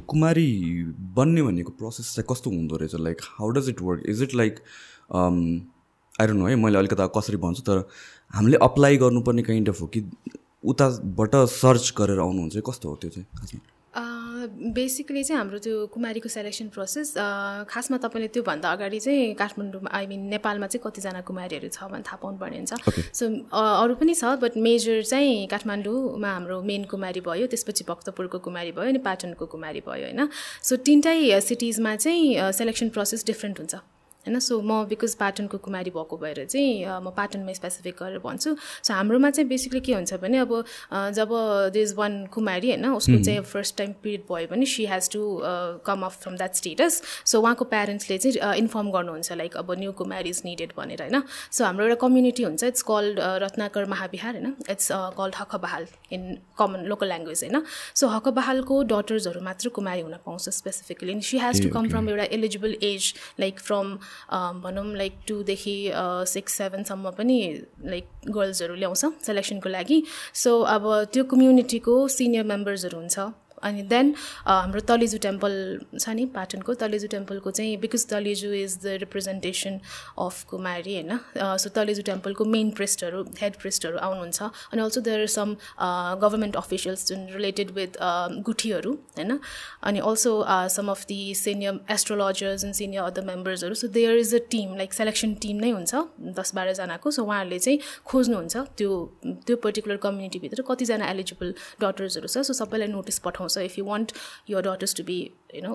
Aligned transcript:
कुमारी 0.00 0.46
बन्ने 1.16 1.42
भनेको 1.42 1.72
प्रोसेस 1.78 2.14
चाहिँ 2.14 2.26
कस्तो 2.30 2.50
हुँदो 2.50 2.76
रहेछ? 2.76 2.94
Like 2.94 3.20
how 3.38 3.48
does 3.50 3.68
it 3.68 3.82
work 3.82 4.02
is 4.08 4.22
it 4.22 4.34
like 4.34 4.60
I 5.14 6.26
don't 6.26 6.40
know 6.40 6.46
है 6.46 6.56
मैले 6.56 6.78
अलिकति 6.78 7.08
कसरी 7.16 7.36
भन्छु 7.36 7.62
तर 7.62 7.84
हामीले 8.34 8.56
अप्लाई 8.62 8.96
गर्नुपर्ने 8.96 9.42
काइन्ड 9.42 9.68
अफ 9.68 9.80
हो 9.80 9.86
कि 9.86 10.04
उताबाट 10.64 11.36
सर्च 11.50 11.92
गरेर 11.98 12.18
आउनुहुन्छ? 12.20 12.56
कस्तो 12.66 12.88
हो 12.88 12.96
त्यो 12.96 13.10
चाहिँ 13.10 13.26
खासमा? 13.38 13.60
बेसिकली 14.74 15.22
चाहिँ 15.24 15.38
हाम्रो 15.38 15.58
त्यो 15.58 15.86
कुमारीको 15.94 16.28
सेलेक्सन 16.28 16.68
प्रोसेस 16.74 17.14
खासमा 17.70 17.96
तपाईँले 18.04 18.28
त्योभन्दा 18.34 18.72
अगाडि 18.72 19.00
चाहिँ 19.00 19.34
काठमाडौँमा 19.34 19.90
आई 19.90 20.06
मिन 20.06 20.20
नेपालमा 20.34 20.66
चाहिँ 20.66 20.82
कतिजना 20.84 21.20
कुमारीहरू 21.28 21.68
छ 21.68 21.90
भने 21.90 22.02
थाहा 22.06 22.18
पाउनुपर्ने 22.22 22.56
हुन्छ 22.56 22.72
सो 23.18 23.24
अरू 23.52 23.94
पनि 24.00 24.14
छ 24.14 24.24
बट 24.44 24.56
मेजर 24.56 25.02
चाहिँ 25.02 25.46
काठमाडौँमा 25.50 26.30
हाम्रो 26.30 26.62
मेन 26.62 26.84
कुमारी 26.86 27.20
भयो 27.26 27.46
त्यसपछि 27.52 27.84
भक्तपुरको 27.88 28.38
कुमारी 28.46 28.72
भयो 28.72 28.88
अनि 28.88 29.00
पाटनको 29.04 29.46
कुमारी 29.46 29.80
भयो 29.86 30.04
होइन। 30.06 30.28
सो 30.62 30.76
तिनटै 30.86 31.40
सिटिजमा 31.40 31.96
चाहिँ 31.96 32.52
सेलेक्सन 32.52 32.88
प्रोसेस 32.88 33.26
डिफ्रेन्ट 33.26 33.58
हुन्छ। 33.58 33.74
होइन? 34.28 34.38
सो 34.38 34.60
म 34.60 34.84
बिकज 34.86 35.14
पाटनको 35.16 35.58
कुमारी 35.58 35.90
भएको 35.90 36.16
भएर 36.16 36.44
चाहिँ 36.44 37.00
म 37.00 37.10
पाटनमा 37.16 37.52
स्पेसिफिक 37.52 37.94
गरेर 37.98 38.18
भन्छु। 38.20 38.54
सो 38.54 38.94
हाम्रोमा 38.94 39.30
चाहिँ 39.30 39.48
बेसिकली 39.48 39.80
के 39.80 39.94
हुन्छ 39.94 40.14
भने 40.22 40.38
अब 40.38 40.52
जब 41.16 41.28
दे 41.72 41.82
इज 41.82 41.94
वान 41.96 42.26
कुमारी 42.28 42.68
होइन? 42.70 42.86
उसको 42.92 43.22
चाहिँ 43.24 43.40
फर्स्ट 43.48 43.76
टाइम 43.78 43.92
पिरियड 44.02 44.22
भयो 44.30 44.46
भने 44.50 44.66
she 44.66 44.86
has 44.86 45.10
to 45.12 45.20
come 45.86 46.02
off 46.04 46.20
from 46.22 46.36
that 46.36 46.54
status 46.54 47.02
so 47.24 47.40
उहाँको 47.40 47.64
प्यारेन्ट्सले 47.72 48.18
चाहिँ 48.18 48.56
इन्फर्म 48.58 48.90
गर्नुहुन्छ 48.90 49.32
लाइक 49.32 49.56
अब 49.56 49.72
न्यू 49.78 49.92
कुमारी 50.00 50.28
इज 50.30 50.42
निडेड 50.44 50.72
भनेर 50.76 51.02
होइन? 51.02 51.22
सो 51.50 51.64
हाम्रो 51.64 51.84
एउटा 51.84 52.00
कम्युनिटी 52.06 52.42
हुन्छ। 52.42 52.64
इट्स 52.64 52.82
कल्ड 52.90 53.20
रत्नाकर 53.42 53.84
महाविहार 53.88 54.34
होइन? 54.34 54.54
It's 54.70 54.88
called 55.18 55.34
Hakbahal 55.38 55.86
in 56.12 56.36
common 56.58 56.84
local 56.88 57.06
language 57.08 57.44
होइन? 57.44 57.62
सो 57.94 58.08
हकबहालको 58.08 58.82
डटर्सहरू 58.92 59.40
मात्र 59.40 59.68
कुमारी 59.78 60.00
हुन 60.00 60.14
पाउँछ 60.26 60.48
specifically 60.58 61.20
she 61.22 61.38
has 61.38 61.62
to 61.62 61.68
come 61.74 61.88
from 61.88 62.08
एउटा 62.08 62.24
एलिजिबल 62.36 62.76
एज 62.82 63.12
लाइक 63.40 63.60
फ्रम 63.60 63.96
भनौँ 64.64 64.86
लाइक 64.96 65.18
टूदेखि 65.28 65.76
सिक्स 66.32 66.52
सेभेनसम्म 66.58 67.10
पनि 67.18 67.38
लाइक 67.84 68.06
गर्ल्सहरू 68.30 68.74
ल्याउँछ 68.74 69.04
सेलेक्सनको 69.26 69.68
लागि। 69.68 70.02
सो 70.34 70.60
अब 70.76 70.84
त्यो 71.12 71.24
कम्युनिटीको 71.24 71.96
सिनियर 72.08 72.44
मेम्बर्सहरू 72.44 72.98
हुन्छ। 72.98 73.18
अनि 73.62 73.82
देन 73.92 74.14
हाम्रो 74.46 74.80
तलेजु 74.88 75.18
टेम्पल 75.18 75.52
छ 75.98 76.08
नि 76.10 76.24
पाटनको। 76.34 76.74
तलेजु 76.82 77.06
टेम्पलको 77.08 77.50
चाहिँ 77.50 77.76
because 77.80 78.06
Taleju 78.10 78.52
is 78.54 78.78
the 78.84 78.96
representation 79.02 79.80
of 80.18 80.44
Kumari 80.50 80.94
होइन? 80.94 81.18
सो 81.36 81.68
तलेजु 81.76 82.02
टेम्पलको 82.10 82.44
मेन 82.54 82.70
प्रेस्टहरू 82.78 83.22
हेड 83.40 83.56
प्रेस्टहरू 83.62 83.98
आउनुहुन्छ। 83.98 84.42
अनि 84.72 84.82
also 84.82 85.00
there 85.08 85.26
some 85.28 85.54
government 86.22 86.56
officials 86.56 87.06
जुन 87.08 87.26
रिलेटेड 87.34 87.70
विथ 87.78 87.98
गुठीहरू 88.48 88.92
होइन? 89.18 89.38
अनि 89.82 89.98
also 90.08 90.32
some 90.76 90.90
of 90.90 91.04
the 91.08 91.20
senior 91.36 91.80
astrologers 91.90 92.64
and 92.64 92.74
senior 92.74 93.02
other 93.02 93.24
मेम्बर्सहरू 93.24 93.74
so 93.74 93.88
there 93.98 94.16
is 94.18 94.34
a 94.34 94.42
team 94.50 94.76
like 94.76 94.92
selection 94.94 95.34
team 95.42 95.56
नै 95.64 95.70
हुन्छ 95.70 95.92
दस 96.38 96.54
बाह्रजनाको 96.54 97.10
सो 97.10 97.24
उहाँहरूले 97.24 97.58
चाहिँ 97.58 97.78
खोज्नुहुन्छ 98.06 98.56
त्यो 98.78 98.90
त्यो 99.46 99.56
पर्टिकुलर 99.64 99.96
कम्युनिटीभित्र 100.02 100.62
कतिजना 100.68 101.08
एलिजिबल 101.10 101.54
डटर्सहरू 101.80 102.28
छ। 102.28 102.44
सो 102.48 102.52
सबैलाई 102.54 102.88
नोटिस 102.88 103.18
पठाउँछ। 103.24 103.47
आउँछ 103.48 103.64
if 103.64 103.78
you 103.78 103.84
want 103.84 104.12
your 104.50 104.62
daughters 104.62 104.94
to 104.94 105.04
be 105.04 105.18
you 105.54 105.62
know 105.62 105.74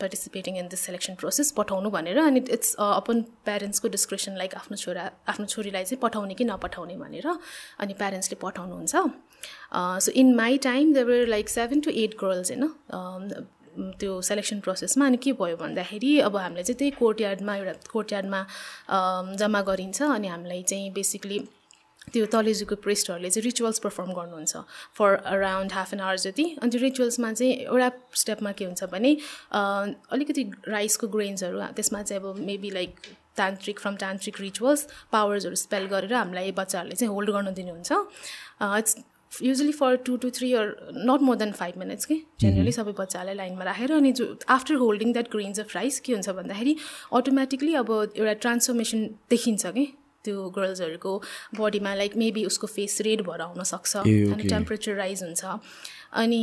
participating 0.00 0.56
in 0.58 0.68
this 0.68 0.80
selection 0.86 1.14
process 1.20 1.50
पठाउनु 1.58 1.90
भनेर 1.90 2.18
अनि 2.18 2.40
इट्स 2.50 2.74
अपन 2.80 3.22
प्यारेन्ट्सको 3.44 3.88
डिस्क्रिप्सन 3.96 4.36
लाइक 4.36 4.54
आफ्नो 4.54 4.76
छोरा 4.76 5.10
आफ्नो 5.28 5.46
छोरीलाई 5.46 5.84
चाहिँ 5.84 6.00
पठाउने 6.02 6.34
कि 6.34 6.44
नपठाउने 6.44 6.96
भनेर 6.96 7.28
अनि 7.28 7.94
प्यारेन्ट्सले 7.94 8.38
पठाउनुहुन्छ. 8.42 8.94
So 10.04 10.12
in 10.22 10.34
my 10.36 10.58
time 10.64 10.92
there were 10.94 11.26
like 11.28 11.48
seven 11.48 11.80
to 11.80 11.90
eight 12.04 12.16
girls 12.24 12.50
होइन 12.50 13.46
त्यो 14.00 14.20
सेलेक्सन 14.22 14.60
प्रोसेसमा 14.60 15.06
अनि 15.06 15.16
के 15.24 15.32
भयो 15.40 15.56
भन्दाखेरि 15.56 16.18
अब 16.20 16.36
हामीले 16.36 16.62
चाहिँ 16.62 16.78
त्यही 16.78 16.90
कोर्टयार्डमा 16.98 17.56
एउटा 17.56 17.72
कोर्टयार्डमा 17.92 18.40
जम्मा 19.40 19.60
गरिन्छ 19.68 20.02
अनि 20.02 20.28
हामीलाई 20.28 20.62
चाहिँ 20.62 20.90
बेसिकली 20.92 21.38
त्यो 22.12 22.26
तलेजुको 22.32 22.74
प्रेस्टहरूले 22.84 23.30
चाहिँ 23.30 23.44
रिचुअल्स 23.44 23.78
पर्फर्म 23.78 24.12
गर्नुहुन्छ 24.12 24.56
for 24.98 25.14
around 25.32 25.72
half 25.72 25.94
an 25.94 26.00
hour 26.00 26.16
जति। 26.18 26.44
अनि 26.62 26.70
त्यो 26.70 26.80
रिचुअल्समा 26.80 27.32
चाहिँ 27.32 27.52
एउटा 27.54 27.90
स्टेपमा 28.22 28.52
के 28.58 28.64
हुन्छ 28.64 28.84
भने 28.92 29.16
अलिकति 29.52 30.42
राइसको 30.68 31.08
ग्रेन्सहरू 31.08 31.60
त्यसमा 31.76 32.02
चाहिँ 32.02 32.22
अब 32.22 32.38
मेबी 32.46 32.70
लाइक 32.70 32.90
तान्त्रिक 33.36 33.80
फ्रम 33.80 33.94
तान्त्रिक 33.96 34.40
रिचुअल्स 34.40 34.86
पावर्सहरू 35.12 35.54
स्पेल 35.56 35.86
गरेर 35.94 36.14
हामीलाई 36.14 36.52
बच्चाहरूले 36.58 36.96
चाहिँ 36.96 37.14
होल्ड 37.14 37.30
गर्नु 37.30 37.50
दिनुहुन्छ। 37.60 37.92
It's 38.78 38.96
usually 39.42 39.72
for 39.72 39.96
two 40.06 40.16
to 40.22 40.30
three 40.36 40.52
or 40.54 40.66
not 41.06 41.22
more 41.22 41.36
than 41.36 41.52
five 41.52 41.78
minutes 41.78 42.04
कि 42.04 42.16
जेनरली 42.40 42.72
सबै 42.72 42.92
बच्चालाई 42.98 43.34
लाइनमा 43.34 43.64
राखेर 43.64 43.92
अनि 43.92 44.12
जो 44.12 44.26
after 44.50 44.74
holding 44.82 45.12
that 45.12 45.30
grains 45.32 45.60
of 45.60 45.76
rice 45.76 46.00
के 46.00 46.12
हुन्छ 46.12 46.30
भन्दाखेरि 46.40 46.76
अटोमेटिकली 47.14 47.74
अब 47.82 47.92
एउटा 48.16 48.32
ट्रान्सफर्मेसन 48.42 49.06
देखिन्छ 49.30 49.66
कि 49.66 49.86
त्यो 50.24 50.48
गर्ल्सहरूको 50.56 51.12
बडीमा 51.58 51.94
लाइक 51.94 52.16
मेबी 52.16 52.44
उसको 52.46 52.66
फेस 52.66 53.00
रेड 53.06 53.22
भएर 53.28 53.40
आउनसक्छ 53.40 53.96
अनि 53.96 54.48
टेम्परेचर 54.48 54.94
राइज 54.96 55.22
हुन्छ। 55.22 55.58
अनि 56.22 56.42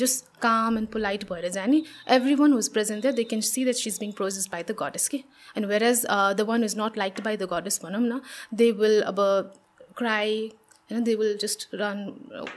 जस्ट 0.00 0.24
काम 0.42 0.78
एन्ड 0.78 0.88
पोलाइट 0.88 1.24
भएर 1.30 1.48
जाने 1.52 1.82
every 2.16 2.34
one 2.34 2.52
who's 2.52 2.68
present 2.76 3.06
they 3.16 3.24
can 3.24 3.40
see 3.48 3.64
that 3.64 3.76
she 3.76 3.90
is 3.90 3.98
being 4.00 4.12
प्रोजेस 4.20 4.48
by 4.52 4.62
the 4.62 4.76
goddess 4.82 5.08
कि 5.08 5.18
and 5.56 5.66
whereas 5.82 6.06
the 6.36 6.46
one 6.48 6.64
is 6.64 6.78
not 6.78 6.98
like 6.98 7.20
by 7.24 7.36
the 7.36 7.48
goddess 7.52 7.80
भनौँ 7.84 8.00
न 8.02 8.20
दे 8.54 8.70
विल 8.78 9.00
अब 9.02 9.20
cry 9.96 10.40
होइन 10.90 11.02
दे 11.04 11.14
विल 11.14 11.36
जस्ट 11.40 11.68
रन 11.74 11.98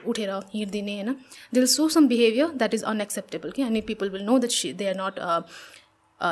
उठेर 0.07 0.30
हिँडिदिने 0.53 0.96
होइन? 0.96 1.13
They 1.53 1.59
will 1.59 1.68
so 1.68 1.88
some 1.90 2.07
behaviour 2.07 2.47
that 2.56 2.74
is 2.74 2.84
unacceptable 2.94 3.51
कि 3.51 3.62
अनि 3.63 3.81
people 3.90 4.09
will 4.09 4.24
know 4.24 4.38
that 4.40 4.51
she 4.51 4.74
they 4.74 4.88
are 4.90 4.96
not 4.97 5.19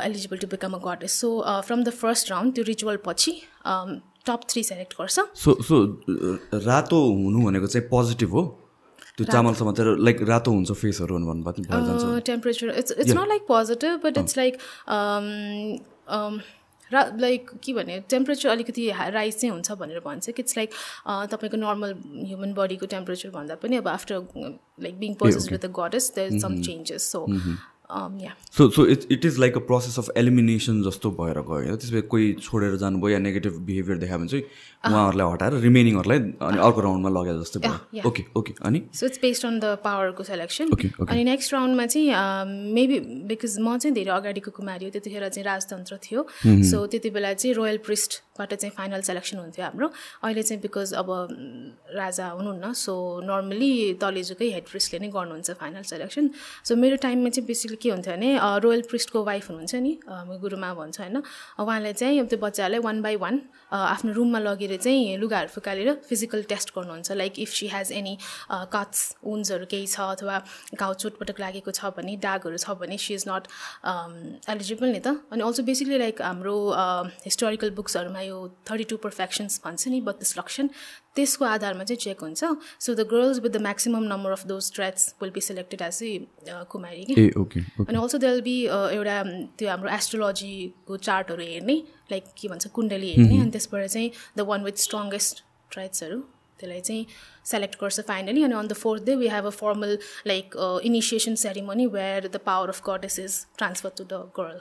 eligible 0.06 0.38
to 0.38 0.48
become 0.48 0.74
a 0.74 0.80
goddess 0.86 1.20
so 1.22 1.30
from 1.66 1.84
the 1.84 1.90
first 2.02 2.32
round 2.32 2.56
त्यो 2.56 2.64
ritual 2.68 2.98
पछि 3.06 3.34
top 4.28 4.42
three 4.50 4.64
select 4.64 4.94
गर्छ. 5.02 5.20
So 5.36 5.54
so 5.64 5.76
रातो 6.66 6.98
हुनु 7.14 7.46
भनेको 7.46 7.68
चाहिँ 7.68 7.88
positive 7.90 8.32
हो? 8.32 8.44
त्यो 9.18 9.26
चामल 9.32 9.54
समातेर 9.60 9.88
लाइक 10.08 10.22
रातो 10.30 10.52
हुन्छ 10.52 10.72
फेसहरू 10.82 11.18
temperature 12.26 12.70
it's 12.78 12.92
it's 12.92 13.12
not 13.12 13.28
like 13.28 13.42
positive 13.48 14.00
but 14.04 14.18
it's 14.18 14.38
like 14.38 14.58
र 16.92 17.02
लाइक 17.22 17.50
के 17.64 17.74
भने 17.74 18.00
टेम्परेचर 18.10 18.50
अलिकति 18.50 18.90
राइज 19.16 19.36
चाहिँ 19.40 19.52
हुन्छ 19.52 19.72
भनेर 19.80 20.00
भन्छ 20.06 20.30
कि 20.30 20.42
इट्स 20.42 20.58
लाइक 20.58 20.70
तपाईँको 21.32 21.58
नर्मल 21.58 21.94
ह्युमन 22.28 22.54
बडीको 22.54 22.86
टेम्परेचर 22.94 23.30
भन्दा 23.32 23.56
पनि 23.64 23.78
अब 23.78 23.88
after 23.88 24.16
like 24.86 25.00
being 25.00 25.14
possessed 25.20 25.52
with 25.52 25.60
the 25.66 25.72
goddess 25.80 26.12
there 26.16 26.40
some 26.40 26.62
changes 26.62 27.12
so 27.12 27.26
so 27.90 28.70
so 28.70 28.86
it 28.86 29.06
it 29.12 29.26
is 29.26 29.38
like 29.40 29.58
a 29.58 29.60
process 29.68 29.98
of 30.00 30.10
elimination 30.18 30.82
जस्तो 30.84 31.12
भएर 31.12 31.40
गयो। 31.40 31.54
होइन 31.54 31.76
त्यसपछि 31.76 32.02
कोही 32.08 32.34
छोडेर 32.42 32.76
जानुभयो 32.78 33.10
या 33.10 33.20
नेगेटिभ 33.20 33.54
बिहेभियर 33.66 33.98
देखायो 33.98 34.20
भने 34.20 34.28
चाहिँ 34.28 34.44
उहाँहरूलाई 34.86 35.32
हटाएर 35.34 35.54
रिमेनिङहरूलाई 35.62 36.20
अनि 36.20 36.58
अर्को 36.68 36.82
राउन्डमा 36.82 37.10
लग्यो 37.10 37.38
जस्तो 37.42 37.60
भयो। 37.60 38.08
ओके 38.10 38.24
ओके 38.38 38.54
अनि? 38.62 38.82
So 38.94 39.06
it's 39.06 39.20
based 39.22 39.46
on 39.46 39.60
the 39.60 39.78
पावरको 39.84 40.24
selection 40.24 40.70
अनि 41.08 41.24
नेक्स्ट 41.24 41.54
राउन्डमा 41.54 41.86
चाहिँ 41.86 42.08
मेबी 42.74 43.00
बिकज 43.34 43.58
म 43.60 43.78
चाहिँ 43.78 43.94
धेरै 43.96 44.12
अगाडिको 44.12 44.52
कुमारी 44.52 44.86
हो 44.86 44.92
त्यतिखेर 44.92 45.28
चाहिँ 45.30 45.46
राजतन्त्र 45.46 45.98
थियो। 46.06 46.28
सो 46.46 46.86
त्यति 46.86 47.10
बेला 47.10 47.34
चाहिँ 47.34 47.56
रोयल 47.56 47.78
प्रिस्टबाट 48.40 48.54
चाहिँ 48.56 48.74
फाइनल 48.76 49.02
सेलेक्सन 49.02 49.38
हुन्थ्यो 49.38 49.66
हाम्रो। 49.66 49.88
अहिले 50.24 50.44
चाहिँ 50.44 50.62
बिकज 50.62 50.94
अब 50.96 51.08
राजा 51.92 52.28
हुनुहुन्न 52.30 52.72
सो 52.74 52.94
नर्मली 53.28 54.00
तलेजुकै 54.02 54.50
हेड 54.56 54.66
प्रिस्टले 54.72 55.00
नै 55.00 55.10
गर्नुहुन्छ 55.12 55.52
फाइनल 55.60 55.84
सेलेक्सन 55.84 56.30
सो 56.64 56.76
मेरो 56.76 56.96
टाइममा 57.04 57.30
चाहिँ 57.30 57.48
बेसिकली 57.48 57.78
के 57.84 57.90
हुन्थ्यो 57.90 58.13
भने 58.16 58.30
रोयल 58.63 58.81
प्रिस्टको 58.90 59.24
वाइफ 59.24 59.50
हुनुहुन्छ 59.50 59.75
नि 59.75 59.92
गुरुमा 60.40 60.74
भन्छ 60.74 61.00
होइन। 61.00 61.18
उहाँले 61.60 61.94
चाहिँ 61.94 62.25
त्यो 62.28 62.40
बच्चाहरूलाई 62.40 62.80
वान 62.80 63.02
बाई 63.02 63.16
वान 63.19 63.36
आफ्नो 63.71 64.13
रुममा 64.13 64.39
लगेर 64.39 64.75
चाहिँ 64.77 65.18
लुगाहरू 65.18 65.50
फुकालेर 65.50 65.94
फिजिकल 66.10 66.44
टेस्ट 66.50 66.69
गर्नुहुन्छ 66.75 67.12
like 67.12 67.39
if 67.39 67.50
she 67.50 67.68
has 67.74 67.92
any 67.92 68.18
cuts 68.75 69.01
उन्सहरू 69.24 69.66
केही 69.71 69.88
छ 69.88 70.00
अथवा 70.16 70.42
घाउ 70.75 70.94
चोटपटक 70.94 71.39
लागेको 71.39 71.71
छ 71.71 71.92
भने 71.98 72.16
दागहरू 72.19 72.57
छ 72.57 72.77
भने 72.81 72.98
सी 72.98 73.13
इज 73.13 73.25
नट 73.30 73.44
एलिजिबल 74.50 74.88
नि 74.89 75.00
त। 75.00 75.07
अनि 75.31 75.42
अल्सो 75.44 75.63
बेसिकली 75.63 75.98
लाइक 75.98 76.21
हाम्रो 76.21 76.57
हिस्टोरिकल 77.25 77.69
बुक्सहरूमा 77.77 78.21
यो 78.21 78.38
थर्टी 78.71 78.83
टू 78.89 78.98
पर्फेक्सन्स 79.06 79.62
भन्छ 79.66 79.88
नि 79.88 80.01
बत्तिस 80.10 80.38
लक्षण। 80.39 80.69
त्यसको 81.16 81.46
आधारमा 81.46 81.84
चाहिँ 81.84 81.98
चेक 81.98 82.22
हुन्छ। 82.22 82.44
So 82.80 82.94
the 82.96 83.08
girls 83.12 83.40
with 83.44 83.52
the 83.52 83.62
maximum 83.62 84.08
number 84.08 84.32
of 84.32 84.46
those 84.48 84.72
traits 84.76 85.14
will 85.22 85.32
be 85.36 85.42
selected 85.42 85.82
as 85.82 86.00
a 86.04 86.64
Kumari 86.72 87.04
कि 87.10 87.28
अनि 87.36 87.98
अल्सो 87.98 88.18
दे 88.18 88.28
विल 88.28 88.42
बी 88.42 88.58
एउटा 88.66 89.22
त्यो 89.58 89.70
हाम्रो 89.70 89.90
एस्ट्रोलोजीको 90.00 90.98
चार्टहरू 90.98 91.44
हेर्ने 91.44 91.78
लाइक 92.12 92.34
के 92.42 92.48
भन्छ 92.48 92.68
कुण्डली 92.80 93.14
हेर्ने 93.14 93.40
अनि 93.42 93.52
त्यसबाट 93.52 93.88
चाहिँ 93.88 94.12
द 94.38 94.48
वान 94.52 94.64
विथ 94.64 94.86
स्ट्रङ्गेस्ट 94.88 95.44
ट्रेट्सहरू 95.72 96.22
त्यसलाई 96.60 96.82
चाहिँ 96.82 97.06
सेलेक्ट 97.52 97.76
गर्छ 97.82 98.00
फाइनली 98.08 98.44
अनि 98.44 98.54
on 98.54 98.68
the 98.68 98.74
fourth 98.82 99.04
day 99.04 99.16
we 99.16 99.28
have 99.30 99.46
a 99.46 99.56
formal 99.60 99.98
like 100.28 100.56
initiation 100.86 101.36
ceremony 101.44 101.86
where 101.96 102.28
the 102.28 102.44
power 102.46 102.70
of 102.70 102.82
goddess 102.90 103.20
is 103.20 103.40
transfer 103.58 103.92
to 103.98 104.04
the 104.12 104.22
girl 104.40 104.60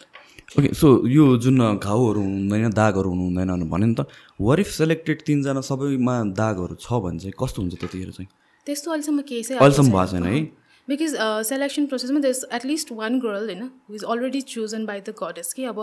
okay 0.59 0.73
so 0.75 0.91
यो 1.09 1.25
जुन 1.47 1.59
घाउहरू 1.77 2.21
हुँदैन 2.23 2.71
दागहरू 2.75 3.11
हुनु 3.11 3.25
हुँदैन 3.25 3.69
भने 3.71 3.87
नि 3.87 3.95
त 3.95 4.07
वरिफ 4.51 4.71
सेलेक्टेड 4.77 5.23
तिनजना 5.27 5.61
सबैमा 5.67 6.15
दागहरू 6.39 6.79
छ 6.87 7.03
भने 7.05 7.19
चाहिँ 7.19 7.35
कस्तो 7.43 7.63
हुन्छ 7.63 7.75
त्यतिखेर 7.75 8.11
चाहिँ? 8.11 8.29
त्यस्तो 8.67 8.91
अहिलेसम्म 8.91 9.21
केही 9.29 9.43
चाहिँ 9.43 9.61
अहिलेसम्म 9.61 9.93
भएको 9.93 10.11
छैन 10.13 10.25
है? 10.25 10.41
बिकज 10.89 11.15
सेलेक्सन 11.47 11.87
प्रोसेसमा 11.87 12.21
देस 12.21 12.39
एटलिस्ट 12.55 12.93
वान 12.99 13.19
गर्ल 13.21 13.45
होइन 13.47 13.63
who 13.89 13.95
is 13.95 14.05
already 14.15 14.41
chosen 14.53 14.87
by 14.87 15.01
the 15.01 15.15
goddess 15.21 15.53
कि 15.53 15.65
अब 15.73 15.81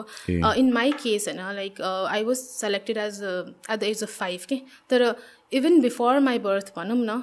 इन 0.61 0.71
माई 0.73 0.91
केस 1.03 1.27
होइन 1.27 1.41
like 1.55 1.81
I 1.81 2.23
was 2.23 2.37
selected 2.37 2.97
as 2.97 3.21
at 3.23 3.79
the 3.79 3.83
age 3.83 4.03
of 4.03 4.17
five 4.19 4.45
कि 4.49 4.61
तर 4.89 5.05
इभन 5.51 5.79
बिफोर 5.81 6.19
माई 6.19 6.39
बर्थ 6.39 6.71
भनौँ 6.75 6.97
न 6.99 7.17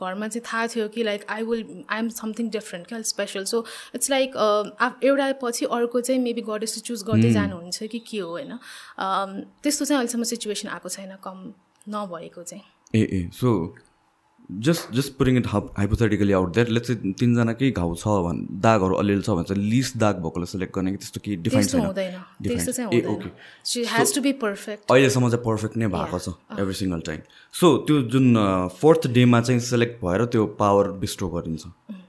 घरमा 0.00 0.28
चाहिँ 0.28 0.42
थाहा 0.46 0.66
थियो 0.66 0.88
कि 0.88 1.02
like 1.02 1.24
I 1.28 1.42
will 1.42 1.64
I 1.90 1.98
am 1.98 2.08
something 2.10 2.50
different 2.50 2.86
क्या 2.86 3.00
स्पेसल 3.04 3.44
सो 3.44 3.64
इट्स 3.94 4.10
लाइक 4.10 4.36
एउटा 5.04 5.32
पछि 5.42 5.64
अर्को 5.72 6.00
चाहिँ 6.00 6.20
मेबी 6.20 6.42
गडेस 6.42 6.82
चुज 6.82 7.02
गर्दै 7.02 7.32
जानुहुन्छ 7.32 7.82
कि 7.84 7.98
के 8.00 8.18
हो 8.18 8.30
होइन 8.30 8.56
त्यस्तो 9.62 9.84
चाहिँ 9.84 9.98
अहिलेसम्म 9.98 10.24
सिचुएसन 10.24 10.68
आएको 10.70 10.88
छैन 10.88 11.16
कम 11.24 11.52
नभएको 11.88 12.42
चाहिँ 12.42 12.62
uh 12.94 13.06
A 13.12 13.28
so 13.34 13.52
just 14.58 14.92
just 14.94 15.12
putting 15.14 15.36
it 15.36 15.46
half 15.46 15.72
hypothetically 15.78 16.32
out 16.32 16.52
that 16.54 16.68
let's 16.70 16.90
तिनजनाकै 16.90 17.70
घाउ 17.72 17.94
छ 17.94 18.14
भने 18.24 18.60
दागहरू 18.60 18.94
अलिअलि 18.96 19.22
छ 19.22 19.30
भने 19.30 19.44
चाहिँ 19.44 19.62
लिस्ट 19.64 19.96
दाग 19.98 20.22
भएकोलाई 20.22 20.46
सेलेक्ट 20.46 20.74
गर्ने 20.74 20.90
कि 20.90 20.96
त्यस्तो 20.96 21.20
केही 21.24 21.36
डिफाइन 21.44 21.66
ओके 23.06 23.28
अहिलेसम्म 24.88 25.28
चाहिँ 25.28 25.44
पर्फेक्ट 25.44 25.76
नै 25.76 25.86
भएको 25.88 26.18
छ 26.18 26.34
एभ्री 26.58 26.74
सिङ्गल 26.74 27.00
टाइम 27.06 27.20
सो 27.54 27.76
त्यो 27.86 28.00
जुन 28.08 28.26
फोर्थ 28.80 29.06
डेमा 29.12 29.40
चाहिँ 29.42 29.60
सेलेक्ट 29.68 30.04
भएर 30.04 30.24
त्यो 30.28 30.46
पावर 30.58 30.90
बिस्ट्रो 31.00 31.28
गरिन्छ 31.28 31.62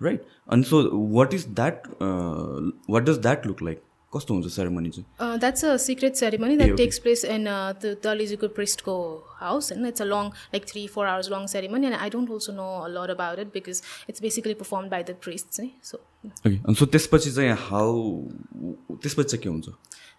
राइट 0.03 0.25
अनि 0.49 0.63
so 0.63 0.83
what 1.13 1.33
is 1.33 1.47
that 1.53 1.87
what 2.01 3.03
does 3.03 3.17
that 3.19 3.47
look 3.47 3.63
like 3.63 3.83
कस्तो 4.13 4.33
हुन्छ 4.33 4.47
सेरेमनी 4.53 4.89
चाहिँ? 4.89 5.37
That's 5.39 5.65
a 5.65 5.75
secret 5.83 6.15
ceremony 6.21 6.57
that 6.57 6.75
takes 6.77 6.99
place 7.03 7.23
in 7.25 7.47
तलिजुको 8.03 8.47
प्रिस्टको 8.57 8.95
हाउस 9.39 9.71
होइन 9.71 9.85
it's 9.87 10.01
a 10.01 10.05
long 10.05 10.25
like 10.55 10.65
three 10.71 10.87
four 10.95 11.05
hours 11.07 11.29
long 11.31 11.45
ceremony 11.53 11.87
and 11.87 11.97
I 11.97 12.09
don't 12.15 12.31
also 12.31 12.53
know 12.53 12.67
lot 12.97 13.09
about 13.15 13.39
it 13.39 13.53
because 13.53 13.81
it's 14.09 14.21
basically 14.21 14.53
perform 14.63 14.89
by 14.95 15.03
the 15.03 15.15
priest 15.23 15.49
चाहिँ 15.57 15.71
so 15.91 15.97
okay 16.27 16.57
अनि 16.57 16.75
so 16.81 16.85
त्यसपछि 16.97 17.31
चाहिँ 17.31 17.55
how 17.69 17.95
त्यसपछि 18.91 19.29
चाहिँ 19.29 19.43
के 19.43 19.49
हुन्छ? 19.49 19.69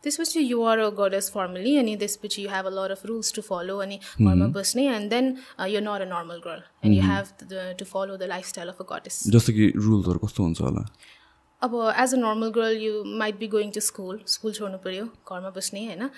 त्यसपछि 0.03 0.41
युआर 0.41 0.79
अ 0.79 0.89
गडेस 0.99 1.31
फर्मली 1.31 1.77
अनि 1.79 1.97
त्यसपछि 1.97 2.43
you 2.43 2.49
have 2.51 2.67
a 2.67 2.71
lot 2.75 2.91
of 2.91 3.07
rules 3.07 3.33
to 3.35 3.43
follow 3.49 3.77
अनि 3.85 3.99
घरमा 4.21 4.47
बस्ने 4.59 4.87
and 4.95 5.11
then 5.11 5.37
you 5.75 5.81
not 5.81 6.01
a 6.01 6.09
normal 6.15 6.41
girl 6.47 6.63
and 6.85 6.97
you 6.97 7.03
have 7.11 7.27
to 7.79 7.85
follow 7.93 8.17
the 8.17 8.29
lifestyle 8.35 8.69
of 8.69 8.81
a 8.83 8.87
goddess 8.93 9.23
जस्तो 9.37 9.53
कि 9.59 9.73
रुल्सहरू 9.77 10.19
कस्तो 10.27 10.43
हुन्छ 10.43 10.61
होला? 10.61 10.83
अब 11.63 11.75
as 12.03 12.13
a 12.15 12.17
normal 12.19 12.49
girl 12.55 12.77
you 12.83 13.03
might 13.19 13.37
be 13.39 13.47
going 13.49 13.71
to 13.71 13.81
school 13.81 14.19
school 14.29 14.53
छोड्नु 14.53 14.79
पऱ्यो 14.85 15.05
घरमा 15.05 15.51
बस्ने 15.57 15.85
होइन? 15.87 16.09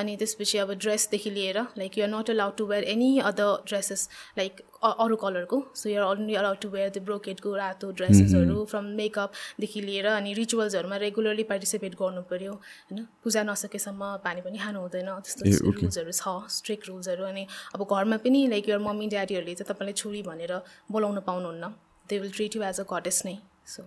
अनि 0.00 0.16
त्यसपछि 0.16 0.58
अब 0.58 0.72
ड्रेसदेखि 0.84 1.30
लिएर 1.30 1.58
like 1.78 1.98
you're 1.98 2.10
not 2.10 2.30
allowed 2.30 2.56
to 2.56 2.66
wear 2.66 2.84
any 2.92 3.18
other 3.30 3.66
dresses 3.68 4.08
like 4.38 4.62
अरू 4.84 5.16
कलरको 5.24 5.58
so 5.76 5.88
you're 5.90 6.04
only 6.04 6.34
allowed 6.42 6.58
to 6.62 6.68
wear 6.68 6.88
the 6.90 7.02
ब्रोकेटको 7.10 7.54
रातो 7.56 7.90
ड्रेसेसहरू 8.00 8.64
फ्रम 8.70 8.84
मेकअपदेखि 9.02 9.80
लिएर 9.80 10.06
अनि 10.14 10.32
रिचुअल्सहरूमा 10.40 10.96
रेगुलरली 11.04 11.44
पार्टिसिपेट 11.52 11.94
गर्नु 12.00 12.22
पऱ्यो 12.32 12.52
होइन? 12.52 13.04
पूजा 13.24 13.42
नसकेसम्म 13.44 14.16
पानी 14.24 14.40
पनि 14.48 14.58
खानु 14.64 14.80
हुँदैन 14.80 15.12
त्यस्तो 15.20 15.70
रुल्सहरू 15.70 16.12
छ 16.12 16.34
स्ट्रिक्ट 16.56 16.88
रुल्सहरू 16.88 17.24
अनि 17.24 17.46
अब 17.74 17.86
घरमा 17.90 18.16
पनि 18.24 18.46
लाइक 18.56 18.68
युर 18.68 18.80
मम्मी 18.88 19.12
ड्याडीहरूले 19.16 19.54
चाहिँ 19.54 19.68
तपाईँलाई 19.74 20.00
छोरी 20.02 20.22
भनेर 20.32 20.56
बोलाउनु 20.90 21.20
पाउनुहुन्न. 21.28 21.72
They 22.08 22.18
will 22.18 22.32
treat 22.40 22.56
you 22.56 22.62
as 22.72 22.80
a 22.80 22.90
goddess 22.96 23.22
नै. 23.26 23.38
सो 23.66 23.82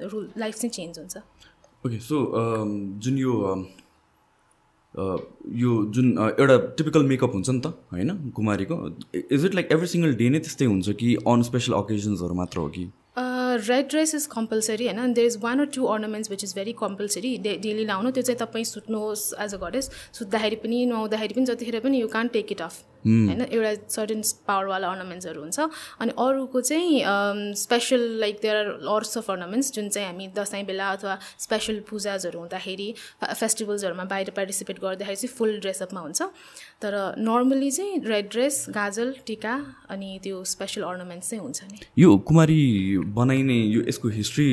रुल 0.00 0.28
लाइफ 0.38 0.54
चाहिँ 0.54 0.70
चेन्ज 0.70 0.98
हुन्छ। 0.98 1.16
ओके 1.86 1.98
सो 1.98 2.22
जुन 2.98 3.18
यो 3.18 3.32
um, 3.48 3.64
uh, 4.94 5.18
यो 5.56 5.84
जुन 5.92 6.12
uh, 6.16 6.30
एउटा 6.40 6.56
टिपिकल 6.76 7.02
मेकअप 7.04 7.32
हुन्छ 7.32 7.50
नि 7.50 7.60
त 7.60 7.74
होइन 7.92 8.30
कुमारीको 8.36 8.80
is 9.14 9.44
it 9.44 9.54
like 9.54 9.72
every 9.72 9.86
single 9.86 10.14
day 10.14 10.28
नै 10.28 10.38
त्यस्तै 10.38 10.64
हुन्छ 10.66 10.96
कि 11.02 11.14
अन 11.26 11.42
स्पेसल 11.42 11.74
ओकेजन्सहरू 11.74 12.34
मात्र 12.34 12.58
हो 12.58 12.68
कि? 12.68 12.90
रेड 13.68 13.88
ड्रेस 13.88 14.14
इज 14.14 14.26
कम्पलसरी 14.26 14.86
होइन 14.86 15.12
there 15.12 15.26
is 15.26 15.36
one 15.42 15.60
or 15.60 15.66
two 15.74 15.84
ornaments 15.84 16.30
which 16.30 16.44
is 16.44 16.54
very 16.54 16.72
compulsory 16.72 17.36
day 17.38 17.56
daily 17.56 17.84
लाउनु 17.84 18.10
त्यो 18.10 18.22
चाहिँ 18.22 18.38
तपाईँ 18.38 18.64
सुत्नुहोस् 18.64 19.24
एज 19.40 19.54
अ 19.54 19.58
गडेस 19.58 19.90
सुत्दाखेरि 20.12 20.56
पनि 20.56 20.84
नुहाउँदाखेरि 20.86 21.34
पनि 21.34 21.44
जतिखेर 21.44 21.80
पनि 21.80 22.00
यु 22.00 22.08
कान 22.08 22.28
टेक 22.28 22.52
इट 22.52 22.62
अफ 22.62 22.97
होइन 23.04 23.40
एउटा 23.42 23.72
सर्टन 23.88 24.22
पावरवाला 24.46 24.88
अर्नामेन्ट्सहरू 24.88 25.40
हुन्छ। 25.40 25.58
अनि 26.00 26.12
अरूको 26.18 26.60
चाहिँ 26.60 27.54
special 27.56 28.00
like 28.20 28.38
there 28.42 28.56
are 28.56 28.66
lots 28.82 29.18
of 29.18 29.30
ornaments 29.30 29.72
जुन 29.74 29.88
चाहिँ 29.88 30.08
हामी 30.08 30.26
दसैँ 30.36 30.64
बेला 30.66 30.90
अथवा 30.92 31.18
स्पेसल 31.38 31.80
पूजाजहरू 31.90 32.38
हुँदाखेरि 32.38 32.88
फेस्टिभल्सहरूमा 33.24 34.04
बाहिर 34.04 34.30
पार्टिसिपेट 34.36 34.80
गर्दाखेरि 34.80 35.16
चाहिँ 35.16 35.34
फुल 35.36 35.58
ड्रेसअपमा 35.60 36.00
हुन्छ। 36.00 36.22
तर 36.82 36.94
नर्मली 37.18 37.70
चाहिँ 37.70 38.00
रेड 38.04 38.28
ड्रेस 38.30 38.66
गाजल 38.70 39.14
टिका 39.26 39.54
अनि 39.90 40.18
त्यो 40.22 40.44
स्पेसल 40.44 40.82
अर्नामेन्ट्स 40.82 41.30
चाहिँ 41.30 41.42
हुन्छ 41.42 41.62
नि। 41.72 41.78
यो 41.98 42.16
कुमारी 42.28 42.62
बनाइने 43.16 43.54
यो 43.54 43.82
यसको 43.88 44.08
हिस्ट्री 44.08 44.48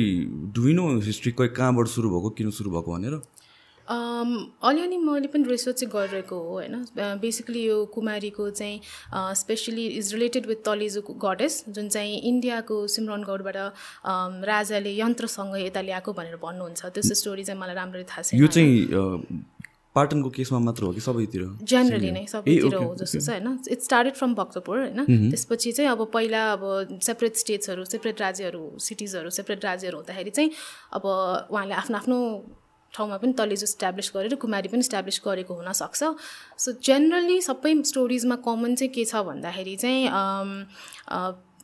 डुइनो 0.54 0.86
हिस्ट्री 1.00 1.32
कहाँबाट 1.32 1.86
सुरु 1.88 2.10
भएको 2.10 2.30
किन 2.38 2.50
सुरु 2.50 2.70
भएको 2.70 2.92
भनेर? 2.92 3.20
अलिअलि 3.88 4.96
मैले 4.98 5.28
पनि 5.28 5.44
रिसर्च 5.48 5.76
चाहिँ 5.80 5.90
गरिरहेको 5.92 6.36
हो 6.36 6.52
होइन? 6.52 6.74
बेसिकली 7.22 7.62
यो 7.64 7.84
कुमारीको 7.94 8.50
चाहिँ 8.50 8.80
स्पेसली 9.40 9.86
इज 9.98 10.12
रिलेटेड 10.14 10.46
विथ 10.46 10.64
तलेजुको 10.66 11.12
गडेस 11.24 11.64
जुन 11.68 11.88
चाहिँ 11.88 12.20
इन्डियाको 12.30 12.86
सिमरनगढबाट 12.86 13.56
राजाले 14.46 14.92
यन्त्रसँग 14.98 15.56
यता 15.56 15.80
ल्याएको 15.80 16.12
भनेर 16.12 16.36
भन्नुहुन्छ। 16.42 16.86
त्यो 16.86 17.14
स्टोरी 17.14 17.44
चाहिँ 17.44 17.60
मलाई 17.60 17.74
राम्ररी 17.74 18.04
थाहा 18.10 18.22
छ 18.22 18.34
यो 18.34 18.46
चाहिँ 18.46 19.44
पाटनको 19.96 20.28
केसमा 20.28 20.58
मात्र 20.60 20.84
हो 20.84 20.92
कि 20.92 21.00
सबैतिर? 21.00 21.42
जेनरली 21.64 22.10
नै 22.12 22.24
सबैतिर 22.28 22.74
हो 22.74 22.94
जस्तो 23.00 23.20
छ 23.20 23.28
होइन? 23.30 23.48
इट्स 23.70 23.84
स्टार्टेड 23.84 24.14
फ्रम 24.14 24.34
भक्तपुर 24.34 24.78
होइन? 24.78 25.00
त्यसपछि 25.30 25.72
चाहिँ 25.72 25.90
अब 25.90 26.04
पहिला 26.12 26.42
अब 26.52 26.98
सेपरेट 27.02 27.36
स्टेट्सहरू 27.36 27.84
सेपरेट 27.84 28.20
राज्यहरू 28.20 28.62
सिटिजहरू 28.76 29.30
सेपरेट 29.30 29.64
राज्यहरू 29.64 29.96
हुँदाखेरि 29.96 30.30
चाहिँ 30.36 30.50
अब 30.92 31.02
उहाँले 31.48 31.74
आफ्नो 31.74 31.96
आफ्नो 31.96 32.18
ठाउँमा 32.96 33.16
पनि 33.22 33.32
तलेज 33.38 33.62
इस्टाब्लिस 33.62 34.10
गरेर 34.16 34.34
कुमारी 34.42 34.68
पनि 34.72 34.80
इस्टाब्लिस 34.88 35.20
गरेको 35.24 35.54
हुनसक्छ। 35.54 36.02
सो 36.58 36.72
जेनरली 36.82 37.40
सबै 37.48 37.74
स्टोरिजमा 37.92 38.36
कमन 38.44 38.74
चाहिँ 38.74 38.92
के 38.94 39.04
छ 39.04 39.24
भन्दाखेरि 39.28 39.76
चाहिँ 39.76 40.08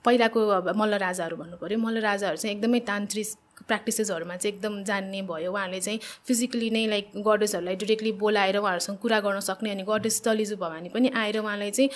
पहिलाको 0.05 0.41
अब 0.51 0.69
मल्ल 0.77 0.95
राजाहरू 0.99 1.37
भन्नु 1.37 1.57
पऱ्यो 1.57 1.79
मल्ल 1.79 2.01
राजाहरू 2.03 2.37
चाहिँ 2.37 2.55
एकदमै 2.57 2.81
तान्त्रिक 2.91 3.27
प्र्याक्टिसेसहरूमा 3.63 4.37
चाहिँ 4.37 4.55
एकदम 4.55 4.83
जान्ने 4.85 5.21
भयो। 5.23 5.51
उहाँहरूले 5.53 5.81
चाहिँ 5.81 5.99
फिजिकली 6.27 6.71
नै 6.75 6.87
लाइक 6.91 7.11
गडेसहरूलाई 7.23 7.77
डिरेक्टली 7.83 8.13
बोलाएर 8.19 8.57
उहाँहरूसँग 8.59 8.97
कुरा 8.99 9.21
गर्न 9.23 9.41
सक्ने 9.41 9.71
अनि 9.71 9.85
गडेस 9.87 10.17
तलिजु 10.25 10.57
भवानी 10.59 10.89
पनि 10.91 11.09
आएर 11.15 11.39
उहाँलाई 11.39 11.71
चाहिँ 11.71 11.91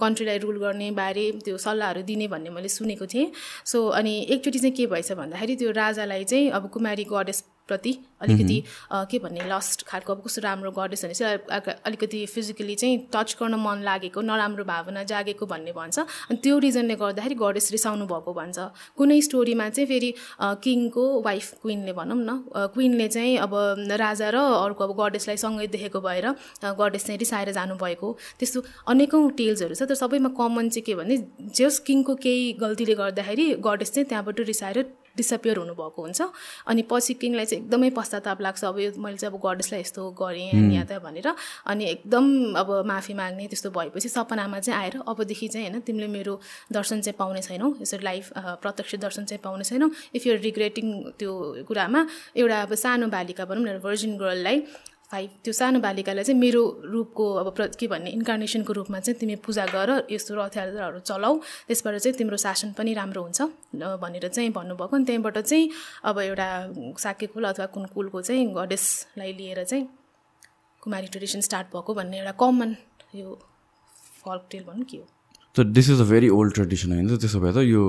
कन्ट्रीलाई 0.00 0.38
रुल 0.42 0.58
गर्ने 0.58 0.90
बारे 0.98 1.24
त्यो 1.46 1.56
सल्लाहहरू 1.66 2.02
दिने 2.02 2.26
भन्ने 2.34 2.50
मैले 2.50 2.68
सुनेको 2.68 3.06
थिएँ। 3.06 3.30
सो 3.64 3.86
अनि 4.00 4.14
एकचोटि 4.28 4.58
चाहिँ 4.58 4.74
के 4.74 4.86
भएछ 4.90 5.12
भन्दाखेरि 5.22 5.56
त्यो 5.62 5.70
राजालाई 5.78 6.24
चाहिँ 6.24 6.50
अब 6.50 6.68
कुमारी 6.74 7.06
गडेस 7.06 7.44
प्रति 7.68 7.92
अलिकति 8.22 8.62
के 9.10 9.18
भन्ने 9.18 9.44
लस्ट 9.48 9.82
खालको 9.86 10.12
अब 10.12 10.22
कस्तो 10.24 10.40
राम्रो 10.42 10.70
गर्दैछ 10.72 11.04
भने 11.04 11.14
चाहिँ 11.14 11.74
अलिकति 11.86 12.24
फिजिकली 12.26 12.74
चाहिँ 12.74 12.98
टच 13.14 13.36
गर्न 13.40 13.54
मन 13.60 13.82
लागेको 13.84 14.20
नराम्रो 14.20 14.64
भावना 14.64 15.02
जागेको 15.04 15.46
भन्ने 15.46 15.72
भन्छ। 15.72 15.98
अनि 15.98 16.36
त्यो 16.42 16.58
रिजनले 16.58 16.94
गर्दाखेरि 16.96 17.34
गडेस 17.38 17.70
रिसाउनु 17.72 18.06
भएको 18.06 18.32
भन्छ। 18.34 18.58
कुनै 18.98 19.20
स्टोरीमा 19.22 19.68
चाहिँ 19.70 19.86
फेरि 19.88 20.10
किङको 20.64 21.04
वाइफ 21.22 21.46
क्विनले 21.62 21.92
भनौँ 21.92 22.18
न 22.18 22.30
क्विनले 22.74 23.08
चाहिँ 23.08 23.36
अब 23.38 23.54
राजा 24.02 24.28
र 24.30 24.36
अर्को 24.66 24.84
अब 24.84 24.92
गडेसलाई 25.00 25.36
सँगै 25.36 25.66
देखेको 25.68 26.00
भएर 26.00 26.26
गडेस 26.64 27.06
चाहिँ 27.06 27.18
रिसाएर 27.18 27.52
जानुभएको। 27.52 28.08
त्यस्तो 28.38 28.58
अनेकौँ 28.88 29.30
टेल्सहरू 29.38 29.74
छ। 29.74 29.82
तर 29.88 29.94
सबैमा 29.94 30.30
कमन 30.34 30.68
चाहिँ 30.68 30.84
के 30.86 30.94
भने 30.94 31.16
जस 31.54 31.78
किङको 31.86 32.14
केही 32.18 32.52
गल्तीले 32.60 32.94
गर्दाखेरि 32.94 33.46
गडेस 33.62 33.92
चाहिँ 33.94 34.06
त्यहाँबाट 34.08 34.40
रिसाएर 34.48 34.82
डिसपियर 35.16 35.56
हुनुभएको 35.58 36.02
हुन्छ। 36.02 36.20
अनि 36.68 36.82
पछि 36.90 37.14
किङलाई 37.14 37.46
चाहिँ 37.46 37.62
एकदमै 37.64 37.90
पश्चाताप 37.90 38.40
लाग्छ। 38.40 38.64
अब 38.64 38.78
यो 38.78 38.90
मैले 38.98 39.16
चाहिँ 39.16 39.32
अब 39.32 39.40
गडेसलाई 39.40 39.80
यस्तो 39.80 40.02
गरेँ 40.20 40.74
यहाँ 40.74 40.86
त 40.86 40.98
भनेर। 41.02 41.28
अनि 41.66 41.84
एकदम 41.84 42.24
अब 42.58 42.68
माफी 42.86 43.14
माग्ने 43.14 43.46
त्यस्तो 43.48 43.70
भएपछि 43.70 44.08
सपनामा 44.08 44.58
चाहिँ 44.60 44.78
आएर 44.80 44.94
अबदेखि 45.08 45.48
चाहिँ 45.48 45.68
होइन 45.68 45.80
तिमीले 45.86 46.06
मेरो 46.08 46.34
दर्शन 46.72 47.00
चाहिँ 47.00 47.16
पाउने 47.18 47.42
छैनौ। 47.42 47.74
यसरी 47.82 48.04
लाइफ 48.04 48.32
प्रत्यक्ष 48.62 48.94
दर्शन 48.96 49.24
चाहिँ 49.24 49.40
पाउने 49.44 49.64
छैनौ। 49.64 49.90
इफ 50.14 50.26
युआर 50.26 50.38
रिग्रेटिङ 50.40 50.86
त्यो 51.18 51.32
कुरामा 51.68 52.00
एउटा 52.36 52.62
अब 52.62 52.74
सानो 52.74 53.06
बालिका 53.08 53.44
भनौँ 53.44 53.64
न 53.64 53.78
भर्जिन 53.78 54.16
गर्ललाई 54.18 54.62
फाइभ 55.10 55.30
त्यो 55.44 55.52
सानो 55.56 55.80
बालिकालाई 55.80 56.24
चाहिँ 56.24 56.40
मेरो 56.40 56.62
रूपको 56.84 57.24
अब 57.40 57.48
प्र 57.56 57.66
के 57.80 57.86
भन्ने 57.88 58.10
इन्कार्नेसनको 58.12 58.72
रूपमा 58.78 58.98
चाहिँ 59.00 59.18
तिमी 59.20 59.36
पूजा 59.40 59.64
गर 59.66 59.90
यस्तो 60.12 60.34
रथयात्राहरू 60.36 60.98
चलाऊ। 61.00 61.34
त्यसबाट 61.68 61.96
चाहिँ 61.96 62.16
तिम्रो 62.18 62.36
शासन 62.36 62.72
पनि 62.76 62.92
राम्रो 62.94 63.22
हुन्छ 63.22 63.40
भनेर 64.04 64.28
चाहिँ 64.28 64.50
भन्नुभएको। 64.52 64.96
अनि 64.96 65.04
त्यहीँबाट 65.08 65.38
चाहिँ 65.38 65.70
अब 66.04 66.18
एउटा 66.20 66.48
साके 67.00 67.26
कुल 67.32 67.44
अथवा 67.48 67.66
कुन 67.72 67.84
कुलको 67.96 68.22
चाहिँ 68.22 68.52
गडेसलाई 68.54 69.32
लिएर 69.32 69.64
चाहिँ 69.64 69.88
कुमारी 70.82 71.06
ट्रेडिसन 71.08 71.40
स्टार्ट 71.40 71.66
भएको 71.72 71.94
भन्ने 71.94 72.18
एउटा 72.18 72.32
कमन 72.36 72.76
यो 73.16 73.38
फल्क 74.24 74.44
टेल 74.50 74.64
भनौँ 74.68 74.84
के 74.84 74.96
हो। 74.96 75.06
त 75.56 75.66
this 75.72 75.90
is 75.90 76.00
a 76.00 76.04
very 76.04 76.28
old 76.28 76.54
tradition 76.54 76.92
होइन? 76.92 77.16
त्यसो 77.16 77.40
भए 77.40 77.52
त 77.56 77.64
यो 77.64 77.82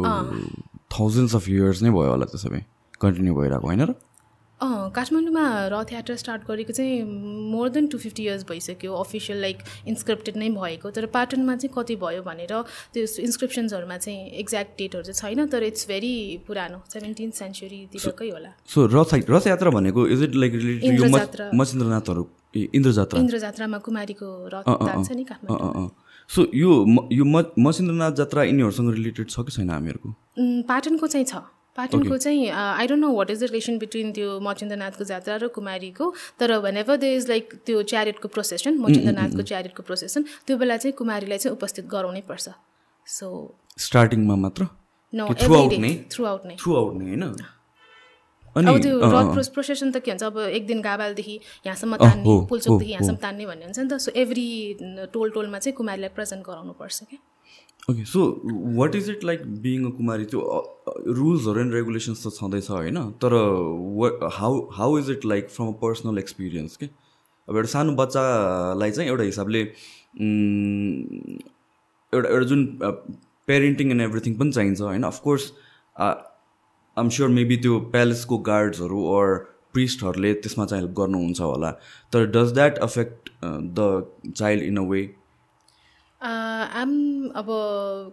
थाउजन्ड्स 0.96 1.36
अफ 1.36 1.50
इयर्स 1.50 1.82
नै 1.84 1.92
भयो 1.92 2.10
होला 2.16 2.26
त्यसो 2.32 2.50
भए 2.50 2.64
कन्टिन्यू 3.02 3.34
भइरहेको 3.36 3.68
होइन 3.68 3.84
र? 3.84 3.94
अँ 4.62 4.90
काठमाडौँमा 4.92 5.44
रथ 5.72 5.92
यात्रा 5.94 6.16
स्टार्ट 6.20 6.42
गरेको 6.48 6.74
चाहिँ 6.76 7.04
more 7.52 7.70
than 7.72 7.86
two 7.88 7.98
fifty 7.98 8.24
years 8.24 8.44
भइसक्यो 8.44 8.94
अफिसियल 8.94 9.40
लाइक 9.42 9.58
इन्सक्रिप्टेड 9.88 10.38
नै 10.38 10.50
भएको। 10.52 10.90
तर 10.92 11.06
पाटनमा 11.16 11.56
चाहिँ 11.56 11.72
कति 11.76 11.96
भयो 11.96 12.22
भनेर 12.24 12.52
त्यो 12.94 13.04
इन्सक्रिप्सन्सहरूमा 13.24 13.98
चाहिँ 13.98 14.20
एक्ज्याक्ट 14.44 14.72
डेटहरू 14.78 15.04
चाहिँ 15.04 15.36
छैन 15.36 15.48
तर 15.48 15.64
इट्स 15.64 15.88
भेरी 15.88 16.44
पुरानो 16.48 16.80
सेभेन्टिन 16.92 17.32
सेन्चुरीतिरकै 17.40 18.30
होला। 18.30 18.52
सो 18.68 18.86
रथ 18.92 19.14
रथ 19.32 19.48
यात्रा 19.48 19.70
भनेको 19.72 20.08
इज 20.08 20.24
इट 20.24 20.36
लाइक 20.36 20.54
इन्द्रजात्रा। 20.92 21.50
मचिन्द्रनाथहरू 21.56 22.24
ए 22.56 22.68
इन्द्र 22.76 22.92
जात्रा 23.00 23.20
इन्द्र 23.20 23.38
जात्रामा 23.40 23.78
कुमारीको 23.88 24.28
रथ 24.54 24.68
जान्छ 24.68 25.12
नि 25.12 25.24
काठमाडौँ 25.24 25.88
सो 26.30 26.46
यो 26.54 26.72
यो 27.12 27.26
म 27.26 27.44
मचिन्द्रनाथ 27.64 28.12
जात्रा 28.20 28.44
यिनीहरूसँग 28.44 28.92
रिलेटेड 28.94 29.30
छ 29.30 29.40
कि 29.40 29.52
छैन 29.52 29.70
हामीहरूको? 29.70 30.10
पाटनको 30.68 31.08
चाहिँ 31.08 31.26
छ। 31.26 31.42
पाटनको 31.78 32.18
चाहिँ 32.18 32.50
I 32.50 32.88
don't 32.88 33.02
know 33.02 33.12
what 33.16 33.30
is 33.32 33.40
the 33.44 33.44
relation 33.52 33.78
between 33.80 34.12
त्यो 34.14 34.40
मचिन्द्रनाथको 34.48 35.04
जात्रा 35.12 35.36
र 35.36 35.48
कुमारीको 35.58 36.06
तर 36.40 36.58
when 36.66 36.78
ever 36.78 36.96
they 37.04 37.14
is 37.16 37.30
like 37.30 37.54
त्यो 37.66 37.84
च्यारेटको 37.92 38.28
प्रोसेसन 38.36 38.78
मचिन्द्रनाथको 38.80 39.42
च्यारेटको 39.52 39.84
प्रोसेसन 39.84 40.22
त्यो 40.48 40.58
बेला 40.58 40.78
चाहिँ 40.78 40.96
कुमारीलाई 40.98 41.38
चाहिँ 41.38 41.56
उपस्थित 41.58 41.86
गराउनै 41.94 42.22
पर्छ। 42.28 42.50
सो 43.08 43.28
स्टार्टिङमा 43.78 44.36
मात्र? 44.36 44.64
होइन? 48.56 48.68
अब 48.68 48.76
त्यो 48.82 48.94
रथ 49.14 49.50
प्रोसेसन 49.54 49.92
त 49.92 49.98
के 50.04 50.12
हुन्छ? 50.12 50.24
अब 50.24 50.38
एक 50.58 50.66
दिन 50.68 50.82
गाबालदेखि 50.82 51.36
यहाँसम्म 51.66 51.96
तान्ने 51.96 52.36
पुल्चोकदेखि 52.50 52.92
यहाँसम्म 52.92 53.18
तान्ने 53.24 53.46
भन्ने 53.46 53.66
हुन्छ 53.66 53.80
नि 53.80 53.88
त। 53.88 53.98
सो 54.02 54.12
एभ्री 54.18 54.48
टोल 55.14 55.30
टोलमा 55.32 55.60
चाहिँ 55.60 55.76
कुमारीलाई 55.78 56.12
प्रेजेन्ट 56.18 56.42
गराउनु 56.46 56.74
पर्छ 56.74 57.00
क्या? 57.10 57.20
Okay 57.90 58.04
so 58.06 58.24
what 58.78 58.96
is 58.96 59.10
it 59.10 59.24
like 59.24 59.46
being 59.62 59.86
a 59.86 59.92
Kumari 59.98 60.26
त्यो 60.32 60.40
रुल्सहरू 61.20 61.62
एन्ड 61.62 61.74
रेगुलेसन्स 61.74 62.26
त 62.26 62.32
छँदैछ 62.34 62.70
होइन 62.72 62.98
तर 63.24 63.36
how 64.40 64.60
how 64.80 64.98
is 64.98 65.10
it 65.12 65.26
like 65.26 65.50
from 65.50 65.68
a 65.68 65.78
personal 65.82 66.18
experience 66.20 66.78
के 66.78 66.86
अब 66.86 67.56
एउटा 67.56 67.70
सानो 67.70 67.92
बच्चालाई 67.96 68.92
चाहिँ 68.92 69.10
एउटा 69.10 69.24
हिसाबले 69.24 69.62
एउटा 72.14 72.30
एउटा 72.30 72.46
जुन 72.48 72.66
पेरेन्टिङ 73.48 73.92
एन्ड 73.92 74.02
एभ्रिथिङ 74.02 74.34
पनि 74.38 74.52
चाहिन्छ 74.52 74.82
होइन? 74.82 75.04
अफकोर्स 75.04 75.52
आम 76.98 77.10
स्योर 77.16 77.30
मेबी 77.30 77.58
त्यो 77.58 77.80
प्यालेसको 77.92 78.38
गार्ड्सहरू 78.50 79.00
अर 79.14 79.38
प्रिस्टहरूले 79.74 80.34
त्यसमा 80.34 80.66
चाहिँ 80.66 80.84
हेल्प 80.84 80.96
गर्नुहुन्छ 80.98 81.42
होला। 81.42 81.72
तर 82.14 82.26
does 82.36 82.54
that 82.54 82.78
affect 82.88 83.30
the 83.80 84.34
child 84.36 84.64
in 84.64 84.78
a 84.78 84.82
way 84.90 85.02
um 86.22 86.92
अब 87.36 87.48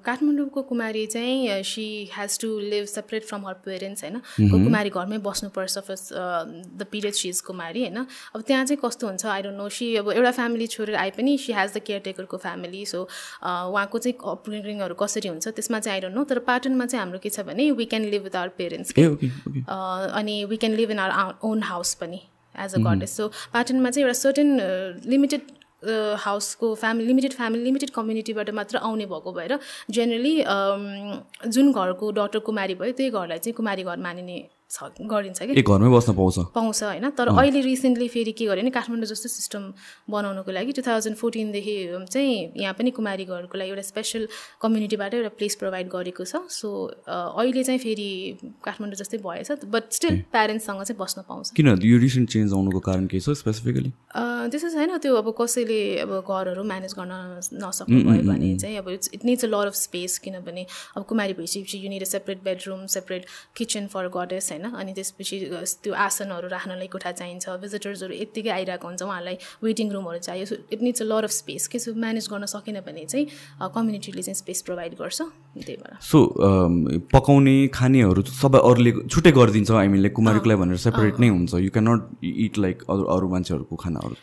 काठमाडौँको 0.06 0.62
कुमारी 0.62 1.06
चाहिँ 1.06 1.62
she 1.66 1.86
has 2.14 2.38
to 2.40 2.48
live 2.60 2.84
separate 2.86 3.24
from 3.26 3.46
her 3.46 3.54
parents 3.64 4.04
होइन? 4.04 4.18
को 4.18 4.64
कुमारी 4.64 4.90
घरमै 4.90 5.18
बस्नुपर्छ 5.26 5.78
first 5.78 6.12
the 6.14 6.86
period 6.92 7.14
she 7.14 7.28
is 7.28 7.40
Kumari 7.40 7.80
होइन? 7.82 8.06
अब 8.34 8.42
त्यहाँ 8.46 8.64
चाहिँ 8.64 8.80
कस्तो 8.84 9.06
हुन्छ? 9.06 9.26
आई 9.26 9.42
डोन्ट 9.42 9.56
नो 9.58 9.68
सी 9.68 9.94
अब 9.96 10.10
एउटा 10.12 10.30
फ्यामिली 10.38 10.66
छोडेर 10.66 10.96
आए 10.96 11.10
पनि 11.18 11.36
सी 11.38 11.52
हेज 11.52 11.74
द 11.74 11.82
केयरटेकरको 11.86 12.36
फ्यामिली 12.46 12.84
सो 12.86 13.02
उहाँको 13.42 13.98
चाहिँ 13.98 14.14
अपब्रिङहरू 14.22 14.94
कसरी 15.02 15.28
हुन्छ? 15.28 15.48
त्यसमा 15.48 15.80
चाहिँ 15.80 15.94
आई 15.96 16.00
डोन्ट 16.06 16.16
नो 16.16 16.24
तर 16.30 16.38
पाटनमा 16.46 16.86
चाहिँ 16.86 17.02
हाम्रो 17.02 17.18
के 17.18 17.30
छ 17.30 17.40
भने 17.50 17.70
we 17.72 17.84
can 17.90 18.04
live 18.14 18.22
with 18.22 18.36
our 18.36 18.48
parents 18.58 18.94
अनि 20.14 20.44
we 20.44 20.56
can 20.56 20.74
live 20.76 20.90
in 20.90 20.98
our 20.98 21.38
own 21.42 21.62
house 21.74 21.94
पनि 22.00 22.22
एज 22.54 22.74
अ 22.74 22.78
गडेस 22.86 23.16
सो 23.16 23.28
पाटनमा 23.52 23.90
चाहिँ 23.90 24.06
एउटा 24.06 24.18
सर्टेन 24.18 24.58
लिमिटेड 25.06 25.54
हाउसको 26.18 26.74
फ्यामिली 26.74 27.06
लिमिटेड 27.06 27.32
फ्यामिली 27.32 27.64
लिमिटेड 27.64 27.90
कम्युनिटीबाट 27.90 28.50
मात्र 28.50 28.76
आउने 28.80 29.06
भएको 29.06 29.32
भएर 29.32 29.58
जेनरली 29.90 30.34
जुन 31.48 31.72
घरको 31.72 32.10
डटर 32.12 32.38
कुमारी 32.46 32.74
भयो 32.74 32.92
त्यही 32.92 33.10
घरलाई 33.12 33.38
चाहिँ 33.38 33.54
कुमारी 33.54 33.82
घर 33.84 33.98
मानिने 34.00 34.38
छ 34.70 34.90
गरिन्छ 34.98 35.42
कि? 35.42 35.62
घरमै 35.62 35.90
बस्न 35.94 36.12
पाउँछ। 36.18 36.50
पाउँछ 36.54 36.82
होइन। 36.82 37.10
तर 37.14 37.28
अहिले 37.30 37.60
रिसेन्टली 37.62 38.08
फेरि 38.08 38.32
के 38.34 38.44
गर्यो 38.46 38.62
भने 38.62 38.70
काठमाडौँ 38.74 39.06
जस्तो 39.06 39.28
सिस्टम 39.30 39.62
बनाउनुको 40.10 40.50
लागि 40.50 40.72
टु 40.74 40.82
थाउजन्ड 40.82 41.16
फोर्टिनदेखि 41.16 41.76
चाहिँ 42.10 42.52
यहाँ 42.58 42.74
पनि 42.74 42.90
कुमारी 42.90 43.24
घरको 43.24 43.58
लागि 43.58 43.70
एउटा 43.70 43.82
स्पेसल 43.82 44.26
कम्युनिटीबाट 44.62 45.14
एउटा 45.14 45.30
प्लेस 45.38 45.54
प्रोभाइड 45.62 45.86
गरेको 45.88 46.24
छ। 46.24 46.42
सो 46.50 46.68
अहिले 47.06 47.62
चाहिँ 47.62 47.78
फेरि 47.78 48.10
काठमाडौँ 48.66 48.98
जस्तै 48.98 49.18
भएछ 49.22 49.70
बट 49.70 49.84
स्टिल 49.92 50.14
प्यारेन्ट्ससँग 50.34 50.82
चाहिँ 50.82 50.98
बस्न 50.98 51.22
पाउँछ। 51.30 51.50
किन? 51.54 51.68
यो 51.86 51.98
रिसेन्ट 52.02 52.28
चेन्ज 52.34 52.52
आउनुको 52.52 52.80
कारण 52.82 53.06
के 53.06 53.20
छ 53.22 53.38
स्पेसिफिकली 53.38 53.92
त्यस्तो 54.50 54.68
छैन 54.74 54.98
त्यो 54.98 55.14
अब 55.14 55.30
कसैले 55.38 55.80
अब 56.02 56.10
घरहरू 56.26 56.62
म्यानेज 56.66 56.92
गर्न 56.98 57.14
नसक्नु 57.62 58.02
भयो 58.02 58.22
भने 58.26 58.50
चाहिँ 58.58 58.76
अब 58.82 58.88
it's 58.98 59.10
it 59.14 59.24
needs 59.24 59.44
a 59.44 59.48
lot 59.48 59.66
of 59.70 59.74
space 59.78 60.18
किनभने 60.26 60.66
अब 60.96 61.02
कुमारी 61.06 61.32
भइसकेपछि 61.38 61.78
you need 61.86 62.02
a 62.02 62.10
separate 62.10 62.42
bedroom 62.44 62.86
separate 62.90 63.26
kitchen 63.56 63.86
for 63.94 64.08
goddess 64.16 64.52
होइन 64.56 64.72
अनि 64.72 64.92
त्यसपछि 64.96 65.36
त्यो 65.84 65.92
आसनहरू 65.92 66.48
राख्नलाई 66.48 66.88
कोठा 66.88 67.12
चाहिन्छ 67.12 67.44
भिजिटर्सहरू 67.62 68.14
यत्तिकै 68.16 68.50
आइरहेको 68.50 68.86
हुन्छ 68.88 69.02
उहाँहरूलाई 69.02 69.36
वेटिङ 69.62 69.86
रुमहरू 69.92 70.18
चाहियो। 70.26 70.44
So 70.46 70.54
it 70.72 70.80
needs 70.82 71.02
a 71.02 71.06
lot 71.12 71.24
of 71.24 71.32
space 71.36 71.66
के 71.68 71.78
सो 71.78 71.94
म्यानेज 71.94 72.28
गर्न 72.32 72.46
सकेन 72.56 72.80
भने 72.88 73.04
चाहिँ 73.04 73.26
कम्युनिटीले 73.76 74.22
चाहिँ 74.22 74.38
स्पेस 74.42 74.62
प्रोभाइड 74.66 74.94
गर्छ। 74.96 75.22
त्यही 75.56 75.76
भएर। 75.76 75.96
सो 76.02 76.18
पकाउने 77.12 77.56
खानेहरू 77.74 78.22
सबै 78.40 78.58
अरूले 78.70 78.92
छुट्टै 79.08 79.32
गरिदिन्छ 79.38 79.70
हामीलाई 79.70 80.10
कुमारीको 80.16 80.46
लागि 80.50 80.60
भनेर 80.62 80.80
सेपरेट 80.86 81.20
नै 81.20 81.28
हुन्छ। 81.28 81.54
You 81.60 81.70
can 81.76 81.88
not 81.88 82.02
it 82.24 82.58
like 82.64 82.82
अरू 82.90 83.02
अरू 83.14 83.28
मान्छेहरूको 83.34 83.76
खानाहरू 83.84 84.14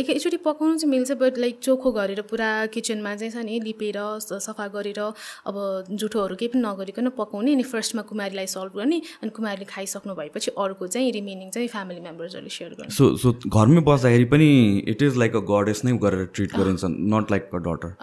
एकचोटि 0.00 0.36
पकाउनु 0.44 0.76
चाहिँ 0.78 0.90
मिल्छ 0.90 1.12
बट 1.20 1.38
लाइक 1.38 1.58
चोखो 1.62 1.90
गरेर 1.92 2.20
पुरा 2.30 2.50
किचनमा 2.74 3.14
चाहिँ 3.16 3.32
छ 3.32 3.44
नि 3.44 3.60
लिपेर 3.64 3.98
सफा 4.22 4.66
गरेर 4.76 5.00
अब 5.00 5.56
जुठोहरू 5.90 6.34
केही 6.36 6.48
पनि 6.54 6.62
नगरिकन 6.62 7.08
पकाउने 7.18 7.52
अनि 7.54 7.62
फर्स्टमा 7.72 8.02
कुमारीलाई 8.10 8.46
सल्भ 8.48 8.72
गर्ने। 8.78 9.00
अनि 9.22 9.30
कुमारीले 9.36 9.66
खाइसक्नु 9.70 10.14
भएपछि 10.14 10.50
अर्को 10.64 10.86
चाहिँ 10.96 11.12
रिमेनिङ 11.12 11.50
चाहिँ 11.50 11.68
फ्यामिली 11.68 12.00
मेम्बर्सहरूले 12.08 12.56
सेयर 12.56 12.74
गर्ने। 12.80 12.94
सो 12.94 13.16
सो 13.22 13.32
घरमै 13.46 13.80
बस्दाखेरि 13.90 14.24
पनि 14.34 14.50
it 14.88 15.02
is 15.02 15.16
like 15.24 15.36
a 15.36 15.46
goddess 15.52 15.84
नै 15.84 15.96
गरेर 16.08 16.26
ट्रिट 16.34 16.56
गरिन्छ 16.56 16.84
नट 17.14 17.30
लाइक 17.30 17.48
अ। 17.54 17.64
डटर। 17.70 17.96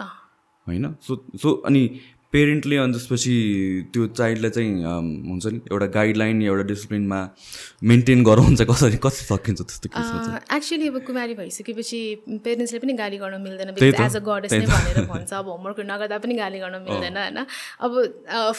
होइन? 0.68 0.96
सो 1.08 1.24
सो 1.42 1.54
अनि 1.66 1.84
पेरेन्टले 2.34 2.76
अनि 2.78 2.94
त्यसपछि 2.94 3.32
त्यो 3.94 4.06
चाइल्डलाई 4.08 4.50
चाहिँ 4.50 4.84
अम, 4.90 5.08
हुन्छ 5.30 5.46
नि 5.46 5.60
एउटा 5.72 5.86
गाइडलाइन 5.96 6.42
एउटा 6.44 6.64
डिसिप्लिनमा 6.68 7.18
मेन्टेन 7.92 8.24
गराउनु 8.24 8.56
चाहिँ 8.56 8.70
कसरी 8.70 8.98
कसरी 9.06 9.26
सकिन्छ 9.26 9.62
त्यस्तो 9.62 9.90
केसमा 9.96 10.38
एक्चुअली 10.58 10.88
अब 10.88 11.00
कुमारी 11.08 11.34
भइसकेपछि 11.42 12.00
पेरेन्ट्सले 12.46 12.80
पनि 12.80 12.94
गाली 13.02 13.18
गर्न 13.24 13.42
मिल्दैन 13.42 13.76
एज 13.84 14.16
अ 14.16 14.24
गडेस 14.30 14.54
नै 14.54 14.66
भनेर 14.66 15.06
भन्छ 15.12 15.34
अब 15.34 15.50
होमवर्कहरू 15.54 15.88
नगर्दा 15.92 16.18
पनि 16.24 16.36
गाली 16.40 16.60
गर्न 16.64 16.82
मिल्दैन 16.88 17.18
होइन? 17.18 17.46
अब 17.84 17.92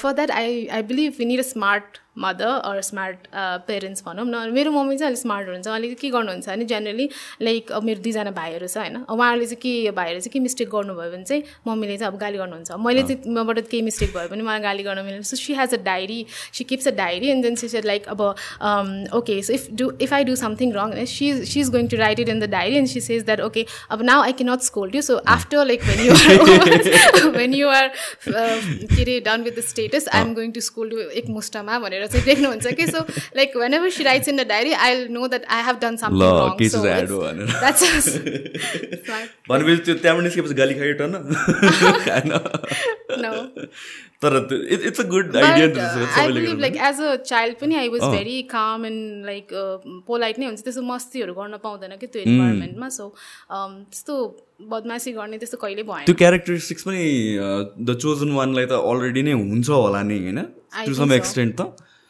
for 0.03 0.13
that 0.21 0.31
I 0.43 0.67
I 0.67 0.83
believe 0.93 1.27
need 1.33 1.41
a 1.41 1.49
smart 1.49 1.99
mother 2.17 2.47
or 2.71 2.81
smart 2.83 3.27
parents 3.67 4.03
भनौँ 4.07 4.25
न 4.27 4.53
मेरो 4.55 4.71
मम्मी 4.73 4.97
चाहिँ 4.97 5.11
अलिक 5.11 5.21
स्मार्ट 5.21 5.47
हुनुहुन्छ। 5.47 5.69
अलिक 5.69 5.99
के 5.99 6.09
गर्नुहुन्छ 6.11 6.49
भने 6.49 6.65
जेनरली 6.73 7.09
लाइक 7.43 7.73
अब 7.73 7.83
मेरो 7.85 8.01
दुईजना 8.03 8.31
भाइहरू 8.33 8.67
छ 8.67 8.77
होइन 8.77 8.97
उहाँहरूले 9.09 9.47
चाहिँ 9.47 9.61
के 9.63 9.91
भाइहरू 9.97 10.21
चाहिँ 10.21 10.33
के 10.33 10.41
मिस्टेक 10.41 10.69
गर्नुभयो 10.71 11.11
भने 11.13 11.25
चाहिँ 11.25 11.43
मम्मीले 11.67 11.97
चाहिँ 11.99 12.13
अब 12.13 12.19
गाली 12.21 12.39
गर्नुहुन्छ। 12.39 12.73
मैले 12.87 13.03
चाहिँ 13.03 13.35
मबाट 13.35 13.59
केही 13.71 13.83
मिस्टेक 13.83 14.11
भयो 14.17 14.29
भने 14.29 14.43
मलाई 14.43 14.61
गाली 14.61 14.83
गर्न 14.83 15.05
मिल्दैन 15.05 15.23
so 15.31 15.37
she 15.37 15.55
has 15.55 15.75
a 15.75 15.81
diary 15.85 16.21
she 16.53 16.65
keeps 16.65 16.89
a 16.89 16.95
diary 17.01 17.29
and 17.31 17.43
then 17.45 17.55
she 17.63 17.69
said 17.69 17.85
like 17.85 18.09
अब 18.15 18.21
okay 19.17 19.41
so 19.43 19.53
if 19.53 19.67
do 19.81 19.91
if 20.03 20.13
I 20.13 20.25
do 20.25 20.37
something 20.37 20.73
wrong 20.75 20.95
she 21.15 21.33
she 21.45 21.61
is 21.61 21.71
going 21.71 21.89
to 21.89 21.97
write 21.97 22.21
it 22.21 22.29
in 22.29 22.41
the 22.41 22.51
diary 22.57 22.77
and 22.77 22.89
she 22.89 23.01
says 23.01 23.25
that 23.27 23.41
okay 23.41 23.67
अब 23.91 24.03
now 24.11 24.23
I 24.23 24.33
can 24.33 24.51
not 24.51 24.69
scold 24.69 24.95
you 24.97 25.03
so 25.03 25.17
after 25.37 25.65
like 25.67 25.85
when 25.85 26.01
you 26.07 27.31
when 27.39 27.55
you 27.55 27.69
are 27.71 27.89
के 28.29 29.01
अरे 29.03 29.19
done 29.27 29.43
with 29.43 29.59
the 29.59 29.67
status 29.69 30.09
I 30.09 30.21
am 30.21 30.35
going 30.35 30.53
to 30.53 30.61
school 30.71 30.93
you 30.93 31.09
एक 31.23 31.29
मुस्टमा 31.39 31.79
भनेर 31.79 32.02
चाहिँ 32.07 32.25
देख्नुहुन्छ 32.27 32.67
कि 32.79 32.87
so 32.87 32.99
like 33.37 33.57
whenever 33.75 33.91
she 33.97 34.03
writes 34.05 34.29
in 34.29 34.37
the 34.37 34.41
diary 34.53 34.73
I 34.87 34.93
know 35.17 35.27
that 35.35 35.45
I 35.57 35.63
have 35.67 35.77
done 35.83 35.95
ल 35.95 35.97
something 36.05 36.31
wrong 36.39 36.51
के 36.59 36.65
सो 36.69 36.79
चाहिँ 36.85 37.03
एड 37.03 37.11
हो 37.11 37.19
भनेर 37.25 37.47
द्याट्स 37.65 37.83
भनेपछि 39.51 39.81
त्यो 39.83 39.95
त्यहाँबाट 39.95 40.25
निस्केपछि 40.25 40.55
गाली 40.63 40.75
खायो 40.81 40.95
टन 41.03 41.13
तर 44.23 44.33
it's 44.87 45.01
a 45.01 45.03
good 45.11 45.37
idea 45.37 45.67
like 46.65 46.77
as 46.89 46.97
a 47.03 47.05
child 47.31 47.55
पनि 47.61 47.75
I 47.77 47.89
was 47.95 48.03
very 48.11 48.37
calm 48.51 48.85
and 48.87 49.25
like 49.27 49.47
polite 50.07 50.39
नै 50.39 50.47
हुन्छ. 50.47 50.61
त्यस्तो 50.63 50.83
मस्तीहरू 50.91 51.33
गर्न 51.35 51.57
पाउँदैन 51.65 51.93
कि 52.01 52.07
त्यो 52.07 52.23
इन्भाइरोमेन्टमा 52.23 52.89
सो 52.97 53.05
त्यस्तो 53.51 54.15
बदमासी 54.75 55.13
गर्ने 55.13 55.37
त्यस्तो 55.43 55.59
कहिले 55.65 55.83
भएन। 55.91 56.05
त्यो 56.07 56.15
क्यारेक्टरिस्टिक्स 56.23 56.83
पनि 56.89 57.03
द 57.83 57.85
चोजन 58.05 58.31
वानलाई 58.39 58.67
त 58.67 58.73
अलरेडी 58.93 59.23
नै 59.29 59.35
हुन्छ 59.43 59.69
होला 59.71 60.01
नि 60.11 60.17
होइन? 60.27 60.41
To 60.87 60.93
some. 60.95 61.13
एक्सटेन्ट 61.19 61.53
त। 61.61 61.63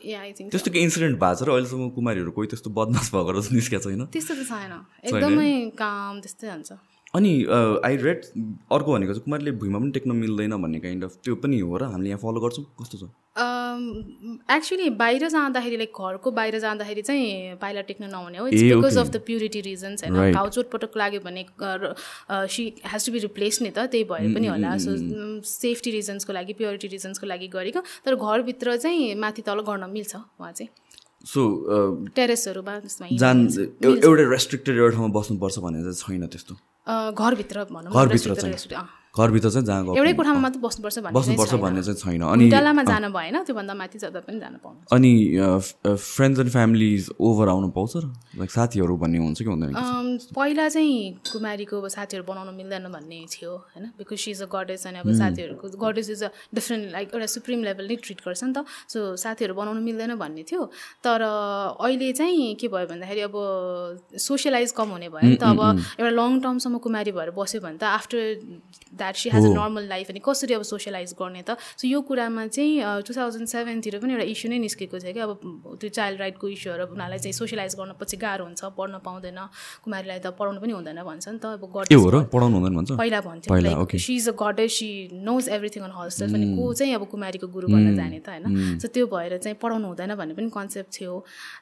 त्यस्तो 0.03 0.71
केही 0.73 0.85
इन्सिडेन्ट 0.85 1.17
भएको 1.23 1.37
छ 1.39 1.43
र 1.47 1.51
अहिलेसम्म 1.55 1.89
कुमारीहरू 1.97 2.31
कोही 2.37 2.49
त्यस्तो 2.53 2.71
बदमास 2.79 3.07
भएको 3.15 3.31
जस्तो 3.39 3.55
निस्केको 3.55 3.83
छैन? 3.87 4.03
त्यस्तो 4.13 4.35
त 4.35 4.43
छैन। 4.51 4.73
एकदमै 5.07 5.51
काम 5.79 6.21
त्यस्तै 6.27 6.49
हुन्छ। 6.53 6.71
अनि 7.15 7.33
आई 7.87 7.95
रेड 8.03 8.21
अर्को 8.73 8.89
भनेको 8.93 9.13
चाहिँ 9.13 9.25
कुमारीले 9.25 9.53
भुइँमा 9.63 9.79
पनि 9.79 9.91
टेक्न 9.97 10.11
मिल्दैन 10.17 10.57
भन्ने 10.63 10.81
काइन्ड 10.81 11.05
अफ 11.05 11.13
त्यो 11.25 11.35
पनि 11.45 11.59
हो 11.61 11.77
र 11.77 11.83
हामीले 11.93 12.09
यहाँ 12.09 12.21
फलो 12.25 12.41
गर्छौँ। 12.41 12.65
कस्तो 12.81 12.97
छ? 12.99 13.05
एक्चुली 14.51 14.91
बाहिर 14.91 15.29
जाँदाखेरि 15.29 15.77
लाइक 15.77 15.93
घरको 16.01 16.31
बाहिर 16.31 16.59
जाँदाखेरि 16.59 17.03
चाहिँ 17.03 17.57
पाइला 17.57 17.81
टेक्न 17.81 18.05
नहुने 18.05 18.39
हो। 18.39 18.47
It's 18.47 18.63
because. 18.63 18.99
Of 18.99 19.07
the 19.07 19.17
purity 19.17 19.61
reasons 19.61 20.05
होइन. 20.05 20.33
घाउ 20.33 20.49
चोटपटक 20.49 20.97
लाग्यो 20.97 21.21
भने 21.21 21.47
she 22.55 22.75
has 22.87 23.07
to 23.07 23.13
be 23.13 23.19
replace 23.19 23.63
नि 23.63 23.71
त 23.71 23.79
त्यही 23.79 24.05
भएर 24.05 24.35
पनि 24.35 24.47
होला। 24.47 24.77
सो 24.79 24.97
सेफ्टी 25.43 25.91
रिजन्सको 25.91 26.33
लागि 26.33 26.53
प्योरिटी 26.53 26.89
रिजन्सको 26.89 27.27
लागि 27.27 27.49
गरेको। 27.49 27.81
तर 28.05 28.15
घरभित्र 28.15 28.77
चाहिँ 28.77 29.15
माथि 29.15 29.43
तल 29.43 29.61
गर्न 29.61 29.91
मिल्छ 29.91 30.17
उहाँ 30.17 30.53
चाहिँ। 30.53 30.69
सो 31.27 31.43
टेरेसहरूमा 32.17 32.81
जान 33.13 33.47
एउ- 33.85 34.03
एउटै 34.05 34.25
रेस्ट्रिक्टेड 34.31 34.77
एउटा 34.77 34.97
ठाउँमा 34.97 35.21
बस्नुपर्छ 35.21 35.59
चाहिँ 35.59 35.95
छैन 35.95 36.27
त्यस्तो? 36.27 36.55
घरभित्र 37.13 37.65
भनौँ 37.65 37.93
घरभित्र 37.93 39.02
घरभित्र 39.13 39.51
चाहिँ 39.51 39.67
जहाँ 39.67 39.93
एउटै 39.93 40.13
कोठामा 40.17 40.41
मात्र 40.41 40.59
बस्नुपर्छ 40.65 40.99
बस्नुपर्छ। 41.13 41.55
भन्ने 41.61 41.83
चाहिँ 41.85 42.01
छैन। 42.01 42.23
अनि 42.33 42.49
डालामा 42.49 42.83
जान 42.89 43.05
भएन 43.13 43.37
त्योभन्दा 43.45 43.75
माथि 43.77 43.99
जाँदा 44.01 44.21
पनि 44.25 44.41
जान 44.41 44.57
पाउनु। 44.65 44.81
अनि 44.89 45.13
फ्रेन्ड्स 45.85 46.41
एन्ड 46.41 46.51
फ्यामिलीज 46.51 47.11
ओभर 47.21 47.49
आउनु 47.53 47.69
पाउँछ 47.77 47.93
र? 47.97 48.09
लाइक 48.41 48.51
साथीहरू 48.51 48.97
भन्ने 48.97 49.19
हुन्छ 49.21 49.39
कि 49.45 49.51
हुँदैन 49.53 49.73
पहिला 50.33 50.69
चाहिँ 50.69 51.29
कुमारीको 51.29 51.77
अब 51.77 51.89
साथीहरू 51.93 52.25
बनाउनु 52.25 52.53
मिल्दैन 52.57 52.89
भन्ने 52.89 53.21
थियो 53.29 53.53
होइन? 53.53 53.85
Because 54.01 54.17
she 54.17 54.31
is 54.33 54.43
a 54.43 54.49
goddess 54.49 54.87
अनि 54.89 54.99
अब 55.05 55.13
साथीहरूको 55.13 55.77
goddess 55.77 56.09
is 56.17 56.23
a 56.25 56.29
different 56.57 56.93
like 56.97 57.09
एउटा 57.13 57.29
सुप्रिम 57.37 57.61
लेभल 57.69 57.85
नै 57.93 57.97
ट्रिट 58.01 58.21
गर्छ 58.25 58.43
नि 58.49 58.53
त। 58.57 58.65
सो 58.89 58.99
साथीहरू 59.21 59.53
बनाउनु 59.53 59.81
मिल्दैन 59.85 60.17
भन्ने 60.17 60.43
थियो। 60.49 60.73
तर 61.05 61.21
अहिले 61.21 62.13
चाहिँ 62.17 62.57
के 62.57 62.69
भयो 62.73 62.87
भन्दाखेरि 62.89 63.21
अब 63.29 63.37
सोसियलाइज 64.17 64.73
कम 64.73 64.89
हुने 64.97 65.09
भयो 65.13 65.29
नि 65.29 65.37
त। 65.37 65.53
अब 65.53 65.61
एउटा 66.01 66.13
लङ 66.17 66.41
टर्मसम्म 66.41 66.81
कुमारी 66.81 67.13
भएर 67.13 67.31
बस्यो 67.37 67.61
भने 67.61 67.77
त 67.77 67.85
after 67.93 68.21
that 69.03 69.17
she 69.23 69.35
has 69.35 69.45
a 69.45 69.53
normal 69.59 69.85
life 69.93 70.11
अनि 70.15 70.21
कसरी 70.25 70.55
अब 70.55 70.63
सोसियलाइज 70.73 71.15
गर्ने 71.21 71.43
त? 71.43 71.59
सो 71.77 71.89
यो 71.89 72.01
कुरामा 72.09 72.47
चाहिँ 72.47 73.03
टु 73.07 73.13
थाउजन्ड 73.19 73.47
सेभेनतिर 73.55 73.99
पनि 73.99 74.13
एउटा 74.15 74.27
इस्यु 74.33 74.51
नै 74.51 74.59
निस्केको 74.65 74.99
थियो 75.03 75.13
कि 75.13 75.21
अब 75.27 75.33
त्यो 75.81 75.89
चाइल्ड 75.99 76.21
राइटको 76.21 76.49
इस्युहरू 76.57 76.85
उनीहरूलाई 76.87 77.19
चाहिँ 77.19 77.37
सोसियलाइज 77.43 77.75
गर्न 77.81 77.93
पछि 78.01 78.17
गाह्रो 78.25 78.45
हुन्छ 78.47 78.63
पढ्न 78.79 78.95
पाउँदैन 79.07 79.39
कुमारीलाई 79.85 80.19
त 80.23 80.27
पढाउनु 80.39 80.61
पनि 80.63 80.73
हुँदैन 80.79 81.03
भन्छ 81.03 81.29
नि 81.29 81.39
त। 81.43 81.45
अब 81.59 81.65
गड 81.77 81.93
हो 81.93 82.09
र? 82.15 82.23
पढाउनु 82.33 82.55
हुँदैन 82.59 82.75
भन्छ? 82.77 82.91
पहिला 83.03 83.21
भन्थ्यो. 83.27 83.99
She 83.99 84.15
is 84.17 84.29
a 84.29 84.35
goddess 84.43 84.73
she 84.79 84.91
knows 85.27 85.49
everything 85.57 85.83
on 85.83 85.93
herself 85.99 86.35
अनि 86.35 86.47
को 86.57 86.73
चाहिँ 86.79 86.95
अब 86.95 87.05
कुमारीको 87.11 87.47
गुरु 87.57 87.67
बन्न 87.75 87.97
जाने 87.97 88.19
त 88.23 88.29
होइन? 88.29 88.79
सो 88.79 88.89
त्यो 88.95 89.07
भएर 89.11 89.37
चाहिँ 89.43 89.57
पढाउनु 89.63 89.87
हुँदैन 89.93 90.15
भन्ने 90.21 90.35
पनि 90.39 90.49
कन्सेप्ट 90.55 90.91
थियो। 91.01 91.13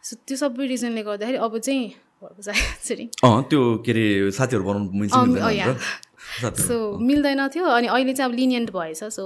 सो 0.04 0.12
त्यो 0.26 0.36
सबै 0.44 0.66
रिजनले 0.74 1.02
गर्दाखेरि 1.08 1.38
अब 1.48 1.58
चाहिँ 1.58 1.88
छ 2.20 2.92
त्यो 3.50 3.60
के 3.84 3.92
अरे 3.92 4.30
साथीहरू 4.36 4.64
बनाउनु 4.64 4.88
सो 6.66 6.76
मिल्दैन 6.98 7.48
थियो। 7.54 7.64
अनि 7.78 7.86
अहिले 7.86 8.14
चाहिँ 8.14 8.30
अब 8.32 8.38
लिनियन्ट 8.38 8.70
भएछ। 8.70 9.04
सो 9.04 9.24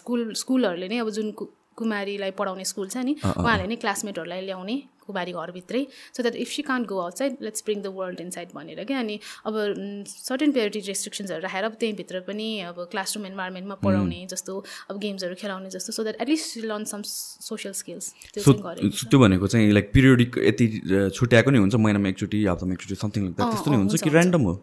स्कुल 0.00 0.32
स्कुलहरूले 0.42 0.88
नै 0.88 0.98
अब 0.98 1.10
जुन 1.10 1.32
कुमारीलाई 1.76 2.30
पढाउने 2.38 2.64
स्कुल 2.64 2.88
छ 2.88 2.96
नि 3.04 3.14
उहाँहरूले 3.20 3.68
नै 3.68 3.76
क्लासमेटहरूलाई 3.82 4.40
ल्याउने 4.46 4.76
कुमारी 5.04 5.32
घरभित्रै। 5.36 5.80
So 6.16 6.22
that 6.22 6.36
if 6.40 6.48
she 6.48 6.62
can't 6.62 6.86
go 6.88 6.98
outside 6.98 7.32
let's 7.42 7.62
bring 7.64 7.80
the 7.82 7.86
world 7.96 8.20
inside 8.20 8.48
भनेर 8.54 8.84
क्या। 8.84 8.98
अनि 8.98 9.18
अब 9.46 9.54
सर्टेन 10.08 10.52
प्योरिटी 10.52 10.80
रेस्ट्रिक्सन्सहरू 10.86 11.42
राखेर 11.42 11.64
अब 11.64 11.74
त्यहीँभित्र 11.80 12.20
पनि 12.28 12.48
अब 12.70 12.76
क्लासरुम 12.90 13.26
इन्भाइरोमेन्टमा 13.26 13.74
पढाउने 13.84 14.20
जस्तो 14.30 14.52
अब 14.90 14.98
गेम्सहरू 14.98 15.34
खेलाउने 15.40 15.70
जस्तो 15.76 15.92
so 15.92 16.02
that 16.02 16.20
at least 16.22 16.64
learn 16.64 16.84
some 16.88 17.02
social 17.04 17.74
skills 17.74 18.12
त्यो 18.38 19.18
भनेको 19.18 19.46
चाहिँ 19.46 19.72
लाइक 19.72 19.90
पिरियडिक 19.94 20.38
यति 20.46 20.66
छुट्याएको 21.10 21.50
नै 21.50 21.58
हुन्छ 21.58 21.74
महिनामा 21.74 22.08
एकचोटि 22.08 22.44
हप्तामा 22.46 22.72
एकचोटि 22.78 22.96
समथिङ 23.02 23.32
त्यस्तो 23.34 23.70
नै 23.70 23.76
हुन्छ 23.76 24.02
कि 24.02 24.10
ऱ्यान्डम 24.10 24.42
हो? 24.48 24.54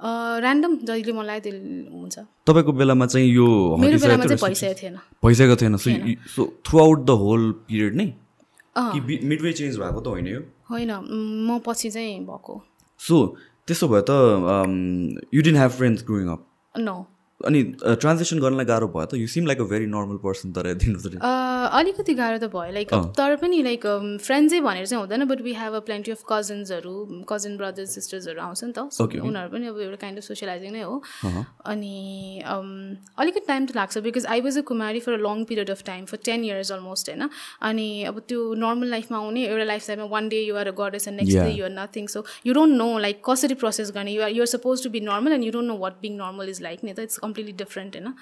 ऱ्यान्डम 0.00 0.72
जहिले 0.88 1.12
मलाई 1.12 1.40
त्यो 1.44 1.52
हुन्छ। 1.92 2.16
तपाईँको 2.48 2.72
बेलामा 2.72 3.06
चाहिँ 3.06 3.28
यो 3.28 3.46
मेरो 3.76 3.98
बेलामा 4.00 4.24
चाहिँ 4.24 4.40
भइसकेको 4.40 4.74
थिएन। 4.80 4.96
भइसकेको 5.24 5.56
थिएन। 5.60 5.76
So 5.76 5.90
so 6.34 6.42
throughout 6.80 6.98
the 7.04 7.10
whole 7.22 7.42
period 7.68 7.94
नै? 7.96 8.06
कि 8.76 8.98
मिडवे 9.28 9.52
चेन्ज 9.52 9.76
भएको 9.78 10.00
त 10.00 10.06
होइन 10.06 10.26
यो? 10.26 10.40
होइन 10.70 10.90
म 11.46 11.58
पछि 11.66 11.90
चाहिँ 11.90 12.18
भएको। 12.26 12.54
सो 13.00 13.16
त्यसो 13.68 13.88
भए 13.88 14.02
त 14.08 14.10
you 15.34 15.42
didn't 15.42 15.56
have 15.56 15.70
friends 15.70 16.04
growing 16.08 16.28
up 16.32 16.46
no 16.74 16.96
अनि 17.40 17.62
ट्रान्जेक्सन 17.82 18.38
गर्नलाई 18.40 18.66
गाह्रो 18.66 18.88
भयो 18.88 19.06
त? 19.06 19.14
You 19.20 19.26
seem 19.26 19.46
like 19.46 19.60
a 19.60 19.64
very 19.68 19.86
normal 19.86 20.16
person 20.24 20.52
तर 20.52 20.66
एट 20.70 20.78
द 20.80 21.12
डे 21.12 21.18
अलिकति 21.78 22.14
गाह्रो 22.14 22.38
त 22.38 22.50
भयो। 22.52 22.72
लाइक 22.72 22.94
तर 23.16 23.36
पनि 23.36 23.62
लाइक 23.62 23.86
फ्रेन्ड्सै 24.20 24.60
भनेर 24.60 24.86
चाहिँ 24.86 25.00
हुँदैन 25.02 25.24
but 25.30 25.40
we 25.42 25.52
have 25.54 25.74
a 25.74 25.80
plenty 25.86 26.10
of 26.12 26.22
कजन्सहरू 26.30 26.94
cousin 27.28 27.56
brothers 27.56 27.94
सिस्टर्सहरू 27.94 28.40
आउँछ 28.40 28.64
नि 28.64 28.72
त। 28.72 28.78
उनीहरू 29.26 29.48
पनि 29.50 29.66
अब 29.66 29.80
एउटा 29.80 29.96
काइन्ड 30.02 30.18
अफ 30.18 30.24
सोसियलाइजिङ 30.24 30.72
नै 30.72 30.82
हो। 30.82 30.96
अनि 31.66 31.94
um, 32.46 32.70
अलिकति 33.18 33.44
टाइम 33.46 33.66
त 33.66 33.76
लाग्छ 33.76 33.98
because 34.06 34.26
I 34.26 34.40
was 34.40 34.58
a 34.58 34.62
Kumari 34.70 35.00
for 35.00 35.12
a 35.12 35.22
long 35.22 35.44
period 35.50 35.70
of 35.70 35.82
time 35.86 36.04
for 36.12 36.18
ten 36.24 36.44
years 36.44 36.72
almost 36.72 37.08
होइन। 37.10 37.28
अनि 37.70 37.88
अब 38.10 38.22
त्यो 38.28 38.40
नर्मल 38.64 38.88
लाइफमा 38.90 39.18
आउने 39.18 39.46
एउटा 39.46 39.64
लाइफ 39.64 39.86
टाइममा 39.86 40.06
one 40.14 40.28
day 40.28 40.40
you're 40.42 40.68
a 40.68 40.76
goddess 40.78 41.08
and 41.08 41.20
next 41.20 41.38
day 41.38 41.50
you're 41.50 41.72
nothing 41.72 42.06
so 42.14 42.24
you 42.46 42.54
don't 42.54 42.76
know 42.76 42.88
like 43.06 43.22
कसरी 43.30 43.54
process 43.64 43.90
गर्ने। 43.96 44.12
You're 44.12 44.30
you're 44.32 44.52
suppose 44.54 44.84
to 44.84 44.90
be 44.90 45.00
normal 45.10 45.32
and 45.32 45.44
you 45.44 45.52
don't 45.52 45.68
know 45.68 45.76
what 45.78 46.00
being 46.02 46.16
normal 46.18 46.48
is 46.48 46.62
like 46.62 46.84
नि 46.84 46.92
त 46.92 47.10
it's 47.10 47.18
completely 47.26 47.52
different 47.64 47.96
होइन। 47.96 48.14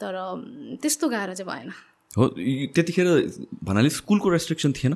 तर 0.00 0.16
um, 0.16 0.42
त्यस्तो 0.82 1.08
गाह्रो 1.08 1.34
चाहिँ 1.34 1.48
भएन। 1.52 1.72
हो 2.18 2.26
त्यतिखेर 2.74 3.06
भन्नाले 3.62 3.90
स्कुलको 3.90 4.28
रेस्ट्रिक्सन 4.30 4.72
थिएन? 4.72 4.94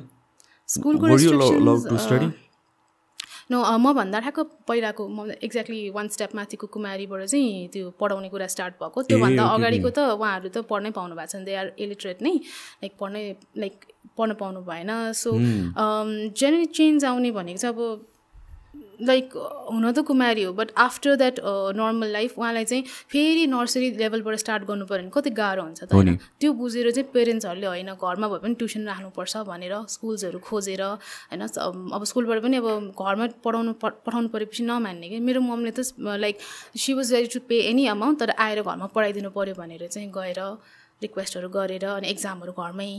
स्कुलको? 0.69 1.05
नो 3.51 3.57
मभन्दा 3.77 4.19
ठ्याक्क 4.19 4.39
पहिलाको 4.67 5.03
म 5.07 5.29
एक्ज्याक्टली 5.37 5.89
वान 5.93 6.07
स्टेप 6.09 6.31
माथिको 6.35 6.65
कुमारीबाट 6.65 7.21
चाहिँ 7.29 7.69
त्यो 7.73 7.89
पढाउने 8.01 8.29
कुरा 8.33 8.47
स्टार्ट 8.49 8.73
भएको। 8.81 9.01
त्योभन्दा 9.05 9.43
अगाडिको 9.55 9.89
त 9.93 9.99
उहाँहरू 10.17 10.49
त 10.49 10.57
पढ्नै 10.65 10.91
पाउनु 10.97 11.13
भएको 11.13 11.29
छ 11.29 11.45
दे 11.45 11.53
आर 11.53 11.67
इलिटरेट 11.77 12.17
नै 12.25 12.33
लाइक 12.81 12.93
पढ्नै 12.97 13.23
लाइक 13.61 13.75
पढ्न 14.17 14.33
पाउनु 14.41 14.59
भएन। 14.65 14.91
सो 15.13 15.29
जेनरली 15.37 16.65
चेन्ज 16.73 17.05
आउने 17.05 17.31
भनेको 17.37 17.59
चाहिँ 17.61 17.75
अब 17.75 17.79
लाइक 19.01 19.33
हुन 19.71 19.91
त 19.91 19.99
कुमारी 20.07 20.43
हो 20.43 20.53
but 20.53 20.71
after 20.77 21.15
that 21.15 21.39
normal 21.79 22.11
life 22.11 22.37
उहाँलाई 22.39 22.65
चाहिँ 22.65 22.83
फेरि 23.11 23.45
नर्सरी 23.47 23.89
लेभलबाट 23.97 24.35
स्टार्ट 24.43 24.63
गर्नु 24.67 24.85
पऱ्यो 24.85 25.01
भने 25.01 25.11
कति 25.15 25.29
गाह्रो 25.39 25.63
हुन्छ 25.63 25.83
त 25.83 25.93
होइन? 25.93 26.15
त्यो 26.39 26.53
बुझेर 26.53 26.91
चाहिँ 26.91 27.09
पेरेन्ट्सहरूले 27.13 27.67
होइन 27.67 27.93
घरमा 27.93 28.27
भए 28.27 28.39
पनि 28.43 28.53
ट्युसन 28.61 28.87
राख्नुपर्छ 28.87 29.37
भनेर 29.51 29.73
स्कुल्सहरू 29.95 30.39
खोजेर 30.47 30.81
होइन 30.83 31.41
अब 31.95 32.03
स्कुलबाट 32.11 32.41
पनि 32.43 32.57
अब 32.57 32.67
घरमा 32.93 33.25
पढाउनु 33.45 33.73
पठाउनु 33.83 34.27
परेपछि 34.35 34.63
नमान्ने 34.63 35.09
कि। 35.09 35.19
मेरो 35.19 35.41
मम्मीले 35.41 35.71
त 35.75 35.79
like 36.25 36.37
she 36.77 36.93
was 36.93 37.13
ready 37.13 37.29
to 37.33 37.39
pay 37.49 37.59
any 37.71 37.85
amount 37.95 38.19
तर 38.19 38.29
आएर 38.37 38.61
घरमा 38.61 38.87
पढाइदिनु 38.95 39.29
पऱ्यो 39.37 39.55
भनेर 39.59 39.87
चाहिँ 39.87 40.09
गएर 40.17 40.39
रिक्वेस्टहरू 41.01 41.49
गरेर 41.49 41.85
अनि 41.85 42.07
एक्जामहरू 42.07 42.51
घरमै 42.55 42.91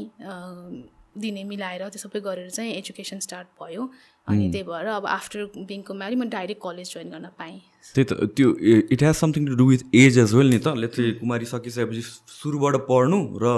दिने 1.22 1.44
मिलाएर 1.44 1.88
त्यो 1.88 2.00
सबै 2.02 2.20
गरेर 2.20 2.50
चाहिँ 2.50 2.72
एजुकेसन 2.74 3.18
स्टार्ट 3.26 3.48
भयो। 3.62 3.88
अनि 4.29 4.50
त्यही 4.52 4.64
भएर 4.68 4.87
अब 4.98 5.07
आफ्टर 5.07 5.44
बिङ 5.70 5.83
कुमारी 5.88 6.16
म 6.16 6.29
डाइरेक्ट 6.29 6.62
कलेज 6.62 6.92
जोइन 6.94 7.11
गर्न 7.11 7.26
पाएँ। 7.38 7.59
त्यही 7.94 8.05
त 8.05 8.31
त्यो 8.37 8.48
it 8.92 9.02
has 9.02 9.14
something 9.16 9.46
to 9.46 9.55
do 9.57 9.66
with 9.66 9.83
age 9.94 10.18
as 10.18 10.35
well 10.35 10.48
नि 10.50 10.59
त। 10.59 10.76
लेट्स 10.76 11.18
कुमारी 11.20 11.46
सकिसकेपछि 11.46 12.02
सुरुबाट 12.37 12.76
पढ्नु 12.88 13.20
र 13.42 13.55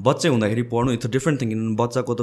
बच्चै 0.00 0.28
हुँदाखेरि 0.28 0.62
पढ्नु 0.72 0.92
इट्स 0.92 1.06
अ 1.06 1.10
डिफ्रेन्ट 1.14 1.40
थिङ 1.40 1.48
किनभने 1.48 1.76
बच्चाको 1.76 2.14
त 2.14 2.22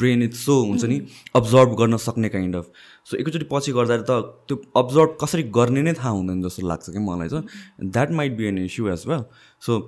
ब्रेन 0.00 0.22
इट्स 0.22 0.44
सो 0.46 0.54
हुन्छ 0.62 0.84
नि 0.84 0.96
अब्जर्भ 1.40 1.76
गर्न 1.80 1.96
सक्ने 2.06 2.28
काइन्ड 2.28 2.56
अफ 2.56 2.66
सो 3.10 3.16
एकैचोटि 3.16 3.46
पछि 3.52 3.72
गर्दाखेरि 3.72 4.04
त 4.08 4.12
त्यो 4.48 4.56
अब्जर्भ 4.76 5.16
कसरी 5.22 5.42
गर्ने 5.58 5.82
नै 5.82 5.92
थाहा 6.00 6.10
हुँदैन 6.10 6.42
जस्तो 6.42 6.66
लाग्छ 6.68 6.90
कि 6.90 6.98
मलाई 7.06 7.28
चाहिँ 7.28 7.90
that 7.90 8.10
might 8.20 8.36
be 8.36 8.44
an 8.46 8.58
issue 8.64 8.88
as 8.96 9.04
well 9.08 9.24
so 9.62 9.78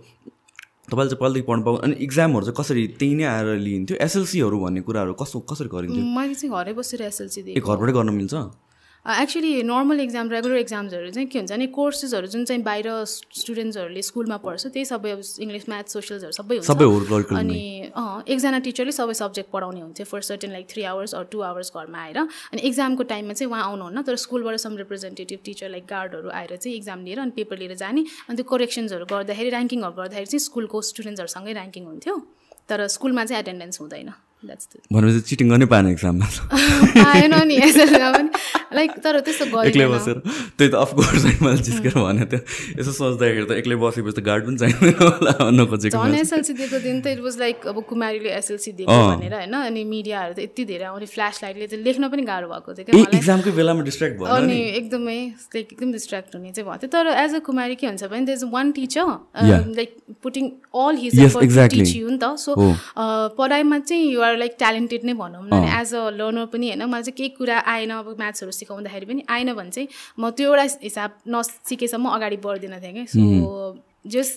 तपाईँले 0.90 1.11
चाहिँ 1.11 1.20
पहिलादेखि 1.20 1.46
पढ्नु 1.46 1.62
पाउनु 1.66 1.79
अनि 1.87 1.94
इक्जामहरू 2.07 2.44
चाहिँ 2.46 2.57
कसरी 2.61 2.83
त्यही 3.01 3.14
नै 3.18 3.25
आएर 3.27 3.49
लिइन्थ्यो? 3.66 3.96
एसएलसीहरू 4.07 4.57
भन्ने 4.64 4.81
कुराहरू 4.87 5.12
कस्तो 5.22 5.40
कसरी 5.51 5.68
गरिन्थ्यो? 5.75 6.05
मैले 6.18 6.35
चाहिँ 6.35 6.55
घरै 6.55 6.72
बसेर 6.79 7.03
एसएलसी 7.11 7.42
दिएँ 7.42 7.61
घरबाटै 7.61 7.92
गर्न 7.99 8.11
मिल्छ? 8.14 8.35
एक्चुली 9.07 9.62
नर्मल 9.62 10.01
एक्जाम 10.01 10.31
रेगुलर 10.31 10.57
एक्जाम्सहरू 10.57 11.11
चाहिँ 11.11 11.29
के 11.31 11.38
हुन्छ 11.38 11.53
भने 11.53 11.66
कोर्सेसहरू 11.75 12.27
जुन 12.27 12.45
चाहिँ 12.45 12.62
बाहिर 12.62 12.87
स्टुडेन्ट्सहरूले 13.07 14.03
स्कुलमा 14.03 14.37
पढ्छ 14.42 14.66
त्यही 14.66 14.85
सबै 14.85 15.11
अब 15.11 15.21
इङ्ग्लिस 15.47 15.69
म्याथ 15.69 15.95
सोसियल्सहरू 15.95 16.33
सबै 16.35 16.57
हुन्छ। 16.59 17.38
अनि 17.38 17.61
एकजना 18.27 18.59
टिचरले 18.66 18.92
सबै 18.99 19.14
सब्जेक्ट 19.14 19.51
पढाउने 19.53 19.81
हुन्थ्यो 19.81 20.07
for 20.11 20.21
certain 20.31 20.53
like 20.53 20.66
three 20.75 20.83
hours 20.90 21.14
or 21.14 21.25
two 21.31 21.40
hours 21.51 21.71
घरमा 21.71 22.03
आएर। 22.03 22.19
अनि 22.19 22.61
एक्जामको 22.66 23.03
टाइममा 23.14 23.38
चाहिँ 23.38 23.51
उहाँ 23.53 23.62
आउनुहुन्न 23.71 24.03
तर 24.11 24.16
स्कुलबाट 24.27 24.59
सम 24.66 24.77
रिप्रेजेन्टेटिभ 24.83 25.38
टिचर 25.47 25.71
लाइक 25.71 25.87
गार्डहरू 25.87 26.29
आएर 26.42 26.57
चाहिँ 26.57 26.77
एक्जाम 26.77 27.05
लिएर 27.07 27.19
अनि 27.21 27.31
पेपर 27.38 27.59
लिएर 27.62 27.75
जाने। 27.87 28.07
अनि 28.27 28.37
त्यो 28.37 28.51
करेक्सन्सहरू 28.51 29.05
गर्दाखेरि 29.14 29.51
ऱ्याङ्किङहरू 29.55 29.95
गर्दाखेरि 30.03 30.27
चाहिँ 30.35 30.45
स्कुलको 30.51 30.83
स्टुडेन्ट्सहरूसँगै 30.90 31.55
ऱ्याङ्किङ 31.55 31.85
हुन्थ्यो। 31.95 32.14
तर 32.69 32.87
स्कुलमा 32.90 33.25
चाहिँ 33.25 33.42
एटेन्डेन्स 33.42 33.81
हुँदैन। 33.81 34.11
भनेपछि 34.92 35.20
चिटिङ 35.29 35.46
गर्नै 35.51 35.66
पाएन 35.72 35.87
एक्जाममा 35.88 36.27
आएन 37.07 37.35
नि 37.51 37.57
लाइक 38.77 38.90
तर 39.05 39.20
त्यस्तो 39.27 39.62
एक्लै 39.70 39.87
बसेर। 39.88 40.16
त्यही 40.59 40.70
त 40.70 40.75
अफकोर्स 40.75 41.25
मैले 41.42 41.62
जिस्केर 41.66 41.94
भने 41.96 42.25
त्यो 42.31 42.40
यसो 42.81 42.92
सोच्दाखेरि 42.92 43.46
त 43.46 43.53
एक्लै 43.62 43.77
बसेपछि 43.83 44.14
त 44.16 44.20
गार्ड 44.27 44.42
पनि 44.46 44.57
चाहिँदैन 44.62 44.96
होला 45.01 45.33
नखोजेको 45.57 45.96
झन् 45.96 46.16
एसएलसी 46.20 46.53
दिएको 46.61 46.79
दिन 46.85 46.96
त 47.01 47.07
इट 47.16 47.20
वाज 47.27 47.38
लाइक 47.40 47.66
अब 47.72 47.77
कुमारीले 47.90 48.31
एसएलसी 48.40 48.72
दिएको 48.81 48.99
भनेर 49.16 49.35
होइन। 49.38 49.55
अनि 49.57 49.83
मिडियाहरू 49.94 50.33
त 50.35 50.38
यति 50.46 50.62
धेरै 50.72 50.87
आउने 50.90 51.07
फ्ल्यास 51.14 51.40
लाइटले 51.42 51.66
चाहिँ 51.72 51.85
लेख्न 51.85 52.09
पनि 52.12 52.22
गाह्रो 52.31 52.46
भएको 52.53 52.70
थियो 52.77 52.85
क्या 52.87 52.92
ए 52.92 53.03
मलाई। 53.03 53.18
इक्जामकै 53.18 53.51
बेलामा 53.59 53.83
डिस्ट्र्याक्ट 53.88 54.16
भयो 54.20 54.29
अनि 54.37 54.59
एकदमै 54.83 55.18
लाइक 55.57 55.66
एकदम 55.72 55.92
डिस्ट्र्याक्ट 55.96 56.31
हुने 56.37 56.51
चाहिँ 56.53 56.66
भएको 56.68 56.79
थियो 56.85 56.90
तर 56.92 57.07
एज 57.25 57.35
अ 57.35 57.42
कुमारी 57.49 57.75
के 57.81 57.87
हुन्छ 57.87 58.03
भने 58.12 58.25
there's 58.33 58.44
one 58.53 58.66
teacher 58.77 59.07
like 59.81 59.90
putting 60.22 60.44
all 60.85 60.94
his. 61.03 61.14
Teach 61.77 61.96
you 61.96 62.09
नि 62.11 62.18
त। 62.18 62.37
सो 62.37 62.51
पढाइमा 63.38 63.79
चाहिँ 63.79 64.05
युआर 64.27 64.39
लाइक 64.39 64.55
ट्यालेन्टेड 64.59 65.05
नै 65.07 65.15
भनौँ। 65.15 65.43
न 65.47 65.55
एज 65.79 65.95
अ 65.95 66.11
लर्नर 66.19 66.47
पनि 66.53 66.67
होइन 66.69 66.83
मलाई 66.85 67.03
चाहिँ 67.03 67.17
केही 67.17 67.29
कुरा 67.39 67.59
आएन 67.62 67.91
अब 67.91 68.09
म्याथ्सहरू 68.19 68.53
सिकाउँदाखेरि 68.53 69.07
पनि 69.07 69.23
आएन 69.31 69.53
भने 69.55 69.71
चाहिँ 69.71 69.89
म 70.19 70.31
त्यो 70.35 70.51
एउटा 70.51 70.67
हिसाब 70.83 71.11
नसिकेसम्म 71.31 72.07
अगाडि 72.17 72.37
बढ्दिनँ 72.43 72.81
थिएँ 72.83 72.95
कि 72.95 73.07
सो 73.15 73.55
जस 74.07 74.31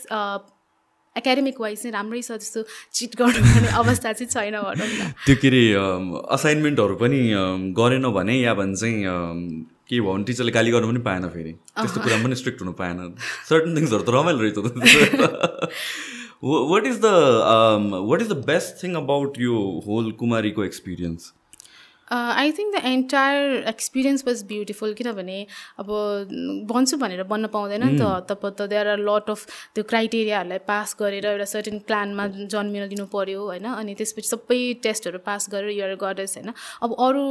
एकाडेमिक 1.16 1.60
वाइज 1.62 1.78
चाहिँ 1.82 1.94
राम्रै 1.94 2.22
छ 2.22 2.38
त्यस्तो 2.38 2.62
चिट 2.94 3.16
गर्नुपर्ने 3.18 3.70
अवस्था 3.82 4.14
चाहिँ 4.14 4.30
छैन 4.30 4.56
भनौँ 4.62 4.88
न। 4.88 5.12
त्यो 5.26 5.36
के 5.42 5.48
अरे 5.48 5.64
असाइनमेन्टहरू 6.38 6.96
पनि 7.02 7.20
गरेन 7.74 8.06
भने 8.14 8.36
या 8.40 8.54
भने 8.54 8.76
चाहिँ 8.78 8.98
के 9.90 9.96
भयो 10.00 10.14
भने 10.14 10.24
टिचरले 10.24 10.52
गाली 10.54 10.72
गर्नु 10.72 10.88
पनि 10.94 11.02
पाएन 11.02 11.24
फेरि। 11.34 11.54
त्यस्तो 11.82 12.00
कुरा 12.06 12.18
पनि 12.24 12.36
स्ट्रिक्ट 12.38 12.62
हुनु 12.62 12.74
पाएन। 12.78 12.98
सर्टन 13.50 13.72
थिङ्सहरू 13.78 14.04
त 14.06 14.10
रमाइलो 14.14 14.40
रहेछ 14.46 14.58
what 16.44 16.86
is 16.86 17.00
the 17.02 17.06
what 18.04 18.22
is 18.22 18.30
the 18.30 18.44
best 18.46 18.84
thing 18.84 18.96
about 18.98 19.40
यो 19.40 19.58
whole 19.88 20.12
कुमारीको 20.20 20.64
experience 20.64 21.34
I 22.12 22.52
think 22.52 22.76
the 22.76 22.82
entire 22.86 23.68
experience 23.68 24.24
was 24.28 24.44
beautiful 24.44 24.94
किनभने 24.94 25.36
अब 25.80 25.90
भन्छु 26.72 26.98
भनेर 26.98 27.24
बन्न 27.26 27.48
पाउँदैन 27.48 27.84
नि 27.84 28.00
त 28.00 28.26
तब 28.30 28.48
त 28.50 28.68
देयर 28.70 28.88
आर 28.88 29.00
लट 29.00 29.30
अफ 29.30 29.46
त्यो 29.76 29.84
क्राइटेरियाहरूलाई 29.86 30.64
पास 30.66 30.96
गरेर 31.00 31.26
एउटा 31.26 31.46
सर्टेन 31.48 31.80
प्लानमा 31.86 32.28
जन्मिन 32.48 32.88
दिनु 32.90 33.06
पऱ्यो 33.10 33.44
होइन 33.44 33.70
अनि 33.74 33.96
त्यसपछि 33.96 34.30
सबै 34.30 34.60
टेस्टहरू 34.84 35.24
पास 35.26 35.50
गरेर 35.52 35.70
युआर 35.72 35.96
गडर्स 36.02 36.38
होइन 36.38 36.54
अब 36.82 36.98
अरू 37.02 37.24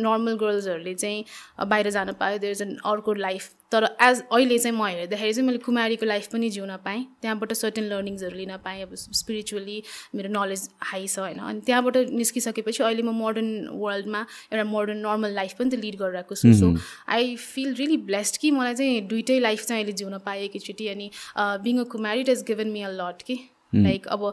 नर्मल 0.00 0.36
गर्ल्सहरूले 0.38 0.94
चाहिँ 0.96 1.24
बाहिर 1.66 1.90
जान 1.92 2.12
पायो 2.20 2.38
देयर 2.40 2.52
इज 2.52 2.62
एन 2.62 2.76
अर्को 2.86 3.14
लाइफ 3.20 3.50
तर 3.72 3.84
एज 4.02 4.22
अहिले 4.32 4.58
चाहिँ 4.58 4.76
म 4.76 4.86
हेर्दाखेरि 4.86 5.32
चाहिँ 5.32 5.46
मैले 5.46 5.58
कुमारीको 5.62 6.06
लाइफ 6.06 6.26
पनि 6.32 6.48
जिउन 6.50 6.76
पाएँ। 6.84 7.04
त्यहाँबाट 7.22 7.52
सर्टेन 7.52 7.84
लर्निङ्सहरू 7.90 8.36
लिन 8.36 8.56
पाएँ 8.64 8.82
अब 8.82 8.94
स्पिरिचुअली 8.94 9.82
मेरो 10.14 10.28
नलेज 10.32 10.68
हाई 10.90 11.06
छ 11.06 11.18
होइन। 11.18 11.38
अनि 11.38 11.60
त्यहाँबाट 11.66 11.96
निस्किसकेपछि 12.10 12.82
अहिले 12.82 13.02
म 13.02 13.14
मोडर्न 13.14 13.68
वर्ल्डमा 13.78 14.20
एउटा 14.52 14.64
मोडर्न 14.64 14.98
नर्मल 15.06 15.30
लाइफ 15.34 15.54
पनि 15.58 15.70
त 15.70 15.80
लिड 15.84 15.96
गरिरहेको 16.02 16.34
छु। 16.34 16.52
So 16.60 16.74
I 17.08 17.36
feel 17.36 17.74
really 17.74 17.96
blessed 18.10 18.40
कि 18.40 18.50
मलाई 18.50 18.74
चाहिँ 18.74 19.00
दुइटै 19.06 19.38
लाइफ 19.38 19.64
चाहिँ 19.66 19.82
अहिले 19.82 19.96
जिउन 20.02 20.18
पाएँ 20.26 20.42
एकैचोटि। 20.44 20.88
अनि 20.88 21.10
being 21.38 21.78
a 21.78 21.84
Kumari 21.94 22.20
it 22.20 22.28
is 22.28 22.44
given 22.50 22.68
me 22.74 22.82
a 22.82 22.90
lot 22.98 23.22
कि। 23.22 23.38
लाइक 23.74 24.06
अब 24.08 24.32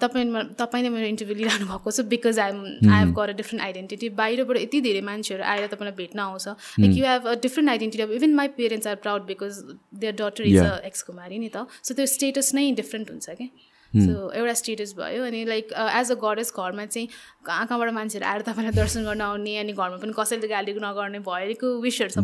तपाईँमा 0.00 0.40
तपाईँले 0.58 0.88
मेरो 0.94 1.06
इन्टरभ्यू 1.06 1.36
लिइरहनु 1.36 1.66
भएको 1.66 1.90
छ 1.90 2.00
because 2.14 2.38
I'm 2.38 2.58
I 2.64 2.98
have 3.00 3.12
got 3.18 3.28
a 3.30 3.36
different 3.40 3.62
identity 3.64 4.08
बाहिरबाट 4.20 4.56
यति 4.58 4.80
धेरै 4.86 5.00
मान्छेहरू 5.10 5.44
आएर 5.52 5.66
तपाईँलाई 5.74 5.96
भेट्न 5.98 6.18
आउँछ। 6.20 6.48
Like 6.80 6.96
you 6.96 7.04
have 7.06 7.26
a 7.26 7.34
different 7.42 7.70
identity 7.70 8.02
अब 8.02 8.12
even 8.18 8.34
my 8.40 8.48
parents 8.56 8.86
are 8.86 8.96
proud 9.04 9.22
because 9.26 9.62
their 10.00 10.14
daughter 10.22 10.42
is 10.46 10.58
a 10.58 10.74
ex 10.86 11.02
Kumari 11.10 11.38
नि 11.38 11.48
त 11.56 11.66
सो 11.82 11.94
त्यो 11.94 12.06
स्टेटस 12.14 12.54
नै 12.54 12.70
डिफ्रेन्ट 12.80 13.10
हुन्छ 13.10 13.38
कि 13.40 13.48
सो 13.92 14.30
एउटा 14.34 14.54
स्टेटस 14.60 14.94
भयो 14.98 15.24
अनि 15.24 15.44
लाइक 15.46 15.72
एज 15.72 16.10
अ 16.10 16.14
गडेस 16.22 16.52
घरमा 16.56 16.84
चाहिँ 16.86 17.08
कहाँ 17.46 17.66
कहाँबाट 17.66 17.92
मान्छेहरू 17.94 18.26
आएर 18.30 18.42
तपाईँलाई 18.50 18.74
दर्शन 18.78 19.04
गर्न 19.04 19.20
आउने 19.30 19.56
अनि 19.58 19.72
घरमा 19.72 19.96
पनि 20.04 20.12
कसैले 20.18 20.48
गाली 20.54 20.72
नगर्ने 20.84 21.18
भएको 21.30 21.74
विसहरू 21.80 22.20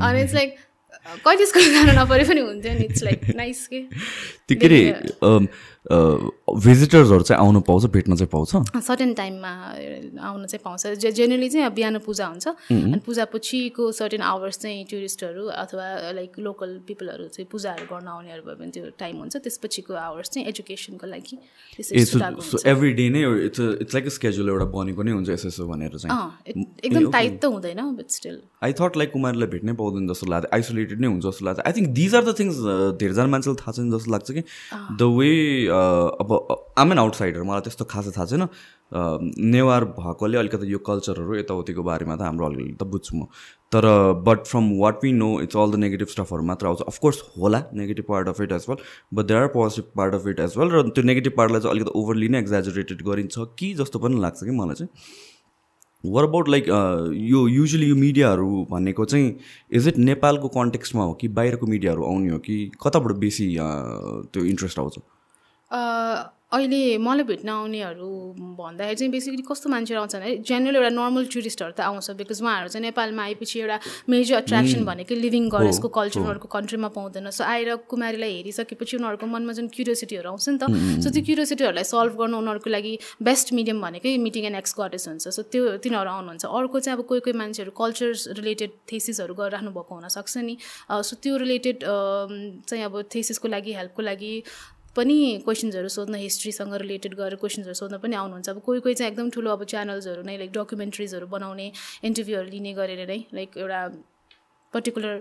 अनि 0.00 0.20
इट्स 0.22 0.34
लाइक 0.34 0.56
कहिले 1.24 1.46
स्कुल 1.46 1.72
जानु 1.72 1.92
नपरे 2.00 2.24
पनि 2.28 2.40
हुन्थ्यो 2.40 2.72
नि। 2.78 2.84
इट्स 2.84 3.02
लाइक 3.02 3.20
नाइस 3.36 3.66
के? 3.72 3.80
त्यो 4.48 4.56
के 4.58 4.66
अरे 4.66 4.80
भिजिटर्सहरू 5.88 7.22
चाहिँ 7.24 7.40
आउनु 7.40 7.60
पाउँछ 7.64 7.84
भेट्न 7.92 8.16
चाहिँ 8.16 8.28
पाउँछ? 8.28 8.50
सर्टेन 8.84 9.12
टाइममा 9.14 9.52
आउनु 10.20 10.46
चाहिँ 10.46 10.60
पाउँछ। 10.64 11.00
जे 11.00 11.12
जेनरली 11.16 11.48
चाहिँ 11.48 11.70
बिहान 11.72 11.98
पूजा 12.04 12.26
हुन्छ। 12.28 12.46
अनि 12.68 13.00
पूजा 13.06 13.24
पछिको 13.32 13.92
सर्टेन 13.96 14.20
आवर्स 14.20 14.58
चाहिँ 14.58 14.84
टुरिस्टहरू 14.84 15.44
अथवा 15.48 16.12
लाइक 16.12 16.38
लोकल 16.44 16.70
पिपलहरू 16.88 17.28
चाहिँ 17.32 17.48
पूजाहरू 17.48 17.84
गर्न 17.88 18.08
आउनेहरू 18.08 18.42
भयो 18.44 18.56
भने 18.60 18.70
त्यो 18.76 18.92
टाइम 19.00 19.16
हुन्छ। 19.16 19.36
त्यसपछिको 19.36 19.94
आवर्स 19.96 20.28
चाहिँ 20.28 20.48
एजुकेसनको 20.48 21.06
लागि 21.08 21.36
एभ्री 22.68 22.92
डे 22.92 23.08
नै 23.08 23.22
इट्स 23.48 23.60
इट्स 23.80 23.94
लाइक 23.94 24.08
स्केड्युल 24.12 24.48
एउटा 24.48 24.66
बनेको 24.76 25.02
नै 25.08 25.12
हुन्छ 25.16 25.28
यसो 25.40 25.64
भनेर 25.72 25.96
चाहिँ। 26.04 26.12
एकदम 26.84 27.10
टाइट 27.16 27.40
त 27.40 27.44
हुँदैन 27.48 27.80
but 27.96 28.08
still 28.12 28.36
I 28.60 28.72
thought 28.76 28.96
like 28.96 29.12
कुमारलाई 29.12 29.48
भेट्नै 29.56 29.72
पाउँदैन 29.80 30.04
जस्तो 30.12 30.26
लाग्छ 30.28 30.52
आइसोलेटेड 30.52 31.00
नै 31.00 31.08
हुन्छ 31.08 31.24
जस्तो 31.24 31.44
लाग्छ। 31.48 31.60
I 31.64 31.72
think 31.72 31.88
these 31.96 32.14
are 32.14 32.24
the 32.28 32.36
things 32.38 32.56
धेरैजना 33.00 33.26
मान्छेलाई 33.32 33.58
थाहा 33.64 33.72
छैन 33.72 33.90
जस्तो 33.96 34.10
लाग्छ 34.12 34.28
कि 34.36 34.37
द 34.40 35.02
वे 35.18 35.30
अब 35.68 36.32
आम 36.78 36.92
एन 36.92 36.98
आउटसाइडर 36.98 37.42
मलाई 37.42 37.60
त्यस्तो 37.68 37.84
खासै 37.84 38.10
थाहा 38.16 38.26
छैन। 38.26 38.48
नेवार 39.52 39.84
भएकोले 39.96 40.38
अलिकति 40.38 40.72
यो 40.72 40.78
कल्चरहरू 40.80 41.34
यताउतिको 41.36 41.82
बारेमा 41.82 42.16
त 42.16 42.22
हाम्रो 42.22 42.46
अलिकति 42.46 42.76
त 42.80 42.88
बुझ्छु 42.88 43.16
म। 43.16 43.26
तर 43.72 43.84
but 44.24 44.44
from 44.48 44.70
what 44.78 45.04
we 45.04 45.12
know 45.12 45.28
it's 45.40 45.56
all 45.56 45.72
the 45.72 45.76
negative 45.76 46.08
स्टफहरू 46.08 46.42
मात्र 46.42 46.66
आउँछ। 46.66 46.82
अफकोर्स 46.82 47.22
होला 47.38 47.62
negative 47.74 48.04
part 48.08 48.28
of 48.28 48.40
it 48.40 48.52
as 48.52 48.64
well 48.68 48.78
but 49.14 49.24
there 49.26 49.40
are 49.40 49.48
positive 49.54 49.90
part 49.96 50.14
of 50.14 50.26
it 50.26 50.40
as 50.40 50.56
well 50.58 50.70
र 50.72 50.82
त्यो 50.88 51.04
नेगेटिभ 51.04 51.32
पार्टलाई 51.36 51.60
चाहिँ 51.60 51.74
अलिकति 51.74 51.98
ओभरली 52.00 52.28
नै 52.28 52.38
एक्जाजुरेटेड 52.38 53.02
गरिन्छ 53.08 53.38
कि 53.58 53.74
जस्तो 53.80 53.98
पनि 53.98 54.20
लाग्छ 54.20 54.44
कि 54.44 54.50
मलाई 54.50 54.74
चाहिँ। 54.74 54.90
वर 56.06 56.24
अबाउट 56.24 56.48
लाइक 56.48 56.68
यो 57.16 57.46
युजली 57.48 57.88
यो 57.88 57.96
मिडियाहरू 57.96 58.66
भनेको 58.70 59.04
चाहिँ 59.04 59.36
इज 59.72 59.88
इट 59.88 59.98
नेपालको 59.98 60.48
कन्टेक्स्टमा 60.48 61.04
हो 61.04 61.12
कि 61.12 61.28
बाहिरको 61.28 61.66
मिडियाहरू 61.66 62.04
आउने 62.04 62.30
हो 62.30 62.38
कि 62.38 62.70
कताबाट 62.86 63.12
बेसी 63.12 63.56
त्यो 63.58 64.44
इन्ट्रेस्ट 64.44 64.78
आउँछ? 64.78 64.98
अहिले 66.52 66.96
मलाई 66.96 67.24
भेट्न 67.28 67.48
आउनेहरू 67.48 68.08
भन्दाखेरि 68.56 68.96
चाहिँ 68.96 69.10
बेसिकली 69.12 69.42
कस्तो 69.44 69.68
मान्छेहरू 69.68 70.00
आउँछ 70.00 70.14
भने 70.16 70.36
जेनरल 70.48 70.76
एउटा 70.76 70.88
नर्मल 70.96 71.24
टुरिस्टहरू 71.28 71.72
त 71.76 71.80
आउँछ 71.84 72.10
बिकज 72.16 72.40
उहाँहरू 72.40 72.68
चाहिँ 72.72 72.82
नेपालमा 72.82 73.22
आएपछि 73.22 73.60
एउटा 73.60 73.76
मेजर 74.08 74.34
एट्र्याक्सन 74.38 74.84
भनेकै 74.88 75.14
लिभिङ 75.14 75.48
गडेसको 75.52 75.88
कल्चर 75.92 76.20
उनीहरूको 76.20 76.48
कन्ट्रीमा 76.48 76.88
पाउँदैन। 76.96 77.28
सो 77.36 77.44
आएर 77.44 77.74
कुमारीलाई 77.92 78.32
हेरिसकेपछि 78.32 78.96
उनीहरूको 78.96 79.26
मनमा 79.28 79.52
जुन 79.60 79.68
क्युरियोसिटीहरू 79.76 80.28
आउँछ 80.32 80.48
नि 80.48 80.56
त 80.56 80.64
सो 81.04 81.12
त्यो 81.12 81.22
क्युरियोसिटीहरूलाई 81.28 81.84
सल्भ 81.84 82.16
गर्नु 82.16 82.36
उनीहरूको 82.40 82.70
लागि 82.72 82.92
बेस्ट 83.28 83.52
मिडियम 83.52 83.84
भनेकै 83.84 84.16
मिटिङ 84.24 84.48
एन्ड 84.48 84.56
एक्स 84.64 84.72
गडेस 84.80 85.04
हुन्छ। 85.08 85.28
सो 85.28 85.42
त्यो 85.52 85.76
तिनीहरू 85.84 86.10
आउनुहुन्छ। 86.16 86.44
अर्को 86.48 86.80
चाहिँ 86.80 86.96
अब 86.96 87.04
कोही 87.12 87.20
कोही 87.28 87.36
मान्छेहरू 87.44 87.76
कल्चर्स 87.76 88.40
रिलेटेड 88.40 88.70
थेसिसहरू 88.88 89.36
गरिराख्नु 89.36 89.76
भएको 89.76 89.92
हुनसक्छ 90.00 90.34
नि। 90.48 90.56
सो 90.88 91.12
त्यो 91.20 91.36
रिलेटेड 91.44 91.84
चाहिँ 91.84 92.84
अब 92.88 92.94
थेसिसको 93.12 93.48
लागि 93.52 93.72
हेल्पको 93.76 94.02
लागि 94.10 94.32
पनि 94.98 95.16
क्वेसन्सहरू 95.46 95.88
सोध्न 95.96 96.14
हिस्ट्रीसँग 96.26 96.74
रिलेटेड 96.82 97.14
गरेर 97.22 97.38
क्वेसन्सहरू 97.42 97.76
सोध्न 97.80 97.96
पनि 98.02 98.14
आउनुहुन्छ। 98.20 98.48
अब 98.50 98.58
कोही 98.66 98.80
कोही 98.84 98.94
चाहिँ 98.98 99.10
एकदम 99.12 99.30
ठुलो 99.34 99.50
अब 99.56 99.62
च्यानल्सहरू 99.72 100.22
नै 100.28 100.36
लाइक 100.42 100.50
डकुमेन्ट्रिजहरू 100.58 101.26
बनाउने 101.34 101.66
इन्टरभ्यूहरू 102.08 102.48
लिने 102.54 102.72
गरेर 102.80 103.00
नै 103.12 103.20
लाइक 103.38 103.50
एउटा 103.62 103.80
पर्टिकुलर 104.74 105.14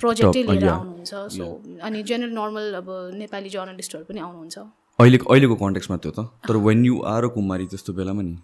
प्रोजेक्टै 0.00 0.42
लिएर 0.48 0.68
आउनुहुन्छ। 0.78 1.12
सो 1.36 1.44
अनि 1.86 2.02
जेनरल 2.08 2.32
नर्मल 2.38 2.64
अब 2.80 2.88
नेपाली 3.20 3.48
जर्नलिस्टहरू 3.56 4.04
पनि 4.08 4.20
आउनुहुन्छ। 4.26 4.56
अहिलेको 4.98 5.24
अहिलेको 5.32 5.54
कन्टेक्समा 5.62 5.96
त्यो 6.02 6.10
त? 6.16 6.20
तर 6.48 6.56
वेन 6.66 6.84
यु 6.84 6.94
आर 7.12 7.26
कुमारी 7.36 7.66
त्यस्तो 7.72 7.92
बेलामा 7.98 8.22
नि? 8.22 8.34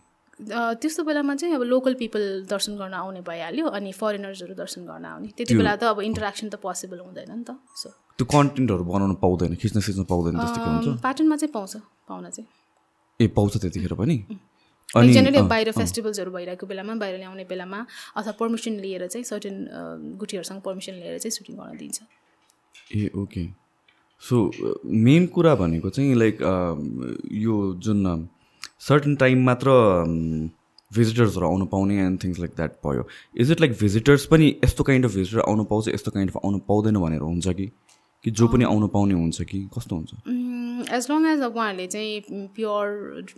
त्यस्तो 0.80 1.02
बेलामा 1.04 1.34
चाहिँ 1.36 1.54
अब 1.54 1.62
लोकल 1.62 1.94
पिपल 2.00 2.22
दर्शन 2.50 2.76
गर्न 2.80 2.94
आउने 2.94 3.20
भइहाल्यो 3.28 3.66
अनि 3.76 3.92
फरेनर्सहरू 3.92 4.54
दर्शन 4.54 4.84
गर्न 4.86 5.04
आउने। 5.04 5.28
त्यति 5.36 5.54
बेला 5.54 5.76
त 5.76 5.82
अब 5.92 6.00
इन्टरेक्सन 6.00 6.48
त 6.48 6.56
पोसिबल 6.64 6.98
हुँदैन 7.04 7.32
नि 7.32 7.44
त 7.44 7.56
सो 7.76 7.88
त्यो 8.16 8.24
कन्टेन्टहरू 8.24 8.84
बनाउनु 8.84 9.14
पाउँदैन 9.20 9.54
खिच्न 9.60 9.80
सिच्न 9.80 10.02
पाउँदैन 10.08 10.34
प्याटर्नमा 11.04 11.36
चाहिँ 11.36 11.52
पाउँछ 11.52 11.74
पाउन 12.08 12.24
चाहिँ। 12.30 12.48
ए 13.20 13.26
पाउँछ 13.36 13.56
त्यतिखेर 13.60 13.94
पनि? 14.00 14.16
अनि 14.96 15.12
जेनरली 15.12 15.42
बाहिर 15.46 15.70
फेस्टिभल्सहरू 15.72 16.30
भइरहेको 16.34 16.66
बेलामा 16.66 16.94
बाहिर 16.98 17.16
ल्याउने 17.18 17.44
बेलामा 17.46 17.78
अथवा 18.16 18.32
पर्मिसन 18.40 18.74
लिएर 18.82 19.06
चाहिँ 19.06 19.24
सर्टेन 19.24 20.16
गुटीहरूसँग 20.18 20.60
पर्मिसन 20.66 20.94
लिएर 20.98 21.18
चाहिँ 21.22 21.30
सुटिङ 21.30 21.56
गर्न 21.56 21.76
दिन्छ। 21.78 21.98
ए 22.96 23.10
ओके 23.14 23.44
सो 24.22 24.36
मेन 25.06 25.26
कुरा 25.34 25.54
भनेको 25.54 25.88
चाहिँ 25.94 26.14
लाइक 26.14 26.36
यो 27.44 27.54
जुन 27.78 28.28
सर्टन 28.80 29.16
टाइम 29.22 29.44
मात्र 29.44 29.70
भिजिटर्सहरू 30.90 31.46
आउनु 31.46 31.66
पाउने 31.72 31.98
एन्ड 32.04 32.22
थिङ्स 32.24 32.38
लाइक 32.38 32.52
द्याट 32.56 32.72
भयो 32.86 33.06
इज 33.40 33.50
इट 33.52 33.60
लाइक 33.60 33.72
भिजिटर्स 33.80 34.24
पनि 34.26 34.48
यस्तो 34.64 34.84
काइन्ड 34.84 35.04
अफ 35.06 35.14
भिजिटर 35.14 35.40
आउनु 35.40 35.64
पाउँछ 35.72 35.88
यस्तो 35.88 36.10
काइन्ड 36.10 36.30
अफ 36.30 36.36
आउनु 36.44 36.58
पाउँदैन 36.68 36.96
भनेर 37.00 37.20
हुन्छ 37.20 37.48
कि? 37.48 37.66
कि 38.24 38.30
जो 38.30 38.48
पनि 38.48 38.64
आउनु 38.64 38.86
पाउने 38.94 39.14
हुन्छ 39.14 39.42
कि? 39.42 39.58
कस्तो 39.76 39.96
हुन्छ? 39.96 40.10
एज 40.94 41.06
लङ 41.10 41.26
एज 41.26 41.40
अब 41.42 41.56
उहाँहरूले 41.56 41.86
चाहिँ 41.86 42.46
प्योर 42.56 42.86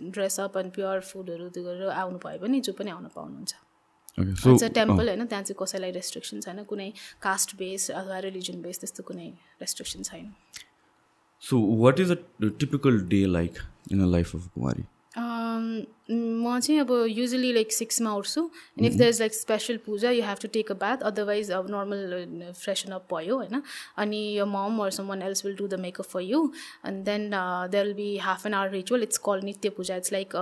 ड्रेसअप 0.01 0.57
एन्ड 0.57 0.71
प्योर 0.73 0.99
फुडहरू 1.11 1.49
त्यो 1.49 1.63
गरेर 1.63 1.89
आउनु 1.89 2.17
भयो 2.25 2.39
भने 2.39 2.59
जो 2.59 2.73
पनि 2.79 2.91
आउनु 2.91 3.09
पाउनुहुन्छ। 3.15 3.53
टेम्पल 4.73 5.07
होइन 5.07 5.25
त्यहाँ 5.25 5.43
चाहिँ 5.43 5.57
कसैलाई 5.61 5.91
रेस्ट्रिक्सन 5.91 6.39
छैन 6.41 6.63
कुनै 6.71 6.89
कास्ट 7.21 7.55
बेस 7.57 7.89
अथवा 7.91 8.17
रिलिजन 8.27 8.61
बेस 8.61 8.79
त्यस्तो 8.79 9.03
कुनै 9.03 9.29
रेस्ट्रिक्सन 9.61 10.03
छैन। 10.03 10.25
So 11.43 11.59
what 11.83 11.99
is 11.99 12.11
a 12.11 12.15
typical 12.59 12.99
day 13.13 13.25
like 13.37 13.53
in 13.91 14.01
a 14.01 14.09
life 14.11 14.35
of 14.35 14.47
Kumari 14.55 14.83
嗯 15.53 15.85
म 16.09 16.59
चाहिँ 16.59 16.79
अब 16.79 16.91
युजली 17.09 17.51
लाइक 17.53 17.71
सिक्समा 17.73 18.13
उठ्छु 18.15 18.41
and 18.79 18.85
if 18.85 18.97
the 18.99 19.01
is 19.01 19.19
like 19.19 19.33
special 19.33 19.77
puja 19.85 20.09
you 20.11 20.23
have 20.23 20.37
to 20.41 20.47
take 20.53 20.71
a 20.71 20.75
bath 20.81 21.03
otherwise 21.09 21.51
अब 21.51 21.69
normal 21.71 22.51
freshen 22.53 22.91
up 22.91 23.07
भयो 23.13 23.37
होइन? 23.37 23.61
अनि 23.97 24.19
यो 24.37 24.45
mom 24.45 24.79
or 24.83 24.91
someone 25.07 25.21
else 25.21 25.45
will 25.45 25.55
do 25.55 25.67
the 25.67 25.79
makeup 25.79 26.05
for 26.05 26.21
you 26.21 26.41
and 26.87 27.03
then 27.05 27.29
there 27.33 27.85
will 27.85 27.93
be 27.95 28.17
half 28.25 28.45
an 28.45 28.53
hour 28.53 28.69
ritual 28.71 29.03
it's 29.03 29.17
call 29.27 29.41
nitya 29.43 29.69
puja 29.77 29.95
it's 29.95 30.11
like 30.13 30.35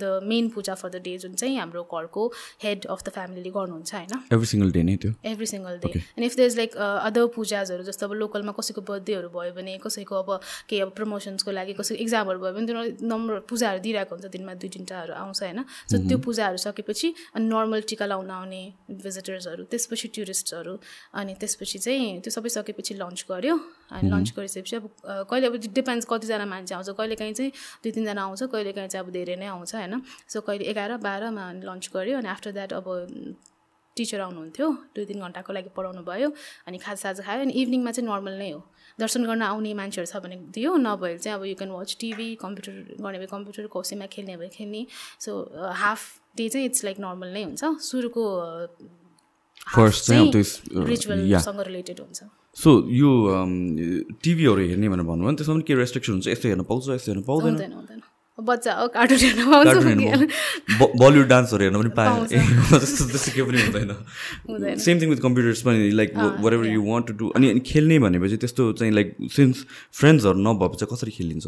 the 0.00 0.20
main 0.24 0.48
puja 0.54 0.74
for 0.74 0.90
the 0.90 1.02
day 1.04 1.16
जुन 1.18 1.34
चाहिँ 1.34 1.58
हाम्रो 1.58 1.82
घरको 1.92 2.26
head 2.64 2.86
of 2.86 3.04
the 3.04 3.14
फ्यामिलीले 3.14 3.50
गर्नुहुन्छ 3.50 3.94
होइन? 3.94 4.22
Every 4.32 4.46
single 4.46 4.72
day 4.72 4.82
नै 4.82 4.96
त्यो? 4.96 5.12
Every 5.32 5.46
single 5.46 5.78
day 5.84 5.92
and 5.98 6.24
if 6.24 6.36
the 6.36 6.40
is 6.40 6.56
like 6.56 6.76
other 6.82 7.26
पूजाजहरू 7.36 7.82
जस्तो 7.90 8.06
अब 8.06 8.12
लोकलमा 8.24 8.52
कसैको 8.58 8.80
बर्थडेहरू 8.90 9.28
भयो 9.38 9.52
भने 9.60 9.78
कसैको 9.86 10.22
अब 10.22 10.40
केही 10.68 10.82
अब 10.82 10.90
प्रमोसन्सको 11.00 11.50
लागि 11.60 11.72
कसैको 11.80 12.02
इक्जामहरू 12.02 12.38
भयो 12.40 12.52
भने 12.58 12.66
त्यो 12.66 13.08
नम्बर 13.14 13.40
पूजाहरू 13.50 13.80
दिइरहेको 13.88 14.16
हुन्छ 14.16 14.34
दिनमा 14.36 14.54
दुई 14.64 14.68
तिनवटाहरू 15.04 15.12
आउँछ 15.14 15.42
होइन? 15.42 15.60
सो 15.90 15.96
त्यो 16.08 16.18
पूजाहरू 16.18 16.56
सकेपछि 16.56 17.08
अनि 17.36 17.44
नर्मल 17.48 17.80
टिका 17.88 18.06
लाउन 18.06 18.30
आउने 18.30 18.62
भिजिटर्सहरू 18.90 19.64
त्यसपछि 19.70 20.08
टुरिस्टहरू 20.16 20.74
अनि 21.14 21.32
त्यसपछि 21.40 21.78
चाहिँ 21.78 22.20
त्यो 22.20 22.30
सबै 22.30 22.48
सकेपछि 22.48 22.94
लन्च 22.94 23.24
गऱ्यो। 23.30 23.56
अनि 23.92 24.08
लन्च 24.10 24.32
गरिसकेपछि 24.36 24.76
अब 24.76 24.84
कहिले 25.30 25.46
अब 25.46 25.54
डिपेन्ड्स 25.74 26.06
कतिजना 26.10 26.46
मान्छे 26.46 26.74
आउँछ 26.74 26.90
कहिले 26.96 27.14
काहीँ 27.20 27.34
चाहिँ 27.34 27.52
दुई 27.84 27.92
तिनजना 27.92 28.22
आउँछ 28.22 28.42
कहिले 28.52 28.72
काहीँ 28.72 28.88
चाहिँ 28.88 29.04
अब 29.04 29.12
धेरै 29.12 29.36
नै 29.36 29.46
आउँछ 29.46 29.74
होइन? 29.74 29.94
सो 30.28 30.40
कहिले 30.40 30.64
एघार 30.72 30.96
बाह्रमा 31.04 31.44
लन्च 31.62 31.90
गऱ्यो 31.94 32.18
अनि 32.18 32.28
आफ्टर 32.28 32.50
द्याट 32.52 32.72
अब 32.72 32.86
टिचर 33.96 34.20
आउनुहुन्थ्यो 34.20 34.66
दुई 34.94 35.04
तिन 35.06 35.18
घन्टाको 35.26 35.50
लागि 35.52 35.70
पढाउनु 35.76 36.02
भयो 36.02 36.28
अनि 36.66 36.78
खाजासाजा 36.84 37.22
खायो 37.26 37.40
अनि 37.46 37.52
इभिनिङमा 37.62 37.90
चाहिँ 37.94 38.08
नर्मल 38.10 38.34
नै 38.38 38.50
हो। 38.50 38.60
दर्शन 38.98 39.22
गर्न 39.26 39.42
आउने 39.42 39.74
मान्छेहरू 39.74 40.06
छ 40.06 40.16
भने 40.24 40.36
दियो 40.54 40.70
नभए 40.78 41.18
चाहिँ 41.18 41.38
अब 41.38 41.44
you 41.44 41.54
can 41.58 41.70
watch 41.70 41.90
TV 42.00 42.28
computer 42.42 42.72
गर्ने 43.02 43.18
भए 43.18 43.28
कम्प्युटर 43.34 43.66
कौसीमा 43.74 44.06
खेल्ने 44.14 44.36
भए 44.38 44.48
खेल्ने। 44.54 44.86
सो 45.20 45.30
हाफ 45.82 46.00
डे 46.36 46.48
चाहिँ 46.48 46.66
इट्स 46.66 46.84
लाइक 46.84 46.98
नर्मल 47.06 47.28
नै 47.34 47.42
हुन्छ। 47.44 47.62
सुरुको 47.88 48.24
रिचुअलसँग 49.74 51.60
रिलेटेड 51.60 51.98
हुन्छ। 52.00 52.20
सो 52.56 52.70
यो 52.94 53.10
टिभीहरू 54.22 54.62
हेर्ने 54.70 54.88
भनेर 54.88 55.06
भन्नुभयो 55.10 55.26
भने 55.26 55.36
त्यसमा 55.38 55.54
पनि 55.54 55.64
के 55.66 55.74
रेस्ट्रिक्सन 55.74 56.12
हुन्छ? 56.12 56.26
यस्तो 56.28 56.46
हेर्न 56.48 56.62
पाउँछ 56.70 56.82
यस्तो 56.88 57.10
हेर्न 57.12 57.22
पाउँदैन? 57.26 57.72
हुँदैन 57.72 58.02
बच्चा 58.38 58.72
हो 58.74 58.86
कार्टुन 58.94 60.26
बलिउड 61.00 61.26
डान्सहरू 61.28 61.62
हेर्न 61.64 61.76
पनि 61.80 61.90
पाएँ 61.98 62.26
त्यस्तो 62.28 63.04
त्यस्तो 63.08 63.30
केही 63.34 63.44
पनि 63.46 63.58
हुँदैन। 63.62 64.76
सेम 64.76 65.00
थिङ 65.00 65.08
विथ 65.10 65.20
कम्प्युटर्स 65.22 65.62
पनि 65.62 65.90
like 65.90 66.16
whatever 66.52 66.66
you 66.66 66.82
want 66.82 67.06
to 67.06 67.12
do 67.14 67.28
अनि 67.36 67.60
खेल्ने 67.66 67.98
भनेपछि 67.98 68.36
त्यस्तो 68.36 68.72
चाहिँ 68.72 68.92
लाइक 68.92 69.16
सिन्स 69.32 69.56
फ्रेन्ड्सहरू 70.00 70.38
नभएपछि 70.42 70.86
कसरी 70.92 71.10
खेलिन्छ? 71.10 71.46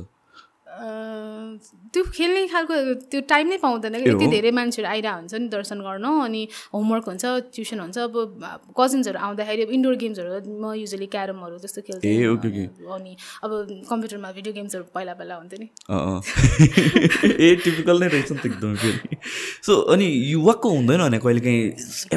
त्यो 1.97 2.05
खेल्ने 2.13 2.47
खालको 2.53 2.75
त्यो 3.09 3.21
टाइम 3.25 3.47
नै 3.49 3.57
पाउँदैन 3.65 3.95
कि। 3.97 4.11
यति 4.11 4.27
धेरै 4.29 4.51
मान्छेहरू 4.53 4.89
आइरहेको 4.93 5.17
हुन्छ 5.17 5.35
नि 5.41 5.49
दर्शन 5.49 5.81
गर्न 5.81 6.07
अनि 6.29 6.43
होमवर्क 6.75 7.05
हुन्छ 7.09 7.25
ट्युसन 7.57 7.81
हुन्छ। 7.81 7.97
अब 8.05 8.15
कजिन्सहरू 8.77 9.19
आउँदाखेरि 9.27 9.63
अब 9.65 9.71
इन्डोर 9.77 9.95
गेम्सहरू 10.05 10.29
म 10.61 10.77
युजली 10.77 11.09
क्यारमहरू 11.17 11.57
जस्तो 11.65 11.81
खेल्थेँ 11.89 12.29
अनि 12.97 13.17
अब 13.45 13.51
कम्प्युटरमा 13.89 14.31
भिडियो 14.37 14.53
गेम्सहरू 14.61 14.85
पहिला 14.93 15.13
पहिला 15.17 15.35
हुन्थ्यो 15.41 15.59
नि। 15.65 15.69
ए 17.47 17.49
टिपिकल 17.65 17.97
नै 18.05 18.09
रहेछ 18.13 18.31
नि 18.33 18.39
त 18.39 18.47
एकदम 18.53 18.75
फेरि। 18.77 19.17
सो 19.67 19.81
अनि 19.97 20.07
युवाको 20.37 20.69
हुँदैन 20.77 21.01
भने 21.01 21.19
कहिले 21.25 21.41
काहीँ 21.41 21.65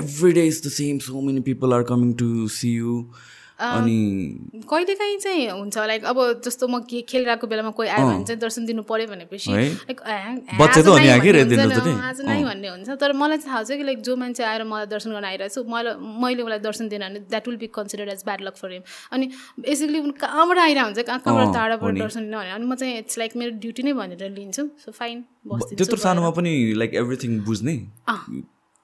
every 0.03 0.31
day 0.33 0.43
is 0.47 0.61
the 0.67 0.75
same 0.75 0.99
so 1.07 1.21
many 1.21 1.41
people 1.47 1.73
are 1.73 1.83
coming 1.91 2.13
to 2.19 2.47
see 2.59 2.75
you 2.75 2.93
अनि 3.59 4.63
कहिलेकाहीँ 4.69 5.17
चाहिँ 5.19 5.47
हुन्छ 5.49 5.77
लाइक 5.77 6.03
अब 6.11 6.17
जस्तो 6.45 6.67
म 6.67 6.79
के 6.89 7.01
खेलिरहेको 7.11 7.47
बेलामा 7.47 7.71
कोही 7.75 7.89
आयो 7.89 8.05
भने 8.07 8.23
चाहिँ 8.23 8.39
दर्शन 8.39 8.65
दिनु 8.65 8.83
पऱ्यो 8.87 9.07
भनेपछि 9.11 9.51
लाइक 9.51 9.99
आज 12.09 12.21
नै 12.23 12.43
भन्ने 12.43 12.67
हुन्छ 12.67 12.89
तर 13.01 13.13
मलाई 13.13 13.37
चाहिँ 13.37 13.51
थाहा 13.51 13.63
छ 13.63 13.77
कि 13.79 13.83
लाइक 13.83 14.01
जो 14.07 14.15
मान्छे 14.15 14.43
आएर 14.43 14.63
मलाई 14.63 14.85
दर्शन 14.95 15.11
गर्न 15.11 15.25
आइरहेको 15.31 15.53
छु 15.55 15.63
मलाई 15.67 15.93
मैले 16.23 16.41
उसलाई 16.43 16.59
दर्शन 16.67 16.87
दिएन 16.89 17.03
भने 17.07 17.19
that 17.27 17.47
will 17.47 17.57
be 17.63 17.67
consider 17.79 18.09
as 18.15 18.23
bad 18.25 18.41
luck 18.47 18.55
for 18.61 18.71
him 18.71 18.83
अनि 19.11 19.25
बेसिकली 19.67 19.99
कहाँबाट 20.23 20.57
आइरहेको 20.57 20.87
हुन्छ 20.87 20.99
कहाँ 21.09 21.19
कहाँबाट 21.19 21.53
टाढाबाट 21.55 21.93
दर्शन 21.99 22.21
दिनु 22.29 22.37
भने 22.37 22.51
अनि 22.59 22.65
म 22.65 22.75
चाहिँ 22.75 22.97
इट्स 23.03 23.17
लाइक 23.23 23.35
मेरो 23.43 23.51
ड्युटी 23.65 23.83
नै 23.83 23.93
भनेर 23.99 24.29
लिन्छु 24.37 24.69
सो 24.85 24.91
फाइन 24.99 25.25
त्यत्रो 25.75 25.97
सानोमा 26.05 26.29
पनि 26.39 26.51
लाइक 26.83 26.93
एभ्रिथिङ 27.03 27.39
बुझ्ने? 27.49 27.75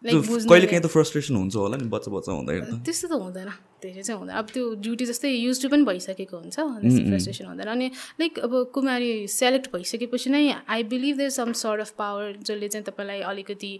कहिले 0.06 0.68
काहीँ 0.68 0.84
त 0.84 0.88
फ्रस्ट्रेसन 0.88 1.36
हुन्छ 1.36 1.56
होला 1.56 1.78
नि 1.78 1.90
बच्चा 1.90 2.10
बच्चा 2.12 2.32
हुँदाखेरि 2.32 2.82
त्यस्तो 2.86 3.08
त 3.08 3.14
हुँदैन 3.22 3.50
धेरै 3.82 4.02
चाहिँ 4.02 4.20
हुँदैन। 4.20 4.36
अब 4.38 4.46
त्यो 4.54 4.64
ड्युटी 4.86 5.06
जस्तै 5.06 5.30
युज 5.30 5.62
टु 5.62 5.70
पनि 5.70 5.84
भइसकेको 5.86 6.38
हुन्छ 6.38 6.56
फ्रस्ट्रेसन 6.56 7.46
हुँदैन। 7.46 7.68
अनि 7.68 7.88
लाइक 8.22 8.40
अब 8.46 8.54
कुमारी 8.74 9.28
सेलेक्ट 9.28 9.68
भइसकेपछि 9.74 10.30
नै 10.30 10.44
I 10.70 10.84
believe 10.94 11.18
there 11.18 11.30
some 11.30 11.52
sort 11.54 11.82
of 11.82 11.92
power 11.98 12.38
जसले 12.42 12.68
चाहिँ 12.68 12.86
तपाईँलाई 12.86 13.22
अलिकति 13.32 13.72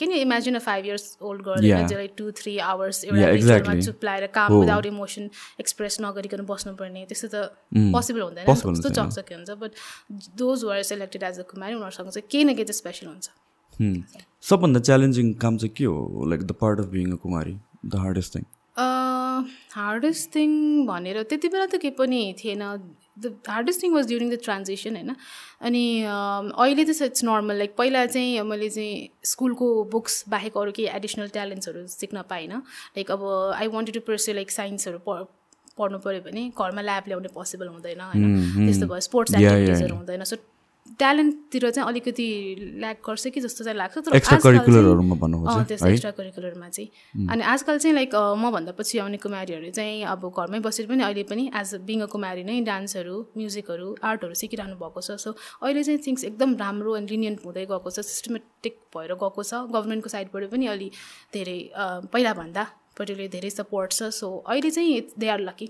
किन 0.00 0.12
imagine 0.20 0.54
a 0.54 0.62
five 0.64 0.84
years 0.86 1.18
old 1.20 1.42
गर्दैन 1.48 1.86
जसलाई 1.86 2.08
टु 2.16 2.30
थ्री 2.40 2.56
आवर्स 2.70 3.04
एउटा 3.04 3.74
चुप्लाएर 3.80 4.26
काम 4.36 4.58
विदाउट 4.60 4.86
इमोसन 4.86 5.30
एक्सप्रेस 5.60 6.00
नगरिकन 6.00 6.44
बस्नुपर्ने 6.48 7.04
त्यस्तो 7.10 7.28
त 7.34 7.36
पोसिबल 7.92 8.20
हुँदैन। 8.20 8.44
कस्तो 8.46 8.88
चकचके 8.88 9.34
हुन्छ 9.34 9.50
but 9.60 9.70
those 10.38 10.64
were 10.64 10.82
selected 10.92 11.22
as 11.22 11.38
a 11.38 11.42
Kumari 11.52 11.74
उनीहरूसँग 11.74 12.10
चाहिँ 12.10 12.28
केही 12.30 12.44
न 12.44 12.54
केही 12.54 12.64
चाहिँ 12.64 12.80
स्पेसल 12.80 13.06
हुन्छ। 13.06 13.28
सबभन्दा 13.80 14.80
च्यालेन्जिङ 14.80 15.32
काम 15.42 15.56
चाहिँ 15.56 15.74
के 15.76 15.84
हो? 15.84 16.24
Like 16.28 16.42
the 16.42 16.52
part 16.60 16.80
of 16.80 16.86
being 16.94 17.12
a 17.12 17.16
Kumari 17.22 17.56
the 17.86 17.94
hardest 17.98 18.36
thing 18.36 18.44
hardest 19.74 20.34
thing 20.34 20.50
भनेर 20.86 21.22
त्यति 21.22 21.48
बेला 21.48 21.66
त 21.66 21.78
केही 21.82 21.94
पनि 21.98 22.20
थिएन। 22.38 22.62
The 23.20 23.32
hardest 23.48 23.82
thing 23.82 23.92
was 23.94 24.06
during 24.06 24.30
the 24.30 24.38
transition 24.44 24.96
होइन? 24.96 25.14
अनि 25.62 25.84
अहिले 26.04 26.84
त 26.84 26.90
इट्स 27.02 27.24
नर्मल 27.24 27.56
लाइक 27.58 27.74
पहिला 27.78 28.04
चाहिँ 28.06 28.42
मैले 28.44 28.68
चाहिँ 28.70 29.08
स्कुलको 29.32 29.66
बुक्स 29.92 30.24
बाहेक 30.28 30.56
अरू 30.56 30.72
केही 30.76 30.88
एडिसनल 30.96 31.28
ट्यालेन्ट्सहरू 31.36 31.86
सिक्न 31.88 32.22
पाइनँ। 32.30 32.62
लाइक 32.96 33.10
अब 33.10 33.26
I 33.56 33.66
wanted 33.76 33.94
to 33.94 34.00
pursue 34.06 34.32
like 34.34 34.50
साइन्सहरू 34.50 34.98
पढ्नु 35.08 35.98
पऱ्यो 36.04 36.20
भने 36.28 36.42
घरमा 36.52 36.82
ल्याब 36.82 37.04
ल्याउने 37.08 37.30
पोसिबल 37.34 37.68
हुँदैन 37.74 38.00
होइन? 38.00 38.24
त्यस्तो 38.66 38.86
भयो। 38.86 39.00
स्पोर्ट्स 39.08 39.34
एक्टिभिटिजहरू 39.34 39.94
हुँदैन। 39.96 40.24
सो 40.24 40.36
ट्यालेन्टतिर 40.98 41.70
चाहिँ 41.70 41.88
अलिकति 41.88 42.26
ल्याक 42.80 42.96
गर्छ 43.06 43.26
कि 43.34 43.40
जस्तो 43.40 43.64
चाहिँ 43.64 43.78
लाग्छ 43.78 43.98
तर 43.98 44.16
एक्स्ट्रा 44.16 44.38
करिकुलरमा 46.10 46.68
चाहिँ 46.68 46.88
अनि 47.30 47.42
आजकल 47.52 47.78
चाहिँ 47.78 47.94
लाइक 47.94 48.14
मभन्दा 48.44 48.72
पछि 48.78 48.98
आउने 48.98 49.16
कुमारीहरू 49.24 49.70
चाहिँ 49.70 50.02
अब 50.12 50.22
घरमै 50.30 50.60
बसेर 50.60 50.86
पनि 50.86 51.02
अहिले 51.02 51.22
पनि 51.30 51.50
as 51.60 51.74
a 51.74 51.78
being 51.88 52.00
a 52.00 52.06
Kumari 52.14 52.44
नै 52.44 52.60
डान्सहरू 52.68 53.16
म्युजिकहरू 53.36 53.88
आर्टहरू 54.02 54.34
सिकिरहनु 54.42 54.76
भएको 54.82 55.00
छ। 55.00 55.16
सो 55.20 55.30
अहिले 55.62 55.82
चाहिँ 55.82 56.00
थिङ्स 56.06 56.24
एकदम 56.24 56.56
राम्रो 56.64 56.96
एन्ड 56.96 57.10
लिनियन्ट 57.10 57.38
हुँदै 57.44 57.64
गएको 57.70 57.90
छ 57.90 58.00
सिस्टमेटिक 58.10 58.74
भएर 58.96 59.14
गएको 59.14 59.42
छ। 59.42 59.52
गभर्मेन्टको 59.70 60.08
साइडबाट 60.16 60.50
पनि 60.50 60.66
अलि 60.74 60.88
धेरै 61.34 61.58
पहिलाभन्दा 62.12 62.64
पट्टिले 62.98 63.28
धेरै 63.36 63.50
सपोर्ट 63.50 63.90
छ। 63.92 64.10
सो 64.20 64.26
अहिले 64.48 64.70
चाहिँ 64.70 65.00
दे 65.18 65.28
आर 65.28 65.40
लकी 65.48 65.66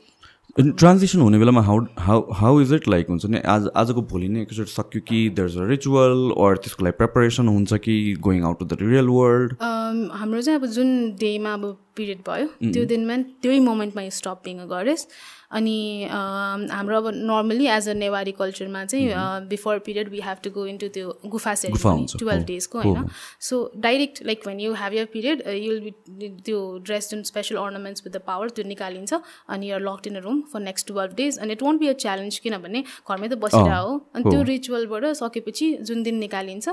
ट्रान्जेक्सन 0.60 1.20
हुने 1.20 1.38
बेलामा 1.38 1.60
how 1.62 1.78
how 1.98 2.20
how 2.34 2.60
is 2.60 2.72
it 2.74 2.88
like 2.88 3.08
हुन्छ 3.08 3.26
नि? 3.26 3.38
आज 3.46 3.68
आजको 3.76 4.02
भोलि 4.12 4.28
नै 4.28 4.40
एकचोटि 4.42 4.70
सक्यो 4.70 5.00
कि 5.08 5.18
there 5.36 5.48
is 5.48 5.56
a 5.58 5.66
ritual 5.68 6.30
or 6.46 6.56
त्यसको 6.64 6.84
लागि 6.84 6.96
प्रिपरेसन 6.98 7.48
हुन्छ 7.48 7.74
कि 7.84 7.96
going 8.20 8.44
out 8.44 8.58
to 8.58 8.64
the 8.64 8.78
real 8.82 9.08
world 9.08 9.54
हाम्रो 9.62 10.40
चाहिँ 10.42 10.58
अब 10.60 10.66
जुन 10.78 10.90
डेमा 11.20 11.52
अब 11.54 11.64
पिरियड 11.96 12.18
भयो 12.28 12.46
त्यो 12.72 12.84
दिनमा 12.94 13.16
त्यही 13.42 13.60
मोमेन्टमा 13.60 14.08
स्टप 14.18 14.40
बिङ 14.44 14.58
गरेस् 14.74 15.06
अनि 15.50 16.08
हाम्रो 16.10 16.96
अब 16.96 17.06
नर्मली 17.14 17.66
एज 17.68 17.88
अ 17.88 17.92
नेवारी 17.94 18.32
कल्चरमा 18.32 18.84
चाहिँ 18.84 19.48
before 19.48 19.78
period 19.86 20.08
we 20.08 20.20
have 20.24 20.38
to 20.44 20.50
go 20.50 20.66
into 20.66 20.88
त्यो 20.94 21.14
गुफा 21.26 21.54
सेरिमनी 21.62 22.06
टुवेल्भ 22.18 22.44
डेजको 22.46 22.80
होइन। 22.80 23.08
So 23.40 23.60
direct 23.78 24.22
like 24.26 24.46
when 24.46 24.60
you 24.60 24.74
have 24.80 24.94
your 24.94 25.04
period 25.12 25.42
you 25.48 25.72
will 25.72 25.80
be 25.80 26.28
त्यो 26.46 26.62
ड्रेस 26.86 27.10
जुन 27.10 27.22
special 27.30 27.56
ornaments 27.58 28.06
with 28.06 28.12
the 28.12 28.22
power 28.26 28.50
त्यो 28.56 28.64
निकालिन्छ 28.68 29.20
अनि 29.48 29.70
you're 29.70 29.80
locked 29.88 30.06
in 30.06 30.16
a 30.16 30.24
room 30.24 30.40
for 30.52 30.60
next 30.60 30.88
twelve 30.88 31.14
days 31.16 31.38
अनि 31.38 31.52
it 31.52 31.62
won't 31.62 31.80
be 31.80 31.88
a 31.88 31.92
challenge 32.04 32.38
किनभने 32.46 32.82
घरमै 32.82 33.28
त 33.28 33.38
बसिरह 33.44 33.76
हो। 33.76 33.96
अनि 34.14 34.30
त्यो 34.30 34.42
रिचुअलबाट 34.52 35.04
सकेपछि 35.22 35.72
जुन 35.82 36.02
दिन 36.02 36.18
निकालिन्छ 36.18 36.68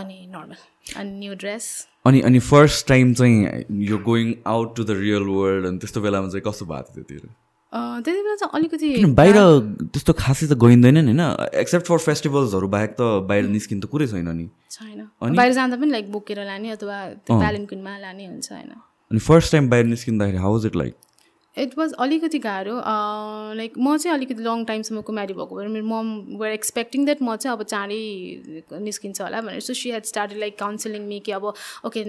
अनि 0.00 0.26
नर्मल 0.32 0.56
अनि 0.96 1.18
न्यू 1.18 1.34
ड्रेस 1.40 1.70
अनि 2.06 2.20
अनि 2.28 2.38
फर्स्ट 2.46 2.86
टाइम 2.88 3.12
चाहिँ 3.14 3.64
यो 3.88 3.98
going 4.06 4.34
out 4.52 4.76
to 4.76 4.84
the 4.84 4.90
real 5.00 5.22
world 5.36 5.66
अनि 5.66 5.78
त्यस्तो 5.78 6.00
बेलामा 6.00 6.28
चाहिँ 6.28 6.42
कस्तो 6.46 6.66
भएको 6.66 6.92
थियो 6.94 7.04
त्यतिखेर 7.04 7.30
त्यति 7.72 8.20
बेला 8.22 8.36
चाहिँ 8.36 8.52
अलिकति 8.54 8.88
बाहिर 9.16 9.36
त्यस्तो 9.92 10.12
खासै 10.12 10.46
त 10.46 10.52
गइँदैन 10.60 10.98
नि 10.98 11.12
होइन? 11.12 11.22
एक्सेप्ट 11.56 11.86
फर 11.86 11.98
फेस्टिभल्सहरू 12.06 12.68
बाहेक 12.68 12.90
त 13.00 13.00
बाहिर 13.28 13.48
निस्किनु 13.48 13.80
त 13.80 13.86
कुरै 13.92 14.06
छैन 14.06 14.28
नि। 14.28 14.46
छैन। 14.70 15.08
बाहिर 15.36 15.52
जाँदा 15.52 15.76
पनि 15.76 15.90
लाइक 15.90 16.12
बोकेर 16.12 16.44
लाने 16.44 16.70
अथवा 16.76 16.98
प्यालेन्कुनमा 17.32 17.92
लाने 17.98 18.26
हुन्छ 18.26 18.52
होइन। 18.52 18.70
अनि 19.10 19.20
फर्स्ट 19.20 19.52
टाइम 19.52 19.70
बाहिर 19.70 19.86
निस्किँदाखेरि 19.86 20.38
how 20.44 20.58
is 20.58 20.66
it 20.66 20.76
like 20.76 20.94
it 21.56 21.76
was 21.78 21.92
अलिकति 22.00 22.38
गाह्रो 22.38 22.74
लाइक 23.56 23.72
म 23.78 23.96
चाहिँ 23.96 24.16
अलिकति 24.16 24.42
लङ 24.42 24.64
टाइमसम्म 24.64 25.00
कुमारी 25.08 25.34
भएको 25.34 25.56
भएर 25.56 25.68
मेरो 25.68 25.86
मम 25.86 26.38
वेयर 26.40 26.52
एक्सपेक्टिङ 26.54 27.04
द्याट 27.04 27.22
म 27.22 27.36
चाहिँ 27.36 27.56
अब 27.56 27.62
चाँडै 27.62 28.78
निस्किन्छ 28.80 29.20
होला 29.20 29.40
भनेर। 29.40 29.60
So 29.60 29.74
she 29.74 29.90
had 29.90 30.04
started 30.04 30.38
like 30.38 30.58
counselling 30.58 31.02
me 31.08 31.18
कि 31.26 31.32
अब 31.32 31.44
okay 31.86 32.04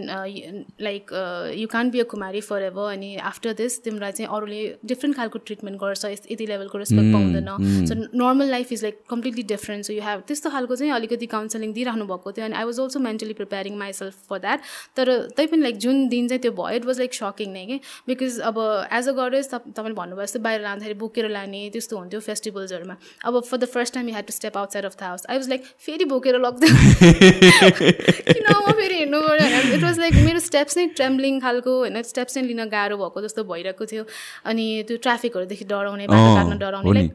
like 0.84 1.12
you 1.58 1.68
can't 1.68 1.90
be 1.92 2.00
a 2.00 2.04
Kumari 2.14 2.42
forever 2.64 2.92
अनि 2.92 3.16
आफ्टर 3.32 3.54
दिस 3.54 3.84
तिमीलाई 3.84 4.12
चाहिँ 4.12 4.30
अरूले 4.36 4.62
डिफ्रेन्ट 4.86 5.18
खालको 5.18 5.40
ट्रिटमेन्ट 5.44 5.80
गर्छ 5.82 6.06
यति 6.06 6.46
लेभलको 6.46 6.78
रेस्पेक्ट 6.78 7.14
पाउँदैन। 7.14 7.86
So 7.88 8.00
normal 8.24 8.50
life 8.52 8.72
is 8.74 8.84
like 8.84 9.02
completely 9.10 9.44
different 9.52 9.86
so 9.86 9.94
you 9.94 10.02
have 10.04 10.24
त्यस्तो 10.28 10.50
खालको 10.56 10.76
चाहिँ 10.76 10.94
अलिकति 10.94 11.26
काउन्सिलिङ 11.36 11.74
दिइरहनु 11.74 12.06
भएको 12.14 12.32
थियो 12.32 12.46
अनि 12.46 12.56
I 12.56 12.64
was 12.64 12.80
also 12.80 13.00
mentally 13.10 13.34
preparing 13.34 13.78
myself 13.78 14.24
for 14.30 14.40
that 14.40 14.72
तर 14.96 15.14
तै 15.38 15.48
पनि 15.48 15.62
लाइक 15.62 15.78
जुन 15.86 16.08
दिन 16.16 16.28
चाहिँ 16.28 16.42
त्यो 16.42 16.52
भयो 16.64 16.76
इट 16.80 16.86
वाज 16.86 17.00
लाइक 17.00 17.14
सकिङ 17.14 17.54
नै 17.54 17.66
कि। 17.66 17.80
बिकज 18.08 18.40
अब 18.52 18.60
एज 18.94 19.08
अ 19.10 19.12
गडेज 19.34 19.50
तपाईँले 19.50 19.96
भन्नुभयो 19.98 20.26
जस्तो 20.26 20.40
बाहिर 20.46 20.62
लाँदाखेरि 20.62 20.98
बोकेर 21.02 21.30
लाने 21.30 21.62
त्यस्तो 21.74 21.98
हुन्थ्यो 21.98 22.20
फेस्टिभल्सहरूमा। 22.22 22.96
अब 23.26 23.42
for 23.42 23.58
the 23.58 23.66
first 23.74 23.94
time 23.94 24.10
you 24.10 24.16
had 24.16 24.26
to 24.26 24.34
step 24.34 24.58
outside 24.74 24.86
of 24.86 24.96
the 25.00 25.04
house 25.04 25.26
I 25.30 25.38
was 25.38 25.50
like 25.50 25.62
फेरि 25.86 26.06
बोकेर 26.06 26.40
लग्दैन 26.40 26.74
किन 28.34 28.48
म 28.54 28.72
फेरि 28.72 28.96
हेर्नु 28.96 29.22
पऱ्यो 29.22 29.76
इट 29.76 29.84
वाज 29.84 30.00
लाइक 30.00 30.14
मेरो 30.26 30.40
स्टेप्स 30.40 30.78
नै 30.78 30.86
ट्रेम्बलिङ 30.96 31.40
खालको 31.42 31.78
होइन? 31.80 32.02
स्टेप्स 32.04 32.38
नै 32.38 32.44
लिन 32.44 32.66
गाह्रो 32.70 32.98
भएको 32.98 33.22
जस्तो 33.22 33.44
भइरहेको 33.52 33.86
थियो। 33.86 34.04
अनि 34.46 34.66
त्यो 34.88 34.98
ट्राफिकहरूदेखि 35.04 35.66
डराउने 35.66 36.08
बाटो 36.08 36.36
काट्न 36.36 36.58
डराउने 36.60 36.94
लाइक 36.94 37.12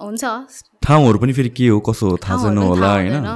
हुन्छ। 0.00 0.24
ठाउँहरू 0.86 1.18
पनि 1.18 1.32
फेरि 1.32 1.48
के 1.58 1.66
हो 1.68 1.78
कसो 1.86 2.16
थाहा 2.24 2.36
छैन 2.42 2.58
होला 2.58 2.92
होइन? 2.92 3.26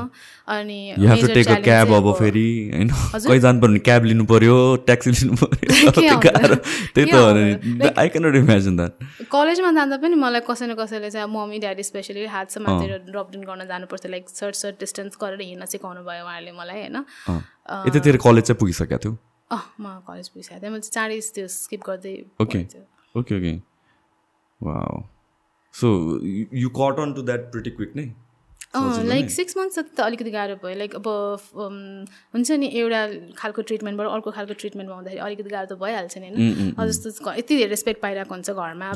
अनि 0.53 0.77
you 0.99 1.09
have 1.09 1.21
to 1.21 1.35
take 1.35 1.49
a 1.49 1.55
cab 1.65 1.93
अब 1.95 2.07
फेरि 2.19 2.45
होइन? 2.75 2.89
कहीँ 2.89 3.41
जानु 3.41 3.61
पर्यो 3.61 3.69
भने 3.69 3.79
क्याब 3.89 4.05
लिनु 4.05 4.25
पर्यो 4.31 4.57
ट्याक्सी 4.87 5.11
लिनु 5.11 5.37
पर्यो 5.43 5.91
त्यही 6.95 7.07
त 7.11 7.93
आई 7.99 8.09
क्यानट 8.15 8.35
इमेजिन 8.37 8.77
द्याट 8.77 9.27
कलेजमा 9.35 9.71
जाँदा 9.79 9.97
पनि 10.05 10.15
मलाई 10.23 10.43
कसै 10.49 10.67
न 10.67 10.75
कसैले 10.79 11.11
चाहिँ 11.11 11.29
मम्मी 11.35 11.59
ड्याडी 11.67 11.83
स्पेसली 11.91 12.27
हातसम्म 12.37 12.71
माथि 12.71 12.87
ड्रपडाउन 13.11 13.45
गर्न 13.51 13.67
जानुपर्छ 13.69 14.07
लाइक 14.15 14.29
सर्ट 14.31 14.55
सर्ट 14.63 14.81
डिस्टेन्स 14.81 15.19
गरेर 15.23 15.41
हिँड्न 15.43 15.67
सिकाउनु 15.75 16.01
भयो 16.09 16.25
उहाँहरूले 16.25 16.53
मलाई 16.63 16.79
होइन? 16.87 16.97
यतातिर 17.91 18.17
कलेज 18.23 18.45
चाहिँ 18.49 18.59
पुगिसकेको 18.63 18.99
थियो? 19.05 19.13
अँ 19.51 19.63
म 19.81 19.99
कलेज 20.09 20.29
पुगिसकेको 20.33 20.61
थिएँ। 20.63 20.71
मैले 20.73 20.91
चाँडै 20.97 21.21
त्यो 21.37 21.47
स्किप 21.61 21.83
गर्दै 21.87 22.15
okay 22.43 22.61
okay. 23.15 23.35
Okay 23.37 23.55
wow 24.61 24.95
so 25.75 25.89
you 26.25 26.69
caught 26.81 27.01
on 27.01 27.15
to 27.15 27.23
that 27.23 27.51
pretty 27.53 27.71
quick 27.79 27.97
नै 27.97 28.11
लाइक 28.75 29.31
सिक्स 29.31 29.57
मन्थ्स 29.57 29.79
त 29.79 30.01
अलिकति 30.01 30.31
गाह्रो 30.33 30.55
भयो। 30.61 30.77
लाइक 30.81 30.95
अब 30.97 31.07
हुन्छ 32.35 32.51
नि 32.61 32.67
एउटा 32.73 33.01
खालको 33.37 33.63
ट्रिटमेन्टबाट 33.69 34.07
अर्को 34.09 34.31
खालको 34.33 34.55
ट्रिटमेन्टमा 34.61 34.95
आउँदाखेरि 34.97 35.21
अलिकति 35.21 35.51
गाह्रो 35.55 35.69
त 35.75 35.79
भइहाल्छ 35.83 36.19
नि 36.19 36.29
होइन? 36.29 36.73
जस्तो 36.81 37.33
यति 37.37 37.57
धेरै 37.57 37.69
रेस्पेक्ट 37.69 38.01
पाइरहेको 38.01 38.33
हुन्छ 38.35 38.51
घरमा. 38.51 38.89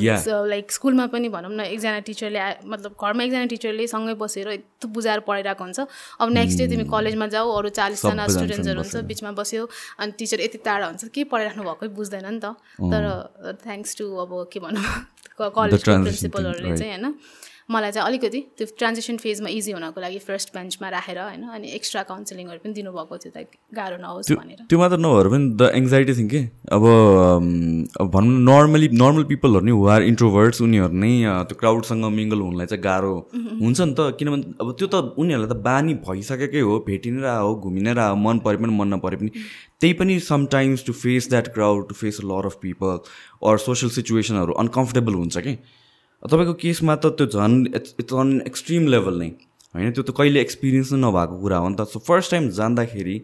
लाइक 0.53 0.73
स्कुलमा 0.73 1.07
पनि 1.13 1.29
भनौँ 1.29 1.53
न 1.53 1.61
एकजना 1.77 2.01
टिचरले 2.09 2.41
मतलब 2.73 2.97
घरमा 2.97 3.23
एकजना 3.25 3.45
टिचरले 3.53 3.87
सँगै 3.93 4.15
बसेर 4.17 4.49
यस्तो 4.49 4.89
बुझाएर 4.97 5.21
पढाइरहेको 5.29 5.65
हुन्छ। 5.65 5.79
अब 6.25 6.29
नेक्स्ट 6.33 6.59
डे 6.59 6.69
तिमी 6.73 6.85
कलेजमा 6.89 7.27
जाऊ 7.37 7.53
अरू 7.61 7.69
चालिसजना 7.77 8.27
स्टुडेन्ट्सहरू 8.33 8.81
हुन्छ 8.81 8.97
बिचमा 9.13 9.31
बस्यो 9.37 9.69
अनि 10.01 10.13
टिचर 10.17 10.41
यति 10.41 10.59
टाढा 10.65 10.87
हुन्छ 10.89 11.13
के 11.13 11.29
पढाइराख्नु 11.29 11.69
भएकै 11.69 11.93
बुझ्दैन 12.01 12.27
नि 12.33 12.41
त। 12.41 12.57
तर 12.81 13.61
थ्याङ्क्स 13.61 13.97
टु 14.01 14.09
अब 14.25 14.33
के 14.49 14.65
भनौँ 14.65 14.89
कलेजको 15.39 15.93
प्रिन्सिपलहरूले 16.07 16.77
चाहिँ 16.79 16.93
होइन। 16.93 17.15
मलाई 17.69 17.91
चाहिँ 17.93 18.07
अलिकति 18.07 18.41
त्यो 18.59 18.67
ट्रान्जेक्सन 18.79 19.17
फेजमा 19.19 19.49
इजी 19.51 19.73
हुनको 19.73 20.01
लागि 20.01 20.19
फर्स्ट 20.23 20.49
बेन्चमा 20.55 20.89
राखेर 20.89 21.19
होइन 21.19 21.43
अनि 21.51 21.67
एक्स्ट्रा 21.75 22.03
काउन्सिलिङहरू 22.11 22.59
पनि 22.63 22.73
दिनुभएको 22.73 23.17
थियो 23.19 23.31
ताकि 23.35 23.59
गाह्रो 23.75 23.97
नहोस् 24.03 24.31
भनेर। 24.33 24.59
त्यो 24.71 24.79
मात्र 24.79 24.99
नभएर 25.03 25.29
पनि 25.33 25.45
द 25.61 25.71
एङ्जाइटी 25.75 26.13
थिङ 26.15 26.29
के? 26.31 26.41
अब 26.71 26.83
भनौँ 28.15 28.35
न 28.39 28.47
नर्मली 28.47 28.89
नर्मल 29.03 29.25
पिपलहरू 29.33 29.65
नि 29.67 29.73
हु 29.75 29.87
आर 29.95 30.03
इन्ट्रोभर्ट्स 30.11 30.63
उनीहरू 30.63 30.95
नै 30.95 31.11
त्यो 31.51 31.59
क्राउडसँग 31.61 32.05
मिङ्गल 32.19 32.41
हुनलाई 32.47 32.67
चाहिँ 32.71 32.83
गाह्रो 32.83 33.15
हुन्छ 33.35 33.81
नि 33.81 33.95
त। 33.99 34.15
किनभने 34.19 34.55
अब 34.63 34.69
त्यो 34.79 34.87
त 34.87 35.19
उनीहरूलाई 35.19 35.51
त 35.51 35.57
बानी 35.67 35.95
भइसकेकै 36.07 36.63
हो 36.69 36.79
भेटि 36.87 37.11
नै 37.11 37.23
रह 37.27 37.39
हो 37.47 37.55
घुमि 37.67 37.81
नै 37.83 37.95
रह 37.99 38.15
मन 38.27 38.39
परे 38.47 38.63
पनि 38.63 38.77
मन 38.79 38.95
नपरे 38.95 39.17
पनि। 39.23 39.31
त्यही 39.81 39.93
पनि 40.03 40.19
sometimes 40.29 40.87
to 40.87 40.93
face 41.01 41.29
that 41.35 41.51
crowd 41.59 41.89
to 41.89 41.99
face 42.03 42.21
a 42.23 42.29
lot 42.31 42.47
of 42.47 42.63
people 42.63 43.03
or 43.43 43.59
social 43.65 43.91
सिचुएसनहरू 43.99 44.53
uncomfortable 44.65 45.19
हुन्छ 45.23 45.45
कि? 45.49 45.57
तपाईँको 46.31 46.55
केसमा 46.63 46.95
त 46.97 47.07
त्यो 47.19 47.27
झन् 47.27 47.57
इट्स 47.75 48.15
अन 48.15 48.41
एक्सट्रिम 48.47 48.87
लेभल 48.89 49.19
नै। 49.19 49.29
होइन 49.75 49.93
त्यो 49.93 50.03
त 50.03 50.11
कहिले 50.17 50.41
एक्सपिरियन्स 50.41 50.93
नै 50.93 50.99
नभएको 51.01 51.41
कुरा 51.41 51.59
हो 51.59 51.69
नि 51.69 51.77
त। 51.77 51.85
सो 51.93 51.99
फर्स्ट 52.07 52.31
टाइम 52.31 52.49
जाँदाखेरि 52.59 53.17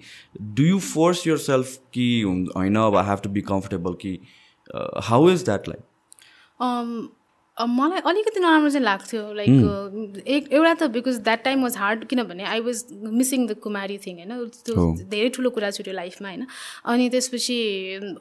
do 0.58 0.64
you 0.64 0.78
force 0.86 1.26
your 1.26 1.38
self 1.38 1.76
कि 1.94 2.06
होइन 2.56 2.76
अब 2.76 2.96
I 2.96 3.04
have 3.08 3.20
to 3.24 3.30
be 3.30 3.40
comfortable 3.48 3.92
कि 4.04 4.12
हाउ 5.08 5.30
इज 5.30 5.44
द्याट 5.44 5.68
लाइक 5.68 5.82
मलाई 7.60 8.00
अलिकति 8.00 8.40
नराम्रो 8.40 8.70
चाहिँ 8.70 8.84
लाग्थ्यो 8.84 9.22
लाइक 9.34 10.24
एक 10.26 10.52
एउटा 10.52 10.72
त 10.74 10.82
because 10.90 11.18
that 11.20 11.42
time 11.44 11.62
was 11.62 11.76
hard 11.76 12.04
किनभने 12.08 12.44
I 12.44 12.60
was 12.60 12.84
missing 12.92 13.46
the 13.46 13.54
Kumari 13.60 13.98
thing 14.06 14.16
होइन? 14.16 14.48
त्यो 14.64 15.06
धेरै 15.12 15.28
ठुलो 15.36 15.50
कुरा 15.50 15.70
छुट्यो 15.70 15.94
लाइफमा 15.94 16.28
होइन? 16.28 16.46
अनि 16.88 17.08
त्यसपछि 17.12 17.56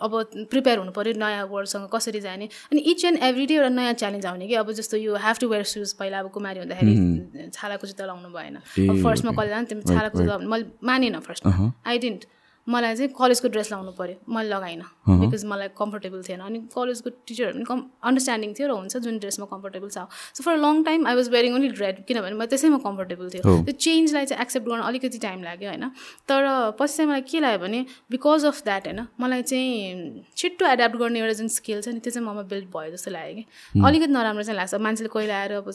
अब 0.01 0.11
प्रिपेयर 0.51 0.77
हुनु 0.79 0.91
पऱ्यो 0.91 1.13
नयाँ 1.15 1.47
वर्डसँग 1.47 1.87
कसरी 1.93 2.19
जाने? 2.21 2.49
अनि 2.71 2.81
इच 2.91 3.05
एन्ड 3.05 3.23
एभ्री 3.23 3.45
डे 3.45 3.53
एउटा 3.55 3.69
नयाँ 3.69 3.93
च्यालेन्ज 4.03 4.25
आउने 4.25 4.47
कि? 4.47 4.55
अब 4.55 4.71
जस्तो 4.81 4.97
you 4.97 5.15
have 5.15 5.35
to 5.41 5.47
wear 5.47 5.63
shoes 5.73 5.93
पहिला 5.95 6.19
अब 6.19 6.29
कुमारी 6.35 6.59
हुँदाखेरि 6.59 7.49
छालाको 7.55 7.87
जुत्ता 7.87 8.05
लाउनु 8.05 8.29
भएन। 8.35 8.59
फर्स्टमा 9.03 9.31
कलेज 9.31 9.49
जानु 9.49 9.81
छालाको 9.87 10.19
जुत्ता 10.19 10.37
मैले 10.37 10.65
मानेन 10.83 11.19
फर्स्टमा 11.23 11.71
आई 11.87 11.97
डिन्ट 11.99 12.25
मलाई 12.67 12.95
चाहिँ 12.95 13.12
कलेजको 13.17 13.47
ड्रेस 13.50 13.71
लाउनु 13.71 13.91
पऱ्यो 13.97 14.15
मैले 14.30 14.50
लगाइनँ। 14.50 14.86
बिकज 15.21 15.43
मलाई 15.45 15.67
कम्फर्टेबल 15.78 16.21
थिएन। 16.21 16.41
अनि 16.45 16.60
कलेजको 16.69 17.10
टिचरहरू 17.28 17.58
पनि 17.58 17.65
कम 17.65 17.80
अन्डरस्ट्यान्डिङ 18.06 18.52
थियो 18.54 18.67
र 18.67 18.71
हुन्छ 18.78 18.97
जुन 19.02 19.17
ड्रेसमा 19.17 19.45
कम्फर्टेबल 19.50 19.89
छ। 19.89 20.06
So 20.38 20.43
for 20.45 20.58
long 20.62 20.84
time 20.86 21.08
I 21.08 21.15
was 21.15 21.30
wearing 21.30 21.54
only 21.58 21.69
red 21.82 22.06
किनभने 22.06 22.36
म 22.38 22.45
त्यसैमा 22.45 22.78
कम्फर्टेबल 22.86 23.26
थियो। 23.34 23.41
त्यो 23.65 23.74
चेन्जलाई 23.74 24.26
चाहिँ 24.26 24.41
एक्सेप्ट 24.41 24.65
गर्न 24.69 24.82
अलिकति 24.86 25.17
टाइम 25.17 25.43
लाग्यो 25.43 25.69
होइन? 25.69 25.86
तर 26.30 26.41
पछि 26.78 26.93
चाहिँ 26.97 27.10
मलाई 27.10 27.21
के 27.26 27.39
लाग्यो 27.41 27.60
भने 27.65 27.80
बिकज 28.12 28.45
अफ 28.45 28.58
द्याट 28.63 28.84
होइन 28.88 29.00
मलाई 29.19 29.41
चाहिँ 29.41 30.24
छिट्टो 30.38 30.65
एड्याप्ट 30.65 30.95
गर्ने 31.02 31.19
एउटा 31.19 31.34
जुन 31.41 31.47
स्किल 31.58 31.82
छ 31.82 31.88
नि 31.97 32.00
त्यो 32.00 32.12
चाहिँ 32.13 32.28
ममा 32.28 32.43
बिल्ड 32.45 32.69
भयो 32.69 32.91
जस्तो 32.93 33.12
लाग्यो 33.12 33.36
कि। 33.36 33.43
अलिकति 33.82 34.12
नराम्रो 34.13 34.43
चाहिँ 34.45 34.58
लाग्छ। 34.62 34.74
मान्छेले 34.86 35.10
कोही 35.10 35.28
आएर 35.28 35.52
अब 35.60 35.67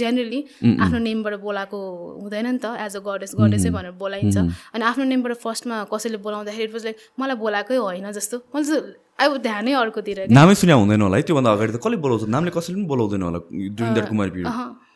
जेनरली 0.00 0.40
आफ्नो 0.80 0.98
नेमबाट 0.98 1.34
बोलाएको 1.44 1.78
हुँदैन 2.24 2.46
नि 2.48 2.58
त। 2.64 2.74
एज 2.80 2.96
अ 2.96 3.00
गडेस 3.04 3.36
गडेसै 3.36 3.70
भनेर 3.76 3.92
बोलाइन्छ। 4.00 4.36
अनि 4.74 4.82
आफ्नो 4.84 5.04
नेमबाट 5.04 5.36
फर्स्टमा 5.44 5.76
कसैले 5.92 6.18
बोलाउँदाखेरि 6.30 6.64
इट 6.70 6.72
वाज 6.78 6.84
लाइक 6.86 6.96
मलाई 7.18 7.36
बोलाएकै 7.42 7.76
होइन 7.82 8.06
जस्तो। 8.14 8.36
मैले 8.54 8.78
अब 9.20 9.36
ध्यानै 9.44 9.72
अर्कोतिर। 9.76 10.18
नामै 10.32 10.54
सुन्या 10.54 10.76
हुँदैन 10.80 11.02
होला 11.02 11.16
है 11.18 11.22
त्योभन्दा 11.26 11.50
अगाडि 11.52 11.72
त 11.74 11.78
कसले 11.82 11.96
बोलाउँछ? 12.00 12.24
नामले 12.30 12.50
कसैले 12.56 12.76
पनि 12.78 12.86
बोलाउँदैन 12.88 13.22
होला 13.26 13.38
द्याट 13.76 14.08
कुमारी 14.08 14.30
पिरियड 14.32 14.48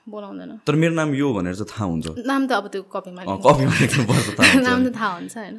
बोलाउँदैन। 0.08 0.50
तर 0.64 0.74
मेरो 0.80 0.94
नाम 0.94 1.12
यो 1.12 1.28
भनेर 1.34 1.54
चाहिँ 1.60 1.68
थाहा 1.68 1.84
हुन्छ। 1.90 2.06
नाम 2.24 2.42
त 2.48 2.52
अब 2.56 2.66
त्यो 2.72 2.82
कपीमा 2.88 3.20
कपीमा 3.44 3.74
लेख्नुपर्छ 3.84 4.28
नाम 4.64 4.78
त 4.86 4.88
थाहा 4.96 5.12
हुन्छ 5.20 5.36
होइन। 5.36 5.56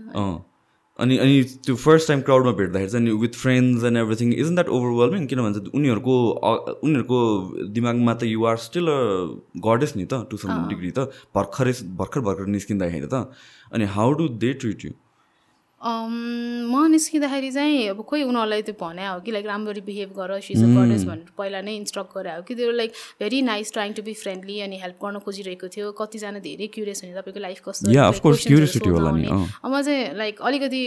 अनि 0.98 1.18
अनि 1.22 1.36
त्यो 1.66 1.76
फर्स्ट 1.76 2.08
टाइम 2.08 2.22
क्राउडमा 2.26 2.52
भेट्दाखेरि 2.58 2.90
चाहिँ 2.90 3.14
with 3.22 3.34
friends 3.36 3.84
and 3.84 3.98
everything 4.02 4.34
isn't 4.34 4.54
that 4.56 4.70
overwhelming 4.72 5.26
किन 5.28 5.40
भन्छ 5.46 5.58
उनीहरूको 5.78 6.16
उनीहरूको 6.82 7.20
दिमागमा 7.78 8.14
त 8.16 8.24
युआर 8.34 8.58
स्टिल 8.66 8.88
अ 8.88 9.00
गडेस 9.62 9.92
नि 9.98 10.06
त 10.06 10.26
टु 10.32 10.38
सम 10.40 10.70
डिग्री 10.74 10.92
त। 10.98 11.12
भर्खरै 11.36 11.74
भर्खर 12.00 12.22
भर्खर 12.28 12.46
निस्किँदाखेरि 12.56 13.10
त। 13.14 13.30
अनि 13.76 13.86
how 13.94 14.10
do 14.18 14.26
they 14.42 14.54
treat 14.62 14.86
you 14.86 14.92
म 15.84 16.88
निस्किँदाखेरि 16.92 17.52
चाहिँ 17.52 17.88
अब 17.90 18.02
खोइ 18.10 18.24
उनीहरूलाई 18.24 18.62
त्यो 18.64 18.76
भने 18.80 19.06
हो 19.06 19.20
कि 19.22 19.32
लाइक 19.32 19.46
राम्ररी 19.46 19.82
बिहेभ 19.86 20.10
गर 20.18 20.40
सिज 20.42 20.64
अ 20.64 20.68
गडेस 20.72 21.04
भनेर 21.04 21.30
पहिला 21.38 21.62
नै 21.62 21.76
इन्स्ट्रक्ट 21.76 22.12
गरे 22.16 22.32
हो 22.36 22.42
कि 22.48 22.56
त्यो 22.56 22.72
like 22.72 22.92
very 23.20 23.42
nice 23.42 23.72
trying 23.74 23.94
to 23.94 24.02
be 24.02 24.14
friendly 24.16 24.60
अनि 24.66 24.78
हेल्प 24.82 24.98
गर्न 25.04 25.20
खोजिरहेको 25.20 25.68
थियो। 25.68 25.92
कतिजना 26.00 26.40
धेरै 26.40 26.68
क्युरियस 26.74 27.04
हुने 27.04 27.14
तपाईँको 27.20 27.40
लाइफ 27.40 27.60
कस्तो। 27.68 27.92
अब 27.92 29.70
म 29.70 29.82
चाहिँ 29.82 30.16
लाइक 30.16 30.42
अलिकति 30.42 30.82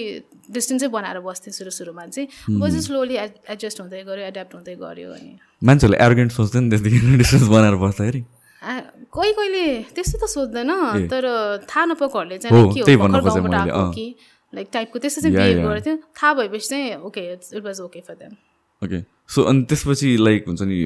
डिस्टेन्सै 0.57 0.89
बनाएर 0.89 1.21
बस्थेँ 1.21 1.53
सुरु 1.53 1.71
सुरुमा 1.71 2.07
चाहिँ। 2.09 2.27
अब 2.57 2.67
चाहिँ 2.67 2.83
स्लोली 2.89 3.17
एडजस्ट 3.55 3.81
हुँदै 3.81 4.03
गऱ्यो 4.09 4.25
एड्याप्ट 4.33 4.53
हुँदै 4.55 4.75
गऱ्यो 4.83 5.09
अनि। 5.15 5.31
मान्छेहरूले 5.63 5.99
एरोगेन्ट 6.05 6.33
सोच्दैन 6.33 6.65
नि 6.65 6.71
त्यतिखेर 6.71 7.17
डिस्टेन्स 7.23 7.47
बनाएर 7.55 7.77
बस्दाखेरि 7.85 8.25
आ, 8.59 8.81
कोही 9.15 9.33
कोहीले 9.39 9.95
त्यस्तो 9.95 10.19
त 10.19 10.27
सोध्दैन 10.27 10.71
तर 11.07 11.25
थाहा 11.71 11.85
नपाएकोहरूले 11.95 12.39
चाहिँ 12.43 12.75
के 12.75 12.81
हो 12.83 12.99
भर्खर 12.99 13.23
गाउँबाट 13.23 13.55
आएको। 13.55 13.91
कि? 13.95 14.07
लाइक 14.55 14.69
टाइपको 14.73 14.99
त्यस्तो 14.99 15.21
चाहिँ 15.21 15.37
बिहेभ 15.37 15.57
yeah. 15.57 15.69
गर्थ्यो 15.69 15.97
थाहा 15.97 16.35
भएपछि 16.35 16.69
चाहिँ 16.69 16.95
okay 16.95 17.33
it 17.33 17.65
was 17.65 17.81
okay 17.81 18.01
for 18.01 18.15
them 18.15 18.37
okay 18.85 19.03
so 19.29 19.43
अनि 19.43 19.63
त्यसपछि 19.63 20.17
लाइक 20.17 20.45
हुन्छ 20.47 20.63
नि 20.63 20.85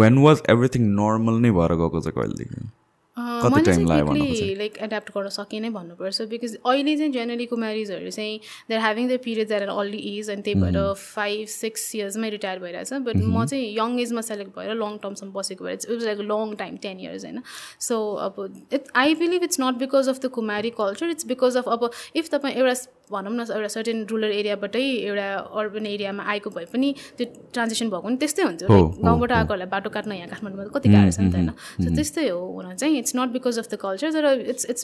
वेन 0.00 0.18
वाज 0.18 0.42
एभ्रिथिङ 0.50 0.82
नर्मल 0.82 1.40
नै 1.40 1.50
भएर 1.50 1.74
गएको 1.74 2.00
चाहिँ 2.00 2.12
कहिलेदेखि? 2.12 2.68
कति 3.16 3.60
चाहिँ 3.62 3.84
लाग्यो 3.86 4.54
लाइक 4.58 4.76
एड्याप्ट 4.82 5.10
गर्न 5.14 5.28
सकेँ 5.28 5.60
नै 5.60 5.70
भन्नुपर्छ 5.70 6.22
बिकज 6.30 6.56
अहिले 6.56 6.96
चाहिँ 6.96 7.12
जेनरली 7.12 7.46
कुमारिजहरू 7.46 8.10
चाहिँ 8.10 8.38
they're 8.68 8.80
having 8.80 9.08
the 9.08 9.18
period 9.24 9.52
at 9.52 9.62
an 9.62 9.68
early 9.68 9.98
age 10.10 10.30
अनि 10.30 10.42
त्यही 10.42 10.60
भएर 10.60 10.92
फाइभ 10.96 11.48
सिक्स 11.48 11.94
इयर्समै 11.94 12.30
रिटायर 12.30 12.58
भइरहेछ 12.58 12.92
बट 13.08 13.16
म 13.16 13.44
चाहिँ 13.44 13.66
यङ 13.78 13.98
एजमा 14.00 14.20
सेलेक्ट 14.30 14.56
भएर 14.58 14.74
लङ 14.74 14.96
टर्मसम्म 15.02 15.32
बसेको 15.32 15.64
भएर 15.64 15.74
it 15.74 15.90
was 15.90 16.04
like 16.04 16.18
long 16.30 16.54
time 16.62 16.76
ten 16.86 17.00
years 17.00 17.24
होइन? 17.24 17.42
सो 17.88 18.00
अब 18.28 18.68
it 18.72 18.84
I 18.96 19.14
believe 19.24 19.42
it's 19.44 19.60
not 19.60 19.82
because 19.84 20.08
of 20.08 20.20
the 20.20 20.30
Kumari 20.38 20.70
culture 20.80 21.10
it's 21.10 21.26
because 21.26 21.56
of 21.56 21.68
अब 21.68 21.90
इफ 22.16 22.28
तपाईँ 22.28 22.54
एउटा 22.54 22.74
भनौँ 23.12 23.32
न 23.34 23.40
एउटा 23.50 23.68
सर्टेन 23.76 23.98
रुरल 24.10 24.32
एरियाबाटै 24.32 24.84
एउटा 25.10 25.26
अर्बन 25.60 25.86
एरियामा 25.86 26.22
आएको 26.32 26.50
भए 26.56 26.66
पनि 26.72 26.88
त्यो 27.18 27.26
ट्रान्जेक्सन 27.54 27.86
भएको 27.90 28.06
पनि 28.06 28.16
त्यस्तै 28.22 28.42
हुन्थ्यो। 28.42 28.68
गाउँबाट 29.04 29.32
आएकोहरूलाई 29.32 29.70
बाटो 29.74 29.90
काट्न 29.90 30.12
यहाँ 30.12 30.28
काठमाडौँमा 30.32 30.70
कति 30.76 30.88
गाह्रो 30.94 31.10
छ 31.10 31.18
नि 31.20 31.30
त 31.30 31.34
होइन? 31.36 31.50
सो 31.84 31.88
त्यस्तै 31.96 32.28
हो 32.28 32.40
हुन 32.56 32.74
चाहिँ। 32.76 32.98
It's 32.98 33.12
not 33.16 33.28
because 33.36 33.58
of 33.58 33.68
the 33.72 33.74
culture 33.82 34.08
तर 34.14 34.26
इट्स 34.52 34.64
इट्स 34.70 34.82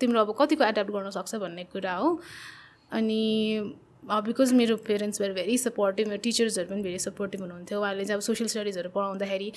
तिम्रो 0.00 0.20
अब 0.20 0.30
कतिको 0.38 0.64
एड्याप्ट 0.64 0.90
गर्न 0.92 1.10
सक्छ 1.16 1.34
भन्ने 1.40 1.64
कुरा 1.72 1.94
हो। 2.02 2.08
अनि 2.92 3.22
बिकज 4.04 4.52
मेरो 4.52 4.76
पेरेन्ट्स 4.86 5.20
वेयर 5.20 5.32
भेरी 5.32 5.56
सपोर्टिभ 5.58 6.08
मेरो 6.08 6.20
टिचर्सहरू 6.22 6.68
पनि 6.70 6.82
भेरी 6.82 6.98
सपोर्टिभ 6.98 7.40
हुनुहुन्थ्यो। 7.40 7.80
उहाँले 7.80 8.04
चाहिँ 8.04 8.16
अब 8.16 8.22
सोसियल 8.22 8.48
स्टडिजहरू 8.48 8.90
पढाउँदाखेरि 8.94 9.52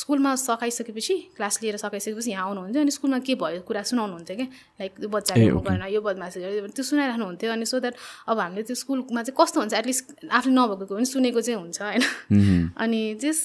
स्कुलमा 0.00 0.34
सकाइसकेपछि 0.34 1.14
क्लास 1.36 1.62
लिएर 1.62 1.76
सकाइसकेपछि 1.76 2.30
यहाँ 2.30 2.46
आउनुहुन्थ्यो। 2.46 2.82
अनि 2.82 2.90
स्कुलमा 2.90 3.18
के 3.26 3.34
भयो? 3.34 3.60
कुरा 3.68 3.82
सुनाउनुहुन्थ्यो 3.82 4.36
क्या? 4.36 4.46
लाइक 4.80 4.92
यो 5.02 5.08
बच्चाले 5.08 5.44
यो 5.46 5.58
गरेन 5.60 5.82
यो 5.94 6.00
बदमासी 6.00 6.40
त्यो 6.40 6.84
सुनाइराख्नुहुन्थ्यो 6.84 7.52
अनि 7.52 7.64
सो 7.66 7.80
द्याट 7.80 7.94
अब 8.28 8.38
हामीले 8.38 8.62
त्यो 8.62 8.76
स्कुलमा 8.76 9.22
चाहिँ 9.22 9.36
कस्तो 9.40 9.60
हुन्छ? 9.60 9.74
एटलिस्ट 9.74 10.04
आफूले 10.32 10.54
नभएको 10.56 10.94
पनि 10.94 11.04
सुनेको 11.04 11.40
चाहिँ 11.40 11.60
हुन्छ 11.60 11.82
होइन? 11.82 12.72
अनि 12.76 13.00
त्यस 13.20 13.38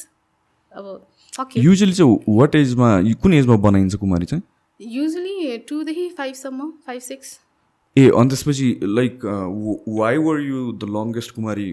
अब 0.72 0.86
युजली 1.58 1.94
चाहिँ 1.94 2.18
वाट 2.30 2.56
एजमा 2.56 2.90
कुन 3.22 3.34
एजमा 3.34 3.56
बनाइन्छ 3.68 3.96
कुमारी 3.96 4.26
चाहिँ? 4.26 4.44
युजली 4.80 5.58
टूदेखि 5.70 6.10
फाइभसम्म 6.18 6.72
फाइभ 6.88 7.02
सिक्स 7.02 7.40
ए 7.98 8.10
अनि 8.10 8.30
त्यसपछि 8.30 8.68
like 8.84 9.26
why 10.00 10.18
were 10.28 10.42
you 10.42 10.72
the 10.74 10.90
longest 10.98 11.36
Kumari 11.36 11.72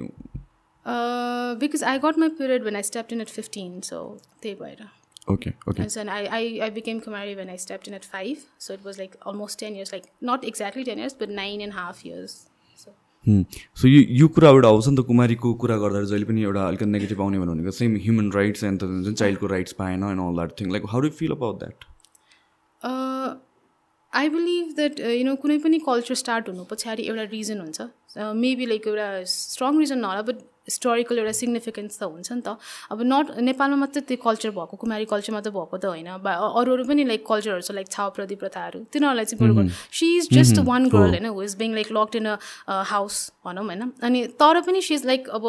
because 1.64 1.84
I 1.90 1.98
got 2.04 2.18
my 2.18 2.28
period 2.38 2.64
when 2.64 2.76
I 2.76 2.82
step 2.92 3.12
in 3.12 3.20
at 3.20 3.28
fifteen 3.30 3.80
so 3.90 4.06
त्यही 4.42 4.54
भएर 4.62 4.86
Okay, 5.30 5.50
okay. 5.66 5.82
And 5.82 5.92
so 5.92 6.02
I, 6.02 6.20
I, 6.32 6.66
I 6.66 6.70
became 6.70 7.00
Kumari 7.02 7.36
when 7.36 7.50
I 7.50 7.56
stepped 7.56 7.88
in 7.88 7.94
at 7.94 8.04
five. 8.04 8.44
So 8.58 8.72
it 8.72 8.84
was 8.84 8.98
like 8.98 9.16
almost 9.22 9.58
10 9.58 9.74
years, 9.74 9.92
like 9.92 10.06
not 10.22 10.44
exactly 10.44 10.84
10 10.84 10.98
years, 10.98 11.12
but 11.14 11.28
nine 11.28 11.60
and 11.60 11.72
a 11.72 11.76
half 11.76 12.04
years. 12.04 12.36
So 12.76 12.94
so 13.80 13.88
यो 13.88 14.00
यो 14.18 14.28
कुराबाट 14.36 14.64
आउँछ 14.64 14.88
नि 14.88 14.96
त 14.96 15.04
कुमारीको 15.06 15.52
कुरा 15.64 15.76
गर्दा 15.78 16.02
जहिले 16.12 16.24
पनि 16.24 16.42
एउटा 16.42 16.66
अलिकति 16.68 16.86
नेगेटिभ 16.86 17.20
आउने 17.22 17.38
भनेको 17.38 17.70
सेम 17.78 17.96
ह्युमन 18.04 18.30
राइट्स 18.32 18.64
एन्ड 18.64 18.84
जुन 19.04 19.14
चाइल्डको 19.14 19.46
राइट्स 19.54 19.72
पाएन 19.82 20.04
and 20.10 20.22
all 20.26 20.34
that 20.36 20.60
thing 20.60 20.70
like 20.72 20.86
how 20.94 21.00
do 21.00 21.10
feel 21.20 21.32
about 21.32 21.58
that 21.64 21.84
I 24.12 24.28
believe 24.28 24.74
that 24.76 25.00
you 25.00 25.24
know 25.24 25.34
कुनै 25.42 25.58
पनि 25.64 25.78
कल्चर 25.86 26.14
स्टार्ट 26.14 26.48
हुनु 26.48 26.64
पछाडि 26.70 27.02
एउटा 27.08 27.24
रिजन 27.32 27.58
हुन्छ। 27.60 27.80
मेबी 28.42 28.66
लाइक 28.66 28.86
एउटा 28.88 29.08
स्ट्रङ 29.32 29.78
रिजन 29.78 29.98
नहोला 29.98 30.22
बट 30.28 30.38
हिस्टोरिकल 30.68 31.18
एउटा 31.18 31.34
सिग्निफिकेन्स 31.40 31.98
त 31.98 32.02
हुन्छ 32.04 32.28
नि 32.32 32.42
त. 32.46 32.56
अब 32.92 32.98
नट 33.02 33.26
नेपालमा 33.48 33.76
मात्रै 33.82 34.02
त्यो 34.08 34.16
कल्चर 34.24 34.50
भएको 34.58 34.76
कुमारी 34.76 35.04
कल्चर 35.08 35.32
मात्रै 35.32 35.52
भएको 35.52 35.76
त 35.78 35.84
होइन. 35.92 36.08
बा 36.20 36.32
अरू 36.60 36.72
अरू 36.76 36.84
पनि 36.84 37.04
लाइक 37.08 37.22
कल्चरहरू 37.26 37.62
छ 37.64 37.70
लाइक 37.78 37.88
छाउ 37.88 38.10
प्रदीप 38.16 38.38
प्रथाहरू 38.44 38.78
तिनीहरूलाई 38.92 39.24
चाहिँ 39.24 39.40
बरु 39.42 39.68
she 39.72 40.06
is 40.16 40.28
just 40.32 40.58
one 40.68 40.88
girl 40.94 41.12
होइन 41.18 41.26
who 41.32 41.42
is 41.42 41.54
being 41.58 41.74
like 41.74 41.88
locked 41.98 42.14
in 42.20 42.26
a 42.28 42.36
house 42.92 43.16
भनौँ 43.44 43.64
होइन. 43.64 43.82
अनि 44.02 44.20
तर 44.40 44.60
पनि 44.68 44.82
सी 44.82 44.94
इज 44.94 45.06
लाइक 45.06 45.28
अब 45.38 45.44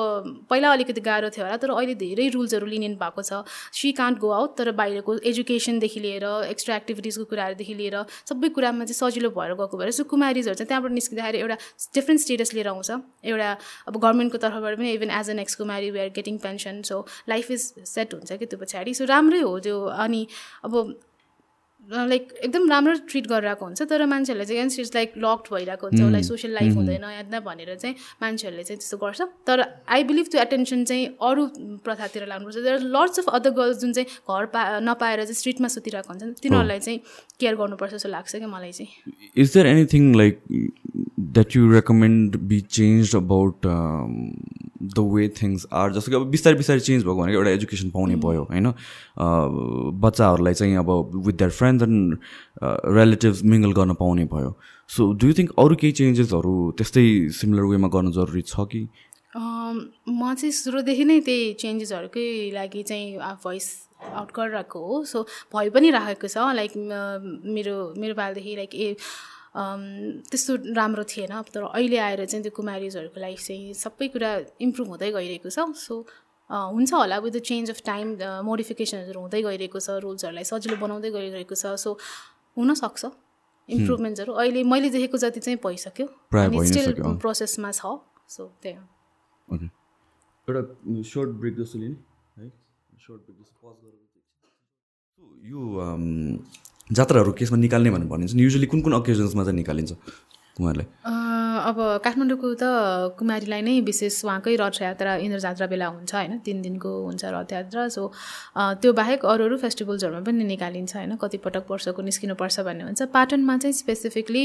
पहिला 0.50 0.72
अलिकति 0.72 1.02
गाह्रो 1.02 1.30
थियो 1.36 1.46
होला 1.46 1.58
तर 1.58 1.72
अहिले 1.76 1.96
धेरै 2.04 2.28
रुल्सहरू 2.36 2.66
लिनियन 2.66 2.96
भएको 3.02 3.22
छ. 3.22 3.44
सी 3.74 3.92
कान्ट 4.00 4.20
गो 4.20 4.30
आउट 4.32 4.58
तर 4.58 4.72
बाहिरको 4.80 5.18
एजुकेसनदेखि 5.32 6.00
लिएर 6.00 6.26
एक्स्ट्रा 6.50 6.76
एक्टिभिटिजको 6.76 7.26
कुराहरूदेखि 7.32 7.74
लिएर 7.74 7.96
सबै 8.30 8.50
कुरामा 8.56 8.86
चाहिँ 8.86 9.00
सजिलो 9.00 9.30
भएर 9.36 9.54
गएको 9.60 9.78
भएर 9.78 9.92
सो 10.00 10.04
कुमारिजहरू 10.10 10.56
चाहिँ 10.56 10.68
त्यहाँबाट 10.68 10.92
निस्किँदाखेरि 10.92 11.38
एउटा 11.40 11.58
डिफ्रेन्ट 11.96 12.22
स्टेटस 12.22 12.54
लिएर 12.54 12.68
आउँछ. 12.68 12.90
एउटा 13.24 13.50
अब 13.88 13.94
गभर्मेन्टको 13.98 14.38
तर्फबाट 14.38 14.78
पनि 14.78 14.92
even 14.94 15.09
as 15.10 15.30
an 15.30 15.40
ex 15.40 15.56
Kumari 15.56 15.92
we 15.92 16.00
are 16.00 16.10
getting 16.16 16.38
pension 16.46 16.82
so 16.92 17.06
life 17.30 17.52
is 17.52 17.74
set 17.88 18.14
हुन्छ 18.14 18.32
कि 18.32 18.46
त्यो 18.46 18.60
पछाडि. 18.60 18.94
सो 18.94 19.06
राम्रै 19.06 19.40
हो 19.42 19.60
त्यो. 19.60 19.84
अनि 20.08 20.26
अब 20.66 21.00
लाइक 21.88 22.34
एकदम 22.44 22.70
राम्रो 22.70 22.94
ट्रिट 23.10 23.28
गरिरहेको 23.28 23.66
हुन्छ 23.66 23.82
तर 23.90 24.06
मान्छेहरूले 24.06 24.46
चाहिँ 24.46 24.62
एन्स 24.62 24.80
इज 24.80 24.92
लाइक 24.96 25.14
लक्ड 25.18 25.48
भइरहेको 25.54 25.88
हुन्छ 25.88 26.02
उसलाई 26.02 26.24
सोसियल 26.24 26.54
लाइफ 26.54 26.76
हुँदैन 26.76 27.04
याद 27.04 27.36
भनेर 27.46 27.76
चाहिँ 27.76 27.96
मान्छेहरूले 28.22 28.64
चाहिँ 28.64 28.78
त्यस्तो 28.80 28.98
गर्छ। 28.98 29.22
तर 29.48 29.64
आई 29.90 30.04
बिलिभ 30.12 30.28
त्यो 30.32 30.42
एटेन्सन 30.42 30.84
चाहिँ 30.86 31.06
अरू 31.30 31.46
प्रथातिर 31.86 32.28
लाग्नुपर्छ 32.28 32.58
there 32.58 32.80
lots 32.96 33.20
of 33.20 33.30
other 33.34 33.52
girls 33.58 33.78
जुन 33.82 33.94
चाहिँ 33.94 34.08
घर 34.30 34.46
पा 34.54 34.62
नपाएर 34.80 35.24
चाहिँ 35.24 35.40
स्ट्रिटमा 35.42 35.68
सुतिरहेको 35.76 36.14
हुन्छ 36.14 36.42
तिनीहरूलाई 36.44 36.80
चाहिँ 36.80 37.00
केयर 37.40 37.56
गर्नुपर्छ 37.56 37.94
जस्तो 37.94 38.10
लाग्छ 38.10 38.36
क्या 38.36 38.48
मलाई 38.48 38.72
चाहिँ। 38.72 38.90
Is 39.38 39.54
there 39.54 39.68
anything 39.68 40.16
like 40.18 40.42
that 41.20 41.56
you 41.56 41.72
recommend 41.74 42.38
be 42.52 42.60
change 42.78 43.16
about 43.16 43.66
the 44.82 45.00
way 45.14 45.28
things 45.42 45.66
are 45.74 45.92
जस्तो 45.94 46.12
कि 46.12 46.16
अब 46.18 46.26
बिस्तारै 46.32 46.58
बिस्तारै 46.58 46.80
चेन्ज 46.80 47.04
भएको 47.04 47.16
भनेको 47.22 47.38
एउटा 47.40 47.52
एजुकेसन 47.52 47.90
पाउने 47.96 48.16
भयो 48.26 48.44
होइन? 48.52 48.68
बच्चाहरूलाई 50.06 50.54
चाहिँ 50.54 50.76
अब 50.78 50.90
with 51.28 51.36
their 51.42 51.52
friends 51.60 51.84
and 51.84 52.18
relatives 53.00 53.44
mingle 53.44 53.74
गर्न 53.82 53.94
पाउने 54.00 54.26
भयो। 54.34 54.56
सो 54.90 55.12
डु 55.14 55.28
यु 55.28 55.34
थिङ्क 55.40 55.52
अरू 55.60 55.76
केही 55.84 55.94
चेन्जेसहरू 56.00 56.56
त्यस्तै 56.78 57.06
सिमिलर 57.40 57.64
वेमा 57.74 57.88
गर्नु 57.94 58.12
जरुरी 58.12 58.42
छ 58.42 58.66
कि? 58.72 58.88
म 59.38 60.34
चाहिँ 60.34 60.52
सुरुदेखि 60.62 61.06
नै 61.06 61.20
त्यही 61.28 61.54
चेन्जेसहरूकै 61.62 62.28
लागि 62.54 62.84
चाहिँ 62.84 63.18
भोइस 63.44 63.68
आउट 64.00 64.30
गरिरहेको 64.36 64.80
हो। 64.86 65.04
सो 65.06 65.24
भइ 65.54 65.70
पनि 65.76 65.90
राखेको 65.92 66.28
छ। 66.28 66.38
लाइक 66.56 66.72
मेरो 67.56 67.76
मेरो 68.00 68.14
पालिदेखि 68.16 68.56
लाइक 68.56 68.76
ए 68.76 68.96
त्यस्तो 69.56 70.52
राम्रो 70.76 71.04
थिएन। 71.04 71.34
तर 71.54 71.64
अहिले 71.74 71.98
आएर 71.98 72.26
चाहिँ 72.26 72.44
त्यो 72.44 72.54
कुमारिजहरूको 72.56 73.20
लाइफ 73.20 73.40
चाहिँ 73.40 73.74
सबै 73.74 74.08
कुरा 74.14 74.32
इम्प्रुभ 74.62 74.88
हुँदै 74.88 75.10
गइरहेको 75.12 75.50
छ। 75.50 75.60
सो 75.74 75.94
हुन्छ 76.50 76.94
होला। 76.94 77.18
With 77.20 77.32
the 77.32 77.40
change 77.46 77.70
of 77.70 77.80
time 77.86 78.08
मोडिफिकेसनहरू 78.46 79.20
हुँदै 79.20 79.42
गइरहेको 79.42 79.80
छ। 79.80 79.90
रुल्सहरूलाई 80.06 80.46
सजिलो 80.46 80.76
बनाउँदै 80.78 81.10
गइरहेको 81.12 81.56
छ। 81.56 81.74
सो 81.78 81.98
हुनसक्छ। 82.58 83.04
इम्प्रुभमेन्ट्सहरू 83.70 84.34
अहिले 84.34 84.64
मैले 84.66 84.90
देखेको 84.90 85.18
जति 85.18 85.40
चाहिँ 85.40 85.58
भइसक्यो। 85.62 86.06
अनि 86.34 86.58
स्टिल 86.68 87.18
प्रोसेसमा 87.22 87.72
छ। 87.72 88.02
सो 88.30 88.42
त्यही 88.62 88.78
एउटा 90.50 90.62
सर्ट 91.06 91.30
ब्रेक 91.42 91.54
जस्तो 91.58 91.78
लिने 91.80 91.98
है। 92.38 92.50
सर्ट 92.98 93.22
ब्रेक 93.26 93.38
जस्तो 93.42 93.56
पज 93.62 93.78
गरेर 93.86 94.10
यो 95.50 95.62
जात्राहरू 96.90 97.32
केसमा 97.40 97.58
निकाल्ने 97.58 97.90
भनेर 97.92 98.08
भनिन्छ। 98.08 98.34
युजली 98.36 98.66
कुन 98.66 98.82
कुन 98.82 98.94
अकेजन्समा 98.94 99.44
चाहिँ 99.44 99.56
निकालिन्छ 99.56 99.92
कुमारलाई 100.58 100.88
अब 101.60 101.78
काठमाडौँको 102.04 102.48
त 102.56 102.64
कुमारीलाई 103.20 103.62
नै 103.62 103.74
विशेष 103.84 104.24
उहाँकै 104.26 104.56
रथयात्रा 104.56 105.16
इन्द्र 105.26 105.40
जात्रा 105.40 105.66
बेला 105.68 105.88
हुन्छ 105.92 106.14
होइन 106.16 106.38
तिन 106.46 106.62
दिनको 106.62 106.92
हुन्छ 107.06 107.24
रथयात्रा। 107.26 107.88
सो 107.90 108.02
त्यो 108.82 108.92
बाहेक 108.94 109.26
अरू 109.26 109.44
अरू 109.46 109.58
फेस्टिभल्सहरूमा 109.60 110.22
पनि 110.24 110.44
निकालिन्छ 110.54 110.96
होइन 110.96 111.16
कतिपटक 111.20 111.66
वर्षको 111.72 112.02
निस्किनुपर्छ 112.02 112.60
भन्ने 112.68 112.84
हुन्छ। 112.84 113.02
पाटनमा 113.12 113.58
चाहिँ 113.58 113.74
स्पेसिफिकली 113.74 114.44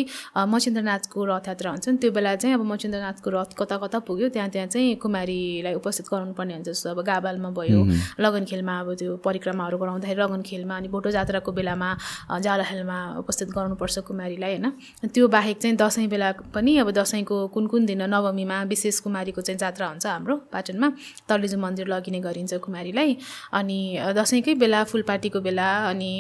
मचिन्द्रनाथको 0.55 1.19
रथयात्रा 1.25 1.71
हुन्छ। 1.71 1.87
त्यो 2.03 2.11
बेला 2.11 2.35
चाहिँ 2.43 2.55
अब 2.55 2.63
मचिन्द्रनाथको 2.73 3.29
रथ 3.31 3.51
कता 3.59 3.77
कता 3.85 3.99
पुग्यो 4.09 4.29
त्यहाँ 4.35 4.49
त्यहाँ 4.51 4.69
चाहिँ 4.75 4.97
कुमारीलाई 4.99 5.75
उपस्थित 5.75 6.07
गराउनु 6.13 6.35
पर्ने 6.35 6.55
हुन्छ। 6.55 6.69
जस्तो 6.69 6.91
अब 6.91 7.01
गाबालमा 7.05 7.51
भयो 7.55 7.81
लगनखेलमा 8.21 8.75
अब 8.81 8.89
त्यो 8.99 9.17
परिक्रमाहरू 9.25 9.77
गराउँदाखेरि 9.79 10.21
लगनखेलमा 10.21 10.75
अनि 10.77 10.89
भोटो 10.89 11.11
जात्राको 11.11 11.51
बेलामा 11.53 11.91
जालाखेलमा 12.41 12.99
उपस्थित 13.23 13.49
गराउनुपर्छ 13.55 13.99
कुमारीलाई 14.09 14.53
होइन। 14.57 14.67
त्यो 15.15 15.29
बाहेक 15.29 15.57
चाहिँ 15.63 15.77
दसैँ 15.77 16.09
बेला 16.09 16.33
पनि 16.55 16.77
अब 16.79 16.91
दसैँको 17.05 17.37
कुन 17.55 17.67
कुन 17.69 17.87
दिन 17.87 18.03
नवमीमा 18.09 18.63
विशेष 18.73 19.01
कुमारीको 19.05 19.41
चाहिँ 19.45 19.59
जात्रा 19.61 19.87
हुन्छ 19.89 20.07
हाम्रो 20.07 20.37
पाटनमा। 20.49 20.89
तलेजु 21.29 21.59
मन्दिर 21.61 21.87
लगिने 21.93 22.21
गरिन्छ 22.25 22.55
कुमारीलाई। 22.65 23.17
अनि 23.53 23.79
दसैँकै 24.17 24.55
बेला 24.57 24.83
फुलपाटीको 24.89 25.41
बेला 25.41 25.69
अनि 25.93 26.11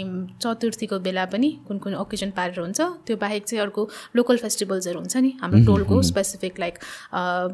चतुर्थीको 0.42 0.98
बेला 1.00 1.24
पनि 1.32 1.48
कुन 1.68 1.78
कुन 1.80 1.94
ओकेजन 1.96 2.30
पारेर 2.36 2.60
हुन्छ। 2.60 2.80
त्यो 3.06 3.16
बाहेक 3.16 3.42
चाहिँ 3.48 3.62
अर्को 3.64 3.82
लोकल 4.16 4.36
फेस्टिभल्सहरू 4.44 4.98
हुन्छ 5.00 5.16
नि। 5.16 5.30
हाम्रो 5.40 5.64
टोलको 5.64 6.02
स्पेसिफिक 6.04 6.60
लाइक 6.60 6.74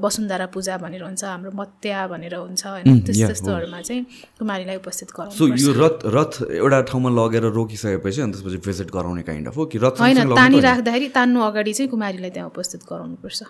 वसुन्धरा 0.02 0.46
पूजा 0.50 0.76
भनेर 0.82 1.02
हुन्छ 1.04 1.24
हाम्रो 1.24 1.50
मत्या 1.54 2.06
भनेर 2.12 2.34
हुन्छ 2.34 2.66
होइन? 2.66 3.00
त्यस्तो 3.06 3.26
त्यस्तोहरूमा 3.26 3.80
चाहिँ 3.80 4.02
कुमारीलाई 4.38 4.76
उपस्थित 4.76 5.08
गराउँछ 5.16 5.38
सो 5.38 5.46
यो 5.46 5.72
रथ 5.78 5.96
रथ 6.16 6.32
एउटा 6.50 6.80
ठाउँमा 6.90 7.10
लगेर 7.14 7.44
रोकिसकेपछि 7.54 8.20
अनि 8.20 8.32
त्यसपछि 8.32 8.58
भिजिट 8.66 8.88
गराउने 8.90 9.22
काइन्ड 9.22 9.48
अफ 9.48 9.56
हो 9.56 9.64
कि 9.70 9.78
रथ 9.78 10.00
होइन 10.00 10.34
तानी 10.34 10.60
राख्दाखेरि 10.60 11.08
तान्नु 11.14 11.40
अगाडि 11.40 11.72
चाहिँ 11.72 11.90
कुमारीलाई 11.90 12.30
त्यहाँ 12.30 12.48
उपस्थित 12.48 12.80
गराउनुपर्छ 13.20 13.42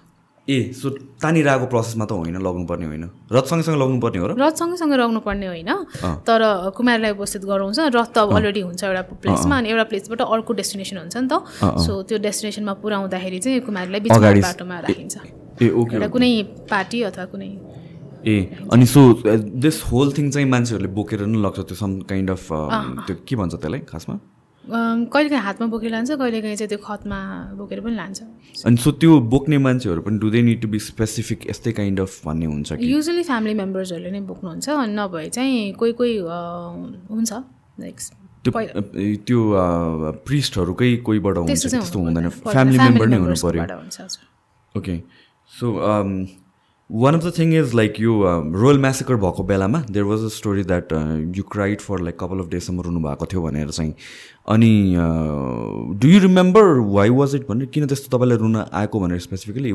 ए 0.48 0.72
सो 0.74 0.90
तानिरहेको 1.22 1.66
प्रोसेसमा 1.70 2.04
त 2.10 2.12
होइन 2.12 2.36
लग्नुपर्ने 2.42 2.86
होइन। 2.90 3.04
रथ 3.30 3.46
सँगसँगै 3.46 3.78
लग्नुपर्ने 3.78 4.18
हो 4.18 4.26
र? 4.26 4.32
रथ 4.34 4.56
सँगसँगै 4.58 4.96
लग्नुपर्ने 4.98 5.46
होइन 5.46 5.70
तर 6.26 6.42
कुमारलाई 6.74 7.10
उपस्थित 7.14 7.42
गराउँछ। 7.46 7.78
रथ 7.94 8.10
त 8.10 8.18
अब 8.18 8.34
अलरेडी 8.34 8.60
हुन्छ 8.66 8.82
एउटा 8.82 9.02
प्लेसमा 9.22 9.54
अनि 9.62 9.68
एउटा 9.70 9.84
प्लेसबाट 9.94 10.20
अर्को 10.26 10.52
डेस्टिनेसन 10.58 10.96
हुन्छ 11.06 11.16
नि 11.22 11.28
त। 11.30 11.34
सो 11.86 12.02
त्यो 12.02 12.18
डेस्टिनेसनमा 12.18 12.72
पुऱ्याउँदाखेरि 12.82 13.38
चाहिँ 13.38 13.60
कुमारलाई 13.62 14.00
बिचमा 14.00 14.30
बाटोमा 14.42 14.76
राखिन्छ। 14.90 15.14
एउटा 15.62 16.08
कुनै 16.08 16.30
पार्टी 16.66 16.98
अथवा 17.06 17.24
कुनै 17.30 17.50
ए 18.26 18.34
अनि 18.74 18.86
सो 18.90 19.00
दिस 19.54 19.76
होल 19.86 20.08
थिङ 20.18 20.26
चाहिँ 20.34 20.48
मान्छेहरूले 20.50 20.90
बोकेर 20.98 21.20
नै 21.30 21.38
लग्छ 21.46 21.58
त्यो 21.68 21.76
सम 21.78 21.90
काइन्ड 22.10 22.28
अफ 22.34 22.44
त्यो 23.06 23.14
के 23.22 23.34
भन्छ 23.38 23.54
त्यसलाई 23.54 23.80
खासमा? 23.86 24.14
कहिलेकाहीँ 24.70 25.42
हातमा 25.44 25.66
बोकेर 25.66 25.90
लान्छ 25.90 26.10
कहिलेकाहीँ 26.12 26.56
चाहिँ 26.56 26.68
त्यो 26.68 26.78
खतमा 26.86 27.18
बोकेर 27.58 27.80
पनि 27.80 27.94
लान्छ। 27.96 28.18
अनि 28.66 28.76
सो 28.76 28.90
त्यो 29.02 29.12
बोक्ने 29.34 29.58
मान्छेहरू 29.58 30.00
पनि 30.06 30.18
do 30.18 30.30
they 30.30 30.42
need 30.42 30.60
to 30.62 30.68
be 30.68 30.78
specific 30.78 31.50
यस्तै 31.50 31.72
काइन्ड 31.78 32.00
अफ 32.00 32.12
भन्ने 32.26 32.46
हुन्छ 32.46 32.72
कि? 32.72 32.92
युजली 32.92 33.22
फ्यामिली 33.30 33.54
मेम्बर्सहरूले 33.62 34.10
नै 34.10 34.20
बोक्नुहुन्छ 34.30 34.68
अनि 34.70 34.94
नभए 34.94 35.28
चाहिँ 35.36 35.72
कोही 35.80 35.92
कोही 36.00 36.14
हुन्छ 36.18 37.32
लाइक 37.80 37.96
त्यो 38.44 38.52
त्यो 39.26 39.40
प्रिस्टहरूकै 40.26 40.90
कोहीबाट 41.06 41.36
हुन्छ 41.38 41.66
त्यस्तो 41.66 41.98
हुँदैन। 41.98 42.28
फ्यामिली 42.46 42.78
मेम्बर 42.78 43.06
नै 43.08 43.18
हुनु 43.24 43.36
पऱ्यो 43.42 43.62
okay 44.74 44.94
so 45.52 45.66
one 46.92 47.14
of 47.14 47.24
the 47.24 47.32
thing 47.38 47.54
is 47.54 47.74
like 47.74 48.00
यो 48.00 48.12
रोयल 48.52 48.78
म्यासेकर 48.80 49.16
भएको 49.16 49.42
बेलामा 49.46 49.82
there 49.90 50.04
was 50.04 50.24
a 50.24 50.28
story 50.36 50.62
that 50.64 50.92
you 51.36 51.42
cried 51.52 51.80
for 51.80 52.00
like 52.00 52.18
couple 52.20 52.38
of 52.40 52.48
डेसम्म 52.50 52.80
रुनु 52.82 53.00
भएको 53.00 53.26
थियो 53.32 53.42
भनेर 53.42 53.70
चाहिँ। 53.70 53.94
अनि 54.48 54.72
do 56.00 56.08
you 56.08 56.20
remember 56.20 56.64
why 56.96 57.10
was 57.18 57.34
it 57.34 57.46
भनेर? 57.48 57.66
किन 57.74 57.86
त्यस्तो 57.86 58.16
तपाईँलाई 58.16 58.38
रुन 58.38 58.56
आएको 58.56 59.00
भनेर 59.00 59.18
स्पेसिफिकली 59.20 59.70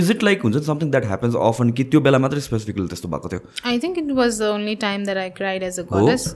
इज 0.00 0.10
इट 0.10 0.22
लाइक 0.22 0.42
हुन्छ 0.42 0.56
समथिङ 0.66 0.90
द्याट 0.90 1.04
ह्यापन्स 1.06 1.34
अफन 1.42 1.70
कि 1.70 1.84
त्यो 1.84 2.00
बेला 2.00 2.18
मात्रै 2.18 2.40
स्पेसिफिकली 2.40 2.86
त्यस्तो 2.86 3.08
भएको 3.08 3.28
थियो? 3.28 3.40
I 3.66 3.78
think 3.78 3.98
it 3.98 4.10
was 4.16 4.40
the 4.42 4.50
only 4.54 4.74
time 4.88 5.04
that 5.04 5.18
I 5.18 5.30
cried 5.38 5.62
as 5.62 5.80
a 5.80 5.82
goddess 5.92 6.34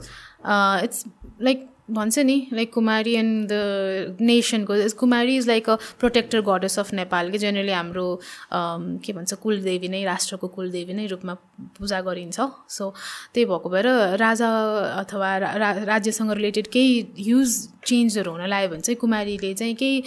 it's 0.83 1.05
like 1.41 1.67
भन्छ 1.93 2.19
नि 2.19 2.37
like 2.53 2.71
Kumari 2.73 3.13
and 3.15 3.47
the 3.51 4.17
नेसनको 4.21 4.73
Kumari 4.99 5.35
is 5.37 5.47
like 5.47 5.69
a 5.69 5.75
protector 5.99 6.41
goddess 6.41 6.79
of 6.79 6.93
Nepal 6.93 7.31
कि 7.31 7.37
जेनरली 7.37 7.71
हाम्रो 7.71 8.07
के 8.53 9.13
भन्छ 9.13 9.33
कुलदेवी 9.43 9.87
नै 9.87 10.03
राष्ट्रको 10.05 10.47
कुलदेवी 10.55 10.93
नै 10.93 11.05
रूपमा 11.07 11.33
पूजा 11.77 12.01
गरिन्छ। 12.01 12.39
सो 12.69 12.89
त्यही 13.33 13.45
भएको 13.45 13.69
भएर 13.69 13.87
राजा 14.17 14.49
अथवा 15.01 15.37
राज्यसँग 15.85 16.31
रिलेटेड 16.31 16.67
केही 16.67 16.99
ह्युज 17.19 17.51
चेन्जहरू 17.85 18.31
हुन 18.31 18.45
लाग्यो 18.47 18.69
भने 18.69 18.81
चाहिँ 18.81 18.97
कुमारीले 19.01 19.53
चाहिँ 19.53 19.75
केही 19.75 20.03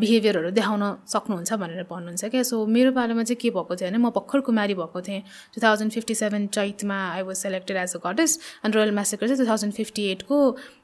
बिहेभियरहरू 0.00 0.50
देखाउन 0.50 0.82
सक्नुहुन्छ 1.06 1.52
भनेर 1.62 1.82
भन्नुहुन्छ 1.90 2.24
क्या। 2.32 2.42
सो 2.42 2.66
मेरो 2.66 2.92
पालोमा 2.92 3.22
चाहिँ 3.22 3.40
के 3.42 3.50
भएको 3.50 3.76
थियो 3.76 3.88
भने 3.90 3.98
म 3.98 4.10
भर्खर 4.10 4.40
कुमारी 4.42 4.74
भएको 4.74 5.00
थिएँ। 5.00 5.22
Two 5.54 5.60
thousand 5.62 5.92
fifty 5.92 6.14
seven 6.14 6.46
चैतमा 6.50 6.98
I 7.12 7.22
was 7.22 7.36
selected 7.36 7.76
as 7.76 7.94
a 7.96 8.00
goddess 8.06 8.38
and 8.64 8.74
royal 8.76 8.90
massacre 8.94 9.26
चाहिँ 9.26 9.38
टु 9.38 9.46
थाउजन्ड 9.50 9.72
फिफ्टी 9.74 10.02
एटको 10.10 10.36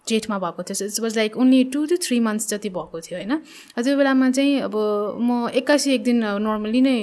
जेठमा 0.08 0.38
भएको 0.38 0.62
थियो। 0.62 0.74
So 0.74 0.84
it's 0.84 1.00
was 1.00 1.16
like 1.16 1.36
only 1.36 1.64
two 1.74 1.84
two 1.86 1.96
three 2.06 2.20
months 2.20 2.48
जति 2.50 2.68
भएको 2.70 3.00
थियो 3.00 3.18
होइन? 3.18 3.36
त्यो 3.76 3.96
बेलामा 3.96 4.30
चाहिँ 4.30 4.60
अब 4.62 4.74
म 5.20 5.48
एक्कासी 5.54 5.94
एक 5.94 6.02
दिन 6.04 6.24
नर्मली 6.24 6.80
नै 6.80 6.96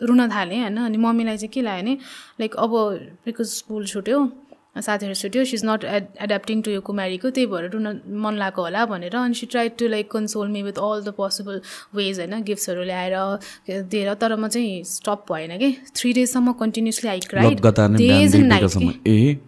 रुन 0.00 0.28
थालेँ 0.28 0.60
होइन? 0.60 0.76
अनि 0.76 0.98
मम्मीलाई 0.98 1.36
चाहिँ 1.36 1.52
के 1.52 1.62
लाग्यो 1.62 1.82
भने 1.82 1.94
लाइक 2.40 2.56
अब 2.56 2.72
बिकज 3.24 3.48
स्कुल 3.48 3.86
छुट्यो 3.86 4.18
साथीहरू 4.80 5.14
छुट्यो 5.14 5.44
she 5.44 5.56
is 5.56 5.64
not 5.64 5.84
ad 5.86 6.06
adapting 6.22 6.62
to 6.62 6.70
यो 6.70 6.80
कुमारीको 6.88 7.30
त्यही 7.30 7.46
भएर 7.46 7.70
रुन 7.70 7.86
मन 8.24 8.34
लागेको 8.38 8.62
होला 8.62 8.84
भनेर 8.86 9.16
अनि 9.16 9.34
she 9.34 9.46
try 9.46 9.68
to 9.78 9.88
like 9.88 10.10
console 10.10 10.48
me 10.48 10.62
with 10.62 10.78
all 10.82 11.02
the 11.04 11.14
possible 11.16 11.60
ways 11.94 12.20
होइन 12.20 12.42
गिफ्ट्सहरू 12.42 12.82
ल्याएर 12.84 13.16
दिएर 13.90 14.14
तर 14.14 14.36
म 14.36 14.48
चाहिँ 14.48 14.82
स्टप 14.92 15.24
भएन 15.32 15.58
कि। 15.58 15.72
Three 15.96 16.12
डेजसम्म 16.12 16.52
continuously 16.60 17.10
I 17.10 17.20
cried 17.28 17.60
days 17.96 18.34
and 18.34 18.46
night 18.46 19.45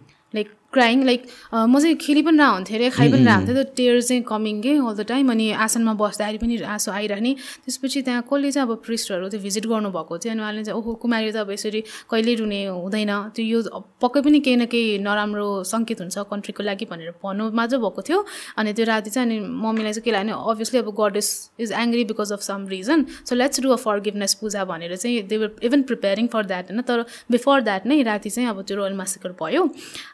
crying 0.73 1.03
like 1.05 1.23
म 1.53 1.79
चाहिँ 1.79 1.95
खेलि 1.97 2.21
पनि 2.21 2.37
रह 2.37 2.47
हुन्थेँ 2.47 2.77
अरे 2.77 2.89
खाइ 2.89 3.11
पनि 3.11 3.23
रह 3.25 3.35
हुन्थ्यो 3.35 3.55
त्यो 3.55 3.73
टेयर 3.75 4.01
चाहिँ 4.01 4.23
कमिङ 4.23 4.61
के 4.61 4.73
अल 4.77 4.95
द 4.95 5.05
टाइम 5.09 5.31
अनि 5.31 5.51
आसनमा 5.65 5.93
बस्दाखेरि 5.97 6.37
पनि 6.37 6.57
आँसु 6.61 6.91
आइरहने। 6.91 7.33
त्यसपछि 7.65 8.01
त्यहाँ 8.05 8.21
कसले 8.29 8.51
चाहिँ 8.51 8.69
अब 8.69 8.75
प्रिस्टहरू 8.85 9.29
चाहिँ 9.29 9.43
भिजिट 9.43 9.65
गर्नुभएको 9.65 10.17
थियो? 10.17 10.31
अनि 10.33 10.41
उहाँले 10.41 10.63
चाहिँ 10.63 10.77
ओहो 10.77 10.93
कुमारी 11.01 11.31
त 11.31 11.35
अब 11.41 11.51
यसरी 11.51 11.81
कहिल्यै 12.05 12.35
रुने 12.37 12.59
हुँदैन। 12.69 13.11
त्यो 13.33 13.45
यो 13.45 13.59
पक्कै 13.97 14.21
पनि 14.21 14.39
केही 14.45 14.55
न 14.61 14.65
केही 14.69 14.97
नराम्रो 15.01 15.63
सङ्केत 15.65 15.99
हुन्छ 16.05 16.17
कन्ट्रीको 16.29 16.61
लागि 16.63 16.85
भनेर 16.85 17.17
भन्नु 17.17 17.49
मात्र 17.49 17.77
भएको 17.81 18.01
थियो। 18.05 18.19
अनि 18.61 18.73
त्यो 18.77 18.85
राति 18.85 19.09
चाहिँ 19.09 19.25
अनि 19.25 19.37
मम्मीलाई 19.41 19.93
चाहिँ 19.97 20.05
के 20.05 20.11
लाग्यो 20.13 20.37
भने 20.37 20.53
अभियसली 20.53 20.79
अब 20.85 20.89
god 20.93 21.17
is 21.17 21.29
is 21.65 21.71
angry 21.81 22.03
because 22.13 22.31
of 22.37 22.41
some 22.45 22.67
reason 22.69 23.05
so 23.25 23.35
let's 23.35 23.59
do 23.65 23.69
a 23.73 23.75
forgiveness 24.05 24.33
puja 24.37 24.65
भनेर 24.69 24.95
चाहिँ 24.95 25.25
they 25.25 25.37
were 25.37 25.49
even 25.65 25.81
preparing 25.89 26.27
for 26.29 26.45
that 26.45 26.71
होइन? 26.71 26.81
तर 26.85 27.05
बिफोर 27.31 27.61
द्याट 27.65 27.85
नै 27.89 28.01
राति 28.05 28.29
चाहिँ 28.29 28.49
अब 28.49 28.61
त्यो 28.61 28.77
रोयल 28.77 28.93
मासिकर 28.93 29.33
भयो। 29.41 29.69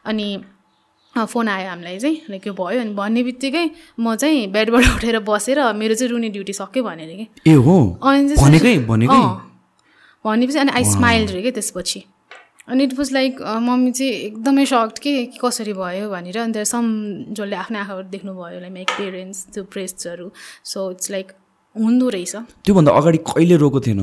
अनि 0.06 0.28
फोन 1.16 1.48
आयो 1.48 1.70
हामीलाई 1.70 2.00
चाहिँ। 2.00 2.18
लाइक 2.30 2.48
यो 2.48 2.54
भयो 2.54 2.80
अनि 2.82 2.94
भन्ने 2.94 3.24
बित्तिकै 3.24 3.66
म 4.00 4.16
चाहिँ 4.16 4.48
बेडबाट 4.52 4.86
उठेर 4.96 5.20
बसेर 5.24 5.60
मेरो 5.74 5.96
चाहिँ 5.96 6.12
रुने 6.12 6.30
ड्युटी 6.36 6.54
सक्यो 6.54 6.84
भनेर 6.84 7.16
कि। 7.16 7.28
ए 7.48 7.54
हो? 7.56 7.76
भनेपछि 10.26 10.58
अनि 10.60 10.72
आई 10.72 10.84
स्माइल 10.84 11.28
रे 11.28 11.42
क्या 11.42 11.52
त्यसपछि। 11.56 12.04
अनि 12.68 12.84
इट 12.84 12.94
वाज 12.98 13.12
लाइक 13.14 13.42
मम्मी 13.42 13.92
चाहिँ 13.92 14.12
एकदमै 14.12 14.66
सक्ट 14.66 15.00
के 15.00 15.12
कसरी 15.40 15.74
भयो 15.74 16.10
भनेर। 16.10 16.38
अनि 16.40 16.52
त्यहाँ 16.54 16.66
सम 16.66 16.86
जसले 17.38 17.56
आफ्नो 17.56 17.80
आँखाबाट 17.80 18.06
देख्नुभयो 18.12 18.60
लाइक 18.60 18.74
माई 18.74 18.86
पेरेन्ट्स 18.98 19.46
त्यो 19.54 19.64
प्रेस्टहरू 19.72 20.32
सो 20.66 20.92
इट्स 20.92 21.12
लाइक 21.12 21.32
हुँदो 21.76 22.10
रहेछ। 22.10 22.36
त्योभन्दा 22.66 22.92
अगाडि 22.92 23.18
कहिले 23.32 23.56
रोएको 23.62 23.80
थिएन? 23.86 24.02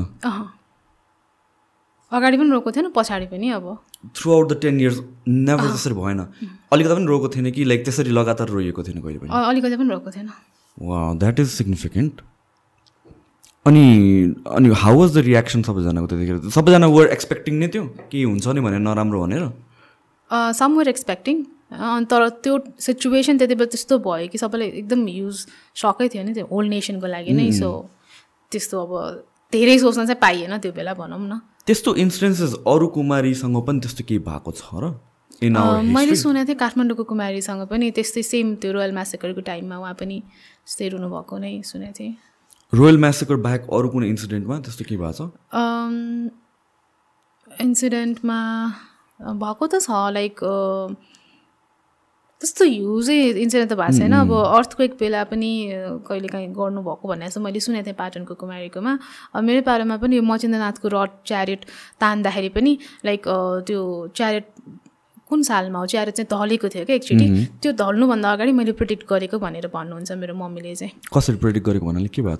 अगाडि 2.11 2.37
पनि 2.37 2.49
रोएको 2.49 2.71
थिएन 2.71 2.87
पछाडि 2.95 3.25
पनि 3.25 3.49
अब। 3.59 3.65
Throughout 4.33 4.45
the 4.51 4.59
ten 4.61 4.79
years 4.79 4.97
never 5.27 5.67
त्यसरी 5.67 5.93
भएन। 5.93 6.19
अलिकति 6.73 6.95
पनि 6.95 7.05
रोएको 7.05 7.27
थिएन 7.35 7.51
कि 7.51 7.63
लाइक 7.63 7.83
त्यसरी 7.85 8.11
लगातार 8.11 8.47
रोइएको 8.49 8.83
थिएन 8.83 9.01
कहिले 9.01 9.19
पनि? 9.19 9.29
अलिकति 9.29 9.77
पनि 9.77 9.89
रोएको 9.89 10.11
थिएन। 10.11 10.29
वा 10.77 10.99
द्याट 11.21 11.39
इज 11.39 11.49
सिग्निफिकेन्ट 11.49 12.21
अनि 13.65 13.83
अनि 14.51 14.69
हाउ 14.75 14.99
वाज 14.99 15.17
द 15.17 15.23
रियाक्सन 15.25 15.61
सबैजनाको 15.63 16.07
त्यतिखेर? 16.07 16.49
सबैजना 16.51 16.87
वर 16.87 17.07
एक्सपेक्टिङ 17.15 17.53
नै 17.59 17.67
थियो 17.73 17.83
के 18.11 18.23
हुन्छ 18.23 18.47
नि 18.47 18.61
भनेर 18.61 18.79
नराम्रो 18.79 19.19
भनेर। 19.23 19.43
सम 20.59 20.75
वर 20.77 20.87
एक्सपेक्टिङ 20.89 21.43
तर 22.09 22.27
त्यो 22.43 22.53
सिचुएसन 22.79 23.37
त्यति 23.37 23.55
बेला 23.55 23.69
त्यस्तो 23.73 23.97
भयो 24.07 24.27
कि 24.29 24.37
सबैलाई 24.37 24.67
एकदम 24.81 25.07
युज 25.09 25.37
सकै 25.81 26.07
थियो 26.09 26.23
नि 26.23 26.33
त्यो 26.33 26.45
होल 26.51 26.65
नेसनको 26.69 27.07
लागि 27.07 27.33
नै। 27.33 27.51
सो 27.53 27.69
त्यस्तो 28.51 28.75
अब 28.85 28.91
धेरै 29.53 29.77
सोच्न 29.79 30.05
चाहिँ 30.05 30.19
पाइएन 30.21 30.57
त्यो 30.57 30.71
बेला 30.73 30.93
भनौँ 30.93 31.19
न। 31.21 31.39
त्यस्तो 31.65 31.95
इन्सिडेन्सेस 32.03 32.53
अरू 32.67 32.87
कुमारीसँग 32.93 33.57
पनि 33.65 33.79
त्यस्तो 33.79 34.03
केही 34.05 34.19
भएको 34.27 34.51
छ 34.51 34.63
र? 34.83 34.85
मैले 35.41 36.15
सुनेको 36.15 36.47
थिएँ 36.47 36.57
काठमाडौँको 36.59 37.03
कुमारीसँग 37.03 37.61
पनि 37.71 37.91
त्यस्तै 37.91 38.21
सेम 38.23 38.55
त्यो 38.61 38.71
रोयल 38.73 38.91
म्यासेकरको 38.93 39.41
टाइममा 39.41 39.77
उहाँ 39.77 39.95
पनि 39.99 40.17
त्यस्तै 40.21 40.87
रुनु 40.93 41.07
भएको 41.09 41.37
नै 41.37 41.61
सुनेको 41.65 41.93
थिएँ। 41.99 42.13
रोयल 42.73 42.97
म्यासेकर 42.97 43.35
बाहेक 43.45 43.61
अरू 43.69 43.87
कुनै 43.89 44.07
इन्सिडेन्टमा 44.09 44.55
त्यस्तो 44.65 44.83
के 44.89 44.95
भएको 44.97 45.13
छ? 45.17 45.21
इन्सिडेन्टमा 47.65 48.39
भएको 49.19 49.65
त 49.67 49.73
छ 49.83 49.89
लाइक 50.17 50.35
त्यस्तो 52.41 52.65
युजै 52.65 53.19
इन्सिडेन्ट 53.43 53.71
त 53.71 53.75
भएको 53.79 53.97
छैन। 53.99 54.13
अब 54.13 54.31
अर्थक्वेक 54.33 54.91
बेला 54.99 55.23
पनि 55.31 55.51
कहिले 56.07 56.27
काहीँ 56.27 56.49
गर्नुभएको 56.51 57.05
भन्ने 57.07 57.29
चाहिँ 57.29 57.43
मैले 57.45 57.59
सुनेको 57.59 57.85
थिएँ 57.87 57.99
पाटनको 57.99 58.33
कुमारीकोमा। 58.35 58.93
मेरो 59.43 59.61
पालोमा 59.63 59.95
पनि 60.01 60.15
यो 60.17 60.23
मचिन्द्रनाथको 60.23 60.87
रड 60.95 61.11
च्यारेट 61.29 61.61
तान्दाखेरि 62.01 62.49
पनि 62.57 62.71
लाइक 63.05 63.21
त्यो 63.67 63.79
च्यारेट 64.17 64.45
कुन 65.33 65.43
सालमा 65.49 65.79
हो? 65.79 65.85
च्यारेट 65.89 66.13
चाहिँ 66.13 66.29
ढलेको 66.29 66.69
थियो 66.69 66.85
क्या 66.85 66.95
एकचोटि। 67.01 67.27
त्यो 67.61 67.71
ढल्नुभन्दा 67.81 68.31
अगाडि 68.31 68.51
मैले 68.53 68.71
प्रिडिक्ट 68.77 69.03
गरेको 69.09 69.39
भनेर 69.41 69.67
भन्नुहुन्छ 69.73 70.11
मेरो 70.21 70.33
मम्मीले 70.37 70.75
चाहिँ। 70.77 70.93
कसरी 71.09 71.37
प्रिडिक्ट 71.41 71.65
गरेको 71.67 71.85
भन्नाले? 71.89 72.09
के 72.13 72.21
भयो 72.21 72.37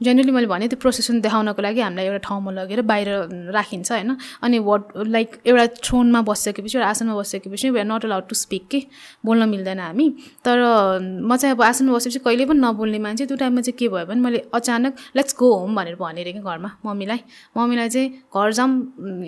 जेनरली 0.00 0.32
मैले 0.32 0.46
भने 0.46 0.68
त्यो 0.68 0.78
प्रोसेसन 0.80 1.20
देखाउनको 1.20 1.62
लागि 1.62 1.80
हामीलाई 1.80 2.06
एउटा 2.06 2.20
ठाउँमा 2.28 2.50
लगेर 2.52 2.80
बाहिर 2.84 3.08
राखिन्छ 3.56 3.92
होइन। 3.92 4.16
अनि 4.44 4.58
वाट 4.60 4.82
लाइक 5.08 5.28
एउटा 5.46 5.66
थ्रोनमा 5.84 6.20
बसिसकेपछि 6.20 6.76
एउटा 6.78 6.88
आसनमा 6.88 7.14
बसिसकेपछि 7.16 7.70
we 7.70 7.78
are 7.80 7.86
not 7.86 8.04
allowed 8.04 8.28
to 8.28 8.34
speak 8.36 8.66
के? 8.70 8.80
बोल्न 9.24 9.48
मिल्दैन 9.48 9.80
हामी। 9.80 10.06
तर 10.44 10.56
म 11.00 11.36
चाहिँ 11.36 11.56
अब 11.56 11.62
आसनमा 11.62 11.96
बसेपछि 11.96 12.18
कहिले 12.28 12.44
पनि 12.44 12.60
नबोल्ने 12.60 12.98
मान्छे 12.98 13.26
त्यो 13.26 13.36
टाइममा 13.36 13.60
चाहिँ 13.64 13.76
के 13.78 13.88
भयो 13.88 14.06
भने 14.06 14.20
मैले 14.20 14.38
अचानक 14.52 14.92
लेट्स 15.16 15.34
गो 15.38 15.52
होम 15.54 15.74
भनेर 15.76 15.96
भनेर 15.96 16.32
कि 16.32 16.40
घरमा 16.44 16.70
मम्मीलाई। 16.86 17.20
मम्मीलाई 17.56 17.88
चाहिँ 17.88 18.08
घर 18.36 18.52
जाऊँ 18.52 18.70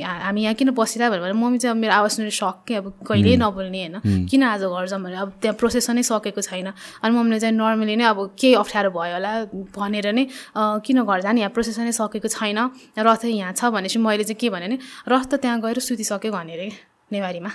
हामी 0.04 0.42
यहाँ 0.42 0.54
किन 0.54 0.70
बसिरह 0.76 1.10
भनेर 1.10 1.32
मम्मी 1.32 1.58
चाहिँ 1.58 1.72
अब 1.72 1.80
मेरो 1.80 1.92
आवाज 1.94 2.10
सुनेर 2.12 2.30
सक 2.36 2.68
के 2.68 2.74
अब 2.74 2.92
कहिल्यै 3.08 3.36
नबोल्ने 3.40 3.80
होइन। 3.88 4.26
किन 4.28 4.42
आज 4.44 4.62
घर 4.68 4.86
जाऊँ 4.86 5.02
भनेर? 5.02 5.16
अब 5.16 5.32
त्यहाँ 5.40 5.56
प्रोसेसनै 5.56 6.02
सकेको 6.04 6.40
छैन। 6.44 6.68
अनि 6.68 7.12
मम्मीले 7.16 7.40
चाहिँ 7.40 7.56
नर्मली 7.56 7.96
नै 7.96 8.04
अब 8.04 8.36
केही 8.36 8.54
अप्ठ्यारो 8.54 8.90
भयो 8.92 9.14
होला 9.16 9.32
भनेर 9.72 10.12
नै 10.12 10.26
किन 10.58 11.02
घर 11.04 11.20
जाने 11.22 11.40
यहाँ 11.40 11.52
प्रोसेसनै 11.54 11.92
सकेको 11.92 12.28
छैन। 12.28 12.58
रथ 12.98 13.24
यहाँ 13.24 13.52
छ 13.52 13.70
भनेपछि 13.70 13.98
मैले 13.98 14.24
चाहिँ 14.24 14.38
के 14.40 14.48
भने 14.50 14.78
रथ 15.08 15.26
त 15.30 15.34
त्यहाँ 15.38 15.60
गएर 15.60 15.78
सुतिसक्यो 15.78 16.32
भनेर 16.32 16.60
नेवारीमा। 17.12 17.50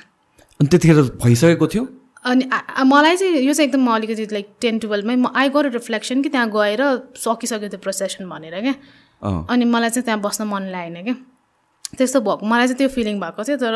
अनि 0.60 0.68
त्यतिखेर 0.72 1.20
भइसकेको 1.20 1.68
थियो? 1.68 1.84
अनि 2.24 2.44
मलाई 2.88 3.16
चाहिँ 3.20 3.44
यो 3.44 3.54
चाहिँ 3.54 3.68
एकदम 3.68 3.88
अलिकति 3.92 4.26
लाइक 4.32 4.48
टेन 4.62 4.80
टुवेल्भमै 4.80 5.16
म 5.16 5.28
आई 5.36 5.50
गर 5.52 5.70
रिफ्लेक्सन 5.76 6.22
कि 6.24 6.30
त्यहाँ 6.32 6.48
गएर 6.56 6.82
सकिसक्यो 7.20 7.70
त्यो 7.70 7.80
प्रोसेसन 7.84 8.24
भनेर 8.32 8.56
क्या। 8.64 8.76
अनि 9.52 9.66
मलाई 9.68 9.90
चाहिँ 9.90 10.06
त्यहाँ 10.08 10.22
बस्न 10.24 10.48
मन 10.48 10.64
लागेन 10.72 11.04
क्या। 11.04 11.16
त्यस्तो 11.98 12.20
भएको 12.22 12.46
मलाई 12.46 12.68
चाहिँ 12.68 12.78
त्यो 12.78 12.90
फिलिङ 12.90 13.20
भएको 13.20 13.44
थियो 13.44 13.58
तर 13.58 13.76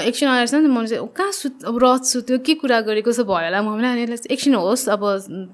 एकछिन 0.00 0.28
चाहिँ 0.44 0.68
मैले 0.68 0.88
चाहिँ 0.88 1.08
कहाँ 1.12 1.32
सुत 1.32 1.64
अब 1.64 1.78
रथ 1.82 2.04
सुत्यो 2.08 2.38
के 2.40 2.54
कुरा 2.60 2.80
गरेको 2.88 3.10
जस्तो 3.10 3.24
भयो 3.24 3.44
होला 3.44 3.62
मम्मीलाई 3.62 4.04
अनि 4.04 4.18
एकछिन 4.30 4.54
होस् 4.56 4.88
अब 4.88 5.02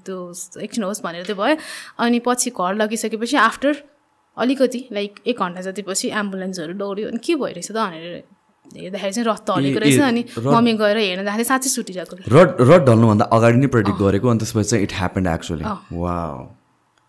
त्यो 0.05 0.19
एकछिन 0.61 0.83
होस् 0.83 1.01
भनेर 1.03 1.25
त्यो 1.25 1.35
भयो 1.35 1.55
अनि 1.99 2.19
पछि 2.21 2.49
घर 2.51 2.73
लगिसकेपछि 2.75 3.37
आफ्टर 3.39 3.73
अलिकति 4.37 4.87
लाइक 4.91 5.19
एक 5.27 5.39
घन्टा 5.39 5.61
जति 5.61 5.81
पछि 5.83 6.09
एम्बुलेन्सहरू 6.15 6.73
दौड्यो 6.75 7.07
अनि 7.09 7.19
के 7.25 7.35
भइरहेछ 7.35 7.71
त 7.71 7.75
भनेर 7.75 8.23
हेर्दाखेरि 8.65 9.13
चाहिँ 9.13 9.27
रथ 9.27 9.49
हलेको 9.49 9.79
रहेछ 9.79 9.99
अनि 10.01 10.23
मम्मी 10.39 10.73
गएर 10.73 10.97
हेर्न 10.97 11.23
जाँदाखेरि 11.23 11.43
साँच्चै 11.43 11.69
सुटिरहेको 11.69 12.17
रड 12.31 12.61
रड 12.61 12.85
ढल्नुभन्दा 12.85 13.25
अगाडि 13.31 13.57
नै 13.57 13.67
प्रेडिक्ट 13.75 13.99
गरेको 13.99 14.27
अनि 14.29 14.39
त्यसपछि 14.39 14.69
चाहिँ 14.69 14.83
इट 14.83 14.93
ह्यापन्ड 14.97 15.27
एक्चुली 15.27 15.63
वा 15.97 16.15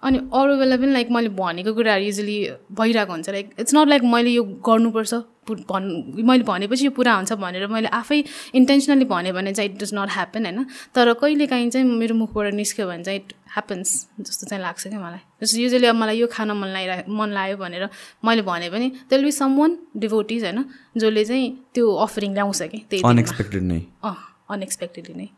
अनि 0.04 0.18
अरू 0.32 0.56
बेला 0.58 0.76
पनि 0.76 0.92
लाइक 0.92 1.10
मैले 1.10 1.28
भनेको 1.40 1.72
कुराहरू 1.74 2.04
इजिली 2.04 2.36
भइरहेको 2.72 3.12
हुन्छ। 3.12 3.28
लाइक 3.30 3.46
इट्स 3.60 3.74
नट 3.74 3.88
लाइक 3.88 4.02
मैले 4.14 4.30
यो 4.30 4.42
गर्नुपर्छ। 4.68 5.14
भन् 5.44 5.88
मैले 6.24 6.42
भनेपछि 6.42 6.84
यो 6.84 6.90
पुरा 6.96 7.12
हुन्छ 7.14 7.32
भनेर 7.36 7.66
मैले 7.68 7.88
आफै 7.92 8.22
इन्टेन्सनली 8.56 9.04
भने 9.04 9.32
भने 9.32 9.52
चाहिँ 9.52 9.70
इट 9.70 9.76
डज 9.82 9.90
नट 9.94 10.10
ह्यापन 10.12 10.44
होइन? 10.46 10.64
तर 10.94 11.12
कहिले 11.20 11.46
काहीँ 11.46 11.70
चाहिँ 11.70 11.86
मेरो 11.86 12.14
मुखबाट 12.14 12.54
निस्क्यो 12.54 12.86
भने 12.88 13.04
चाहिँ 13.04 13.20
इट 13.20 13.32
ह्यापन्स 13.52 13.90
जस्तो 14.20 14.46
चाहिँ 14.46 14.62
लाग्छ 14.62 14.86
क्या 14.88 15.00
मलाई। 15.00 15.20
जस्तो 15.42 15.58
युजली 15.60 15.86
अब 15.86 15.96
मलाई 15.96 16.16
यो 16.18 16.26
खान 16.32 16.52
मन 16.52 16.68
लागिरह 16.68 17.04
मन 17.08 17.28
लाग्यो 17.36 17.56
भनेर 17.56 17.88
मैले 18.24 18.42
भने 18.42 18.70
पनि 18.70 18.88
त्यसले 19.08 19.24
बी 19.24 19.32
सम 19.32 19.56
वान 19.58 19.78
डिभोटिज 19.96 20.44
होइन 20.44 20.64
जसले 20.96 21.24
चाहिँ 21.24 21.46
त्यो 21.74 21.92
अफरिङ 22.08 22.34
ल्याउँछ 22.34 22.62
कि 22.62 22.78
त्यही 22.90 23.02
अनएक्सपेक्टेड 23.04 23.62
नै। 23.62 23.80
अँ 24.04 24.16
अनएक्सपेक्टेडली 24.50 25.14
नै। 25.14 25.28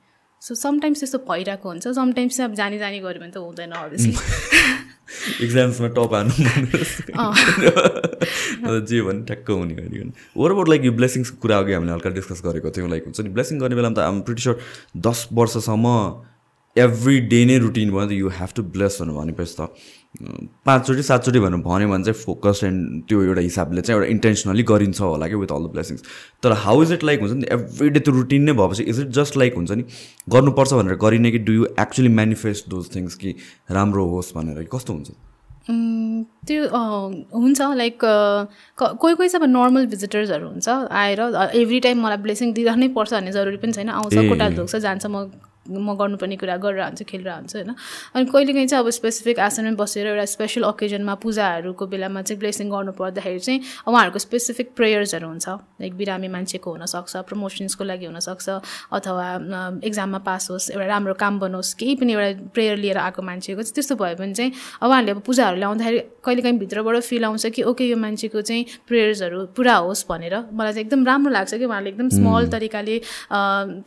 सो 0.46 0.54
समटाइम्स 0.54 0.98
त्यस्तो 1.00 1.18
भइरहेको 1.18 1.68
हुन्छ। 1.68 1.88
समटाइम्स 1.88 2.36
चाहिँ 2.36 2.50
अब 2.50 2.56
जानी 2.56 2.78
जानी 2.78 2.98
गऱ्यो 3.00 3.20
भने 3.20 3.30
त 3.30 3.36
हुँदैन 3.36 3.70
अभियसली 3.70 4.12
इक्जाम्समा 5.44 5.88
टप 5.96 6.14
हानु 6.14 6.32
जे 8.86 9.02
भने 9.02 9.24
ठ्याक्क 9.24 9.50
हुने 9.50 9.74
गरी 9.74 10.12
ओभर 10.36 10.50
अबाउट 10.50 10.68
लाइक 10.68 10.84
यो 10.84 10.92
ब्लेसिङ्सको 10.92 11.36
कुरा 11.42 11.58
अघि 11.58 11.72
हामीले 11.72 11.92
हल्का 11.92 12.10
डिस्कस 12.10 12.42
गरेको 12.44 12.70
थियौँ 12.70 12.90
लाइक 12.90 13.04
हुन्छ 13.04 13.20
नि? 13.20 13.28
ब्लेसिङ 13.28 13.58
गर्ने 13.58 13.76
बेलामा 13.76 13.94
त 13.94 13.98
आम 13.98 14.20
प्रिटी 14.20 14.42
स्योर 14.42 14.58
दस 14.96 15.28
वर्षसम्म 15.32 15.86
एभ्री 16.76 17.20
डे 17.20 17.44
नै 17.44 17.58
रुटिन 17.58 17.90
भयो 17.90 18.00
नि 18.00 18.08
त 18.08 18.12
यु 18.12 18.28
हेभ 18.28 18.48
टु 18.56 18.62
ब्लेस 18.62 18.98
भनेपछि 19.02 19.56
त 19.60 19.60
पाँचचोटि 20.66 21.02
सातचोटि 21.02 21.38
भनेर 21.40 21.60
भन्यो 21.62 21.88
भने 21.88 22.04
चाहिँ 22.04 22.20
फोकस 22.24 22.60
एन्ड 22.64 23.02
त्यो 23.08 23.22
एउटा 23.22 23.40
हिसाबले 23.40 23.82
चाहिँ 23.82 24.00
एउटा 24.00 24.10
इन्टेन्सनली 24.12 24.62
गरिन्छ 24.70 25.00
होला 25.00 25.28
कि 25.28 25.34
विथ 25.42 25.52
अल 25.52 25.66
द 25.66 25.70
ब्लेसिङ्स 25.72 26.02
तर 26.42 26.52
हाउ 26.64 26.82
इज 26.82 26.92
इट 26.92 27.04
लाइक 27.04 27.20
हुन्छ 27.20 27.32
नि? 27.32 27.46
एभ्री 27.52 27.88
डे 27.90 28.00
त्यो 28.00 28.14
रुटिन 28.14 28.42
नै 28.42 28.52
भएपछि 28.60 28.82
इज 28.82 29.00
इट 29.00 29.08
जस्ट 29.20 29.36
लाइक 29.36 29.54
हुन्छ 29.56 29.70
नि? 29.72 29.84
गर्नुपर्छ 30.30 30.72
भनेर 30.74 30.96
गरिने 31.04 31.30
कि 31.30 31.38
do 31.38 31.52
you 31.52 31.66
actually 31.80 32.08
manifest 32.16 32.68
those 32.70 32.94
things 32.96 33.14
कि 33.22 33.34
राम्रो 33.70 34.06
होस् 34.08 34.34
भनेर 34.36 34.68
कस्तो 34.74 34.92
हुन्छ? 34.92 35.10
त्यो 36.46 36.62
हुन्छ 37.34 37.60
लाइक 37.76 37.98
कोही 38.78 39.14
कोही 39.14 39.28
चाहिँ 39.28 39.44
अब 39.44 39.50
नर्मल 39.50 39.86
भिजिटर्सहरू 39.86 40.48
हुन्छ 40.48 40.68
आएर 40.68 41.20
एभ्री 41.54 41.80
टाइम 41.86 42.02
मलाई 42.02 42.16
ब्लेसिङ 42.26 42.52
दिइरहनै 42.54 42.88
पर्छ 42.96 43.12
भन्ने 43.14 43.32
जरुरी 43.32 43.56
पनि 43.56 43.72
छैन। 43.72 43.88
आउँछ 43.90 44.14
कोटा 44.14 44.48
धोक्छ 44.56 44.76
जान्छ 44.76 45.06
म 45.06 45.28
म 45.68 45.94
गर्नुपर्ने 45.96 46.36
कुरा 46.36 46.56
गरेर 46.56 46.82
हुन्छ 46.82 47.02
खेलेर 47.02 47.30
हुन्छ 47.32 47.54
होइन? 47.56 47.70
अनि 48.14 48.24
कहिलेकाहीँ 48.26 48.66
चाहिँ 48.66 48.84
अब 48.84 48.90
स्पेसिफिक 48.90 49.38
आसनमै 49.40 49.74
बसेर 49.76 50.06
एउटा 50.06 50.24
स्पेसल 50.34 50.64
ओकेजनमा 50.64 51.14
पूजाहरूको 51.24 51.84
बेलामा 51.86 52.22
चाहिँ 52.22 52.38
ब्लेसिङ 52.40 52.70
गर्नु 52.70 52.92
पर्दाखेरि 52.92 53.40
चाहिँ 53.40 53.60
उहाँहरूको 53.88 54.18
स्पेसिफिक 54.18 54.68
प्रेयर्सहरू 54.76 55.26
हुन्छ। 55.28 55.48
लाइक 55.80 55.92
बिरामी 55.96 56.28
मान्छेको 56.28 56.68
हुनसक्छ 56.70 57.16
प्रमोसन्सको 57.28 57.84
लागि 57.84 58.06
हुनसक्छ 58.06 58.48
अथवा 58.92 59.26
इक्जाममा 59.84 60.18
पास 60.28 60.50
होस् 60.50 60.70
एउटा 60.70 60.86
राम्रो 60.86 61.14
काम 61.14 61.38
बनोस् 61.40 61.74
केही 61.80 61.94
पनि 62.00 62.12
एउटा 62.12 62.50
प्रेयर 62.54 62.76
लिएर 62.76 62.98
आएको 62.98 63.22
मान्छेको 63.22 63.62
चाहिँ 63.62 63.74
त्यस्तो 63.74 63.94
भयो 63.96 64.16
भने 64.16 64.34
चाहिँ 64.34 64.52
उहाँहरूले 64.82 65.12
अब 65.12 65.20
पूजाहरू 65.26 65.56
ल्याउँदाखेरि 65.56 65.98
कहिलेकाहीँ 66.24 66.58
भित्रबाट 66.58 66.96
फिल 67.02 67.24
आउँछ 67.24 67.46
कि 67.56 67.62
ओके 67.62 67.84
यो 67.86 67.96
मान्छेको 67.96 68.40
चाहिँ 68.40 68.64
प्रेयर्सहरू 68.88 69.44
पुरा 69.56 69.74
होस् 69.86 70.04
भनेर। 70.08 70.34
मलाई 70.52 70.72
चाहिँ 70.72 70.84
एकदम 70.86 71.04
राम्रो 71.06 71.32
लाग्छ 71.32 71.54
कि 71.54 71.64
उहाँले 71.64 71.90
एकदम 71.90 72.08
स्मल 72.08 72.48
तरिकाले 72.50 72.96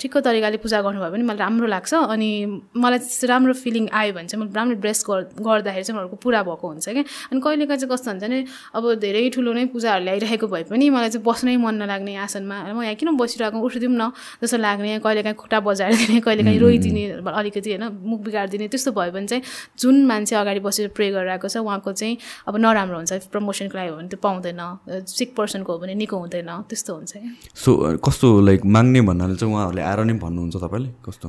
ठिक्क 0.02 0.18
तरिकाले 0.18 0.58
पूजा 0.64 0.82
गर्नुभयो 0.82 1.12
भने 1.12 1.24
मलाई 1.24 1.38
राम्रो 1.40 1.68
लाग्छ 1.70 1.94
अनि 1.94 2.30
मलाई 2.78 3.00
राम्रो 3.30 3.54
फिलिङ 3.54 3.88
आयो 3.94 4.14
भने 4.14 4.28
चाहिँ 4.28 4.46
म 4.46 4.52
राम्रो 4.54 4.76
ड्रेस 4.82 5.04
गर्दाखेरि 5.08 5.84
चाहिँ 5.84 5.96
उनीहरूको 5.96 6.18
पुरा 6.24 6.42
भएको 6.44 6.68
हुन्छ 6.68 6.90
क्या। 6.90 7.04
अनि 7.32 7.40
कहिलेकाहीँ 7.42 7.80
चाहिँ 7.80 7.92
कस्तो 7.94 8.12
हुन्छ 8.12 8.24
भने 8.24 8.40
अब 8.76 8.84
धेरै 9.00 9.30
ठुलो 9.36 9.54
नै 9.54 9.66
पूजाहरू 9.74 10.04
ल्याइरहेको 10.06 10.48
भए 10.48 10.64
पनि 10.70 10.90
मलाई 10.90 11.10
चाहिँ 11.10 11.26
बस्नै 11.26 11.56
मन 11.58 11.76
नलाग्ने 11.84 12.16
आसनमा 12.26 12.58
म 12.74 12.82
यहाँ 12.84 12.96
किन 13.00 13.18
बसिरहेको 13.18 13.58
उठिदिउँ 13.60 13.94
न 13.94 14.12
जस्तो 14.42 14.58
लाग्ने 14.58 15.00
कहिलेकाहीँ 15.06 15.38
खुट्टा 15.38 15.60
बजाएर 15.60 15.94
दिने 15.96 16.20
कहिलेकाहीँ 16.26 16.60
रोइदिने 16.60 17.04
अलिकति 17.22 17.70
होइन 17.70 17.86
मुख 18.10 18.20
बिगारिदिने 18.26 18.68
त्यस्तो 18.74 18.92
भयो 18.98 19.12
भने 19.12 19.28
चाहिँ 19.28 19.44
जुन 19.80 19.96
मान्छे 20.06 20.36
अगाडि 20.36 20.60
बसेर 20.60 20.88
प्रे 20.98 21.10
गरिरहेको 21.12 21.48
छ 21.48 21.58
उहाँको 21.62 21.92
चाहिँ 21.94 22.18
अब 22.48 22.58
नराम्रो 22.58 22.98
हुन्छ। 22.98 23.30
प्रमोसनको 23.30 23.78
लागि 23.78 23.90
हो 23.90 23.96
भने 23.98 24.08
त्यो 24.10 24.20
पाउँदैन 24.24 24.62
सिक 25.06 25.36
पर्सनको 25.38 25.70
हो 25.74 25.80
भने 25.80 25.94
निको 25.96 26.18
हुँदैन 26.18 26.50
त्यस्तो 26.70 26.92
हुन्छ। 26.96 27.12
क्या 27.14 27.32
सो 27.56 27.72
कस्तो 28.00 28.28
लाइक 28.48 28.66
माग्ने 28.66 29.02
भन्नाले 29.02 29.36
चाहिँ 29.36 29.54
उहाँहरूले 29.54 29.82
आएर 29.82 30.00
नै 30.10 30.14
भन्नुहुन्छ 30.20 30.56
तपाईँले? 30.56 30.90
कस्तो? 31.06 31.28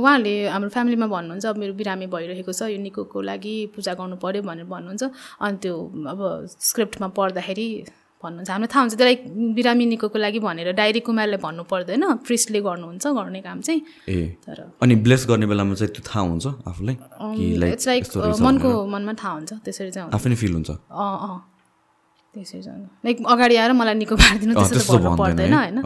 उहाँहरूले 0.00 0.34
हाम्रो 0.54 0.70
फ्यामिलीमा 0.74 1.06
भन्नुहुन्छ 1.14 1.46
अब 1.46 1.56
मेरो 1.62 1.72
बिरामी 1.80 2.06
भइरहेको 2.14 2.52
छ 2.52 2.62
यो 2.74 2.78
निकोको 2.86 3.18
लागि 3.30 3.54
पूजा 3.74 3.92
गर्नु 4.00 4.16
पऱ्यो 4.24 4.42
भनेर 4.42 4.66
भन्नुहुन्छ। 4.74 5.04
अनि 5.40 5.56
त्यो 5.62 5.74
अब 6.12 6.20
स्क्रिप्टमा 6.70 7.08
पढ्दाखेरि 7.18 7.68
भन्नुहुन्छ। 8.22 8.50
हामीलाई 8.50 8.68
थाहा 8.72 8.82
हुन्छ 8.84 8.94
त्यसलाई 9.00 9.16
बिरामी 9.56 9.84
निकोको 9.92 10.18
लागि 10.20 10.38
भनेर 10.44 10.68
डाइरी 10.76 11.00
कुमारले 11.08 11.36
भन्नु 11.40 11.64
पर्दैन 11.72 12.04
प्रिस्टले 12.26 12.60
गर्नुहुन्छ 12.68 13.06
गर्ने 13.16 13.40
काम 13.40 13.60
चाहिँ। 13.64 13.80
ए 14.08 14.36
तर 14.44 14.58
अनि 14.82 14.94
ब्लेस 15.04 15.24
गर्ने 15.30 15.46
बेलामा 15.48 15.74
चाहिँ 15.80 15.92
त्यो 15.94 16.04
थाहा 16.04 16.22
हुन्छ 16.28 16.46
आफूलाई? 16.68 16.96
इट्स 17.72 17.86
लाइक 17.88 18.02
मनको 18.44 18.70
मनमा 18.92 19.12
थाहा 19.16 19.32
हुन्छ 19.40 19.52
त्यसरी 19.64 19.90
चाहिँ 19.96 20.12
आफै 20.12 20.34
फिल 20.36 20.52
हुन्छ? 20.52 20.70
अँ 20.70 21.16
अँ 21.24 21.38
त्यसरी 22.36 22.62
चाहिँ 22.62 22.84
लाइक 23.08 23.16
अगाडि 23.24 23.56
आएर 23.56 23.72
मलाई 23.80 23.94
निको 24.04 24.14
पारिदिनु 24.20 24.52
त्यस्तो 24.54 24.98
भन्नु 25.00 25.16
पर्दैन 25.16 25.54
होइन? 25.54 25.78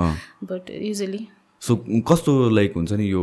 बट 0.50 0.70
युजली 0.90 1.22
सो 1.62 1.72
कस्तो 2.10 2.32
लाइक 2.50 2.72
हुन्छ 2.76 2.92
नि 2.98 3.06
यो 3.14 3.22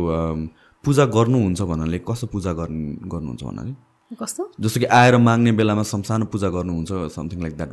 पूजा 0.84 1.04
गर्नुहुन्छ 1.16 1.60
भन्नाले 1.70 1.98
कस्तो 2.08 2.26
पूजा 2.34 2.52
गर्नु 2.60 3.08
गर्नुहुन्छ 3.12 3.42
भन्नाले? 3.48 3.72
कस्तो? 4.20 4.42
जस्तो 4.60 4.78
कि 4.80 4.86
आएर 4.92 5.16
माग्ने 5.16 5.52
बेलामा 5.56 5.82
सानो 5.88 6.24
पूजा 6.32 6.48
गर्नुहुन्छ 6.56 6.90
something 7.16 7.38
like 7.42 7.54
that 7.56 7.70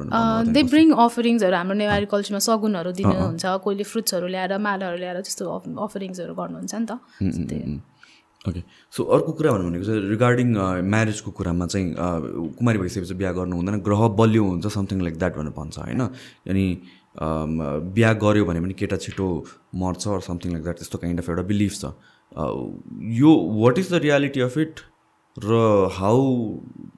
they 0.55 0.61
bring 0.71 0.87
अफरिङ्सहरू 1.05 1.55
हाम्रो 1.59 1.75
नेवारी 1.83 2.05
कल्चरमा 2.13 2.39
सगुनहरू 2.47 2.91
दिनुहुन्छ 2.99 3.43
कोहीले 3.65 3.83
फ्रुट्सहरू 3.91 4.27
ल्याएर 4.33 4.57
मालाहरू 4.67 4.97
ल्याएर 5.03 5.17
त्यस्तो 5.25 5.43
अफरिङ्सहरू 5.85 6.33
गर्नुहुन्छ 6.39 6.73
नि 6.75 6.85
त। 6.85 6.93
ओके 8.47 8.61
सो 8.95 9.03
अर्को 9.03 9.31
कुरा 9.35 9.51
भन्नु 9.51 9.67
भनेको 9.67 9.85
चाहिँ 9.89 10.01
रिगार्डिङ 10.15 10.47
म्यारेजको 10.93 11.29
कुरामा 11.37 11.65
चाहिँ 11.73 11.87
कुमारी 12.55 12.77
भइसकेपछि 12.79 13.15
बिहा 13.19 13.31
गर्नु 13.35 13.55
हुँदैन 13.59 13.75
ग्रह 13.83 14.01
बलियो 14.15 14.43
हुन्छ 14.47 14.67
समथिङ 14.77 15.01
लाइक 15.01 15.15
द्याट 15.19 15.33
भनेर 15.37 15.53
भन्छ 15.59 15.75
होइन? 15.83 16.01
अनि 16.47 16.65
बिहा 17.19 18.11
गऱ्यो 18.23 18.45
भने 18.47 18.59
पनि 18.63 18.73
केटा 18.79 18.97
छिटो 19.03 19.27
मर्छ 19.75 20.23
समथिङ 20.29 20.49
लाइक 20.55 20.63
द्याट 20.63 20.77
त्यस्तो 20.79 20.97
काइन्ड 21.03 21.19
अफ 21.19 21.29
एउटा 21.29 21.43
बिलिफ 21.51 21.73
छ। 21.81 21.91
यो 22.31 23.35
what 23.61 23.77
is 23.77 23.91
the 23.93 24.01
reality 24.01 24.41
of 24.41 24.57
it 24.57 24.79
र 25.37 25.53
हाउ 25.91 26.21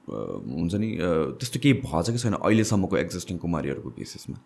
हुन्छ 0.08 0.74
नि 0.74 0.96
त्यस्तो 1.00 1.60
केही 1.60 1.74
भएछ 1.74 2.10
कि 2.10 2.18
छैन 2.18 2.34
अहिलेसम्मको 2.34 2.96
एक्जिस्टिङ 2.96 3.38
कुमारीहरूको 3.38 3.90
बेसिसमा 3.90 4.36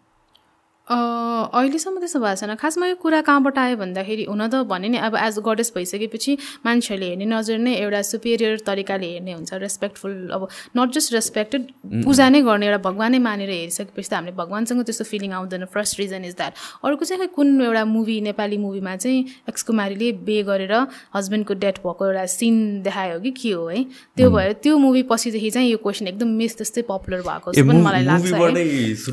अहिलेसम्म 0.86 1.98
त्यस्तो 1.98 2.20
भएको 2.20 2.36
छैन। 2.40 2.54
खासमा 2.62 2.86
यो 2.86 2.94
कुरा 3.02 3.20
कहाँबाट 3.26 3.58
आयो 3.58 3.76
भन्दाखेरि 3.76 4.24
हुन 4.30 4.42
त 4.46 4.62
भने 4.70 4.88
नि 4.88 4.98
अब 5.02 5.18
एज 5.18 5.38
गडेस 5.42 5.72
भइसकेपछि 5.74 6.32
मान्छेहरूले 6.62 7.06
हेर्ने 7.10 7.26
नजर 7.26 7.58
नै 7.58 7.74
एउटा 7.74 8.02
सुपेरियर 8.06 8.62
तरिकाले 8.62 9.06
हेर्ने 9.12 9.32
हुन्छ। 9.34 9.50
रेस्पेक्टफुल 9.66 10.30
अब 10.30 10.42
नट 10.78 10.88
जस्ट 10.94 11.12
रेस्पेक्टेड 11.12 11.62
पूजा 12.06 12.28
नै 12.30 12.40
गर्ने 12.46 12.66
एउटा 12.66 12.78
भगवानै 12.86 13.18
मानेर 13.18 13.50
हेरिसकेपछि 13.50 14.08
त 14.08 14.14
हामीले 14.14 14.36
भगवान्सँग 14.38 14.80
त्यस्तो 14.86 15.04
फिलिङ 15.10 15.32
आउँदैन। 15.34 15.64
फर्स्ट 15.74 15.98
रिजन 16.00 16.22
इज 16.24 16.34
द्याट 16.38 16.54
अर्को 16.86 17.04
चाहिँ 17.04 17.28
कुन 17.34 17.48
एउटा 17.66 17.84
मुभी 17.84 18.20
नेपाली 18.30 18.56
मुभीमा 18.62 18.94
चाहिँ 19.02 19.50
एक्सकुमारीले 19.50 20.12
बे 20.22 20.38
गरेर 20.46 20.74
हस्बेन्डको 21.18 21.54
डेथ 21.66 21.82
भएको 21.82 22.02
एउटा 22.06 22.24
सिन 22.30 22.54
देखायो 22.86 23.18
कि 23.26 23.30
के 23.34 23.50
हो 23.58 23.66
है? 23.74 23.82
त्यो 24.16 24.30
भएर 24.30 24.52
त्यो 24.62 24.78
मुभी 24.78 25.02
पछिदेखि 25.10 25.50
चाहिँ 25.50 25.70
यो 25.70 25.78
क्वेसन 25.82 26.06
एकदम 26.14 26.30
मिस 26.38 26.56
त्यस्तै 26.62 26.82
पपुलर 26.86 27.20
भएको 27.26 27.52
जस्तो 27.52 27.66
पनि 27.66 27.80
मलाई 27.82 28.02
लाग्छ 28.06 28.32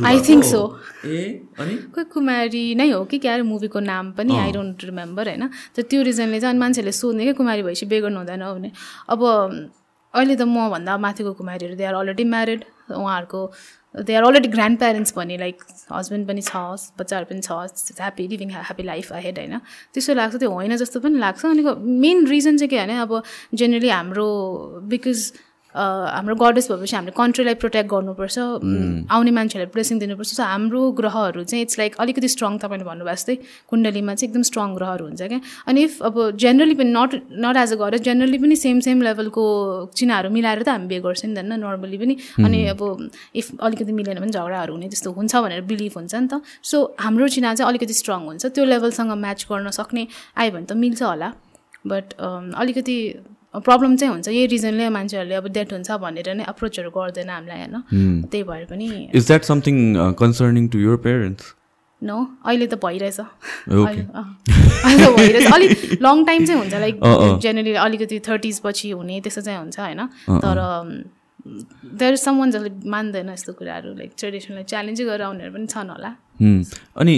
आई 0.06 0.20
थिङ्क 0.30 0.44
सो 0.46 0.62
कोही 1.94 2.06
कुमारी 2.14 2.64
नै 2.76 2.90
हो 2.92 3.04
कि 3.06 3.18
क्या 3.20 3.38
मुभीको 3.44 3.80
नाम 3.80 4.12
पनि? 4.18 4.38
आई 4.38 4.52
डोन्ट 4.52 4.84
रिमेम्बर 4.84 5.28
होइन? 5.28 5.44
त 5.76 5.80
त्यो 5.90 6.02
रिजनले 6.02 6.40
चाहिँ 6.40 6.54
अनि 6.54 6.60
मान्छेहरूले 6.60 6.92
सोध्ने 6.92 7.24
क्या 7.24 7.34
कुमारी 7.40 7.62
भएपछि 7.64 7.86
बेगर्नु 7.86 8.18
हुँदैन 8.20 8.44
भने। 8.44 8.72
अब 9.10 9.20
अहिले 10.14 10.36
त 10.36 10.42
मभन्दा 10.46 10.98
माथिको 10.98 11.32
कुमारीहरू 11.34 11.76
दे 11.76 11.86
आर 11.86 11.96
अलरेडी 11.96 12.24
म्यारिड 12.24 12.62
उहाँहरूको 12.94 13.42
they 14.06 14.14
are 14.16 14.24
already 14.24 14.50
grand 14.50 14.78
parents 14.80 15.14
भने 15.18 15.38
लाइक 15.38 15.58
हस्बेन्ड 15.92 16.28
पनि 16.28 16.42
छ 16.42 16.54
बच्चाहरू 16.98 17.26
पनि 17.30 17.42
छ 17.42 17.52
happy 17.98 18.28
living 18.28 18.50
happy 18.52 18.84
life 18.84 19.12
ahead 19.14 19.38
होइन? 19.40 19.58
त्यस्तो 19.94 20.14
लाग्छ 20.14 20.36
त्यो 20.36 20.50
होइन 20.50 20.76
जस्तो 20.78 21.00
पनि 21.00 21.18
लाग्छ। 21.20 21.46
अनि 21.46 21.64
मेन 22.04 22.26
रिजन 22.28 22.58
चाहिँ 22.58 22.70
के 22.70 22.78
भने 22.78 22.98
अब 23.06 23.22
जेनरली 23.54 23.90
हाम्रो 23.90 24.28
बिकज 24.90 25.20
हाम्रो 25.74 26.36
गडेस 26.36 26.72
भएपछि 26.72 26.96
हामीले 26.96 27.14
कन्ट्रीलाई 27.18 27.56
प्रोटेक्ट 27.64 27.90
गर्नुपर्छ। 27.90 28.38
आउने 29.10 29.32
मान्छेहरूलाई 29.38 29.72
ब्लेसिङ 29.74 30.00
दिनुपर्छ। 30.00 30.30
सो 30.34 30.44
हाम्रो 30.44 30.82
ग्रहहरू 31.00 31.44
चाहिँ 31.44 31.62
इट्स 31.66 31.80
लाइक 31.80 31.96
अलिकति 32.04 32.28
स्ट्रङ 32.36 32.58
तपाईँले 32.64 32.86
भन्नुभएको 32.86 33.16
जस्तै 33.16 33.36
कुण्डलीमा 33.70 34.14
चाहिँ 34.16 34.30
एकदम 34.30 34.44
स्ट्रङ 34.50 34.76
ग्रहहरू 34.78 35.06
हुन्छ 35.06 35.22
क्या। 35.34 35.40
अनि 35.68 35.84
इफ 35.84 36.02
अब 36.04 36.16
जेनरली 36.44 36.76
पनि 36.76 36.92
not 36.94 37.12
not 37.46 37.56
as 37.58 37.74
a 37.74 37.78
goddess 37.82 38.02
generally 38.08 38.38
पनि 38.44 38.56
सेम 38.56 38.80
सेम 38.88 39.02
लेभलको 39.02 39.44
चिनाहरू 39.98 40.30
मिलाएर 40.30 40.64
त 40.64 40.70
हामी 40.70 40.88
बिहे 40.94 41.02
गर्छ 41.02 41.26
नि 41.26 41.34
त 41.34 41.46
नर्मली 41.64 41.98
पनि। 41.98 42.18
अनि 42.46 42.60
अब 42.74 42.82
इफ 43.36 43.48
अलिकति 43.62 43.92
मिलेन 43.92 44.20
भने 44.22 44.32
झगडाहरू 44.32 44.74
हुने 44.74 44.88
त्यस्तो 44.94 45.12
हुन्छ 45.18 45.36
भनेर 45.36 45.62
बिलिभ 45.74 45.94
हुन्छ 45.98 46.14
नि 46.16 46.28
त। 46.28 46.42
सो 46.62 46.78
हाम्रो 47.02 47.28
चिना 47.34 47.56
चाहिँ 47.56 47.70
अलिकति 47.70 47.94
स्ट्रङ 47.94 48.22
हुन्छ। 48.30 48.46
त्यो 48.46 48.66
लेभलसँग 48.66 49.12
म्याच 49.26 49.46
गर्न 49.50 49.70
सक्ने 49.74 50.08
आयो 50.38 50.52
भने 50.54 50.66
त 50.70 50.78
मिल्छ 50.78 51.02
होला। 51.02 51.34
बट 51.84 52.14
अलिकति 52.62 52.98
प्रब्लम 53.56 53.96
चाहिँ 53.96 54.14
हुन्छ। 54.14 54.28
यही 54.28 54.46
रिजनले 54.48 54.90
मान्छेहरूले 54.90 55.36
अब 55.36 55.48
डेथ 55.54 55.74
हुन्छ 55.74 55.92
भनेर 56.04 56.34
नै 56.34 56.44
अप्रोचहरू 56.54 56.90
गर्दैन 56.90 57.30
हामीलाई 57.30 57.60
होइन? 57.60 57.76
त्यही 58.32 58.44
भएर 58.44 58.66
पनि 58.70 58.88
is 59.16 59.28
that 59.28 59.44
something 59.46 59.76
concerning 60.20 60.68
to 60.68 60.80
your 60.80 60.96
parents 61.06 61.54
no 62.02 62.18
अहिले 62.46 62.68
त 62.68 62.76
भइरहेछ। 62.84 63.20
अहिले 63.20 64.04
त 65.06 65.10
भइरहेछ। 65.18 65.52
अलिक 65.54 66.02
लङ 66.02 66.26
टाइम 66.26 66.46
चाहिँ 66.46 66.60
हुन्छ 66.62 66.74
लाइक 66.74 66.96
जेनरली 67.42 67.74
अलिकति 67.88 68.20
थर्टिज 68.28 68.60
पछि 68.64 68.90
हुने 68.92 69.20
त्यस्तो 69.22 69.42
चाहिँ 69.42 69.60
हुन्छ 69.60 69.80
होइन? 69.80 70.02
तर 70.46 70.58
देयर 71.46 72.16
सम 72.16 72.38
वान 72.40 72.52
जसले 72.52 72.70
मान्दैन 72.90 73.30
यस्तो 73.30 73.54
कुराहरू 73.60 73.94
लाइक 73.96 74.12
ट्रेडिसनलाई 74.20 74.64
च्यालेन्जै 74.72 75.06
गरेर 75.06 75.26
आउनेहरू 75.28 75.54
पनि 75.54 75.68
छन् 75.74 75.90
होला। 75.94 76.12
अनि 77.02 77.16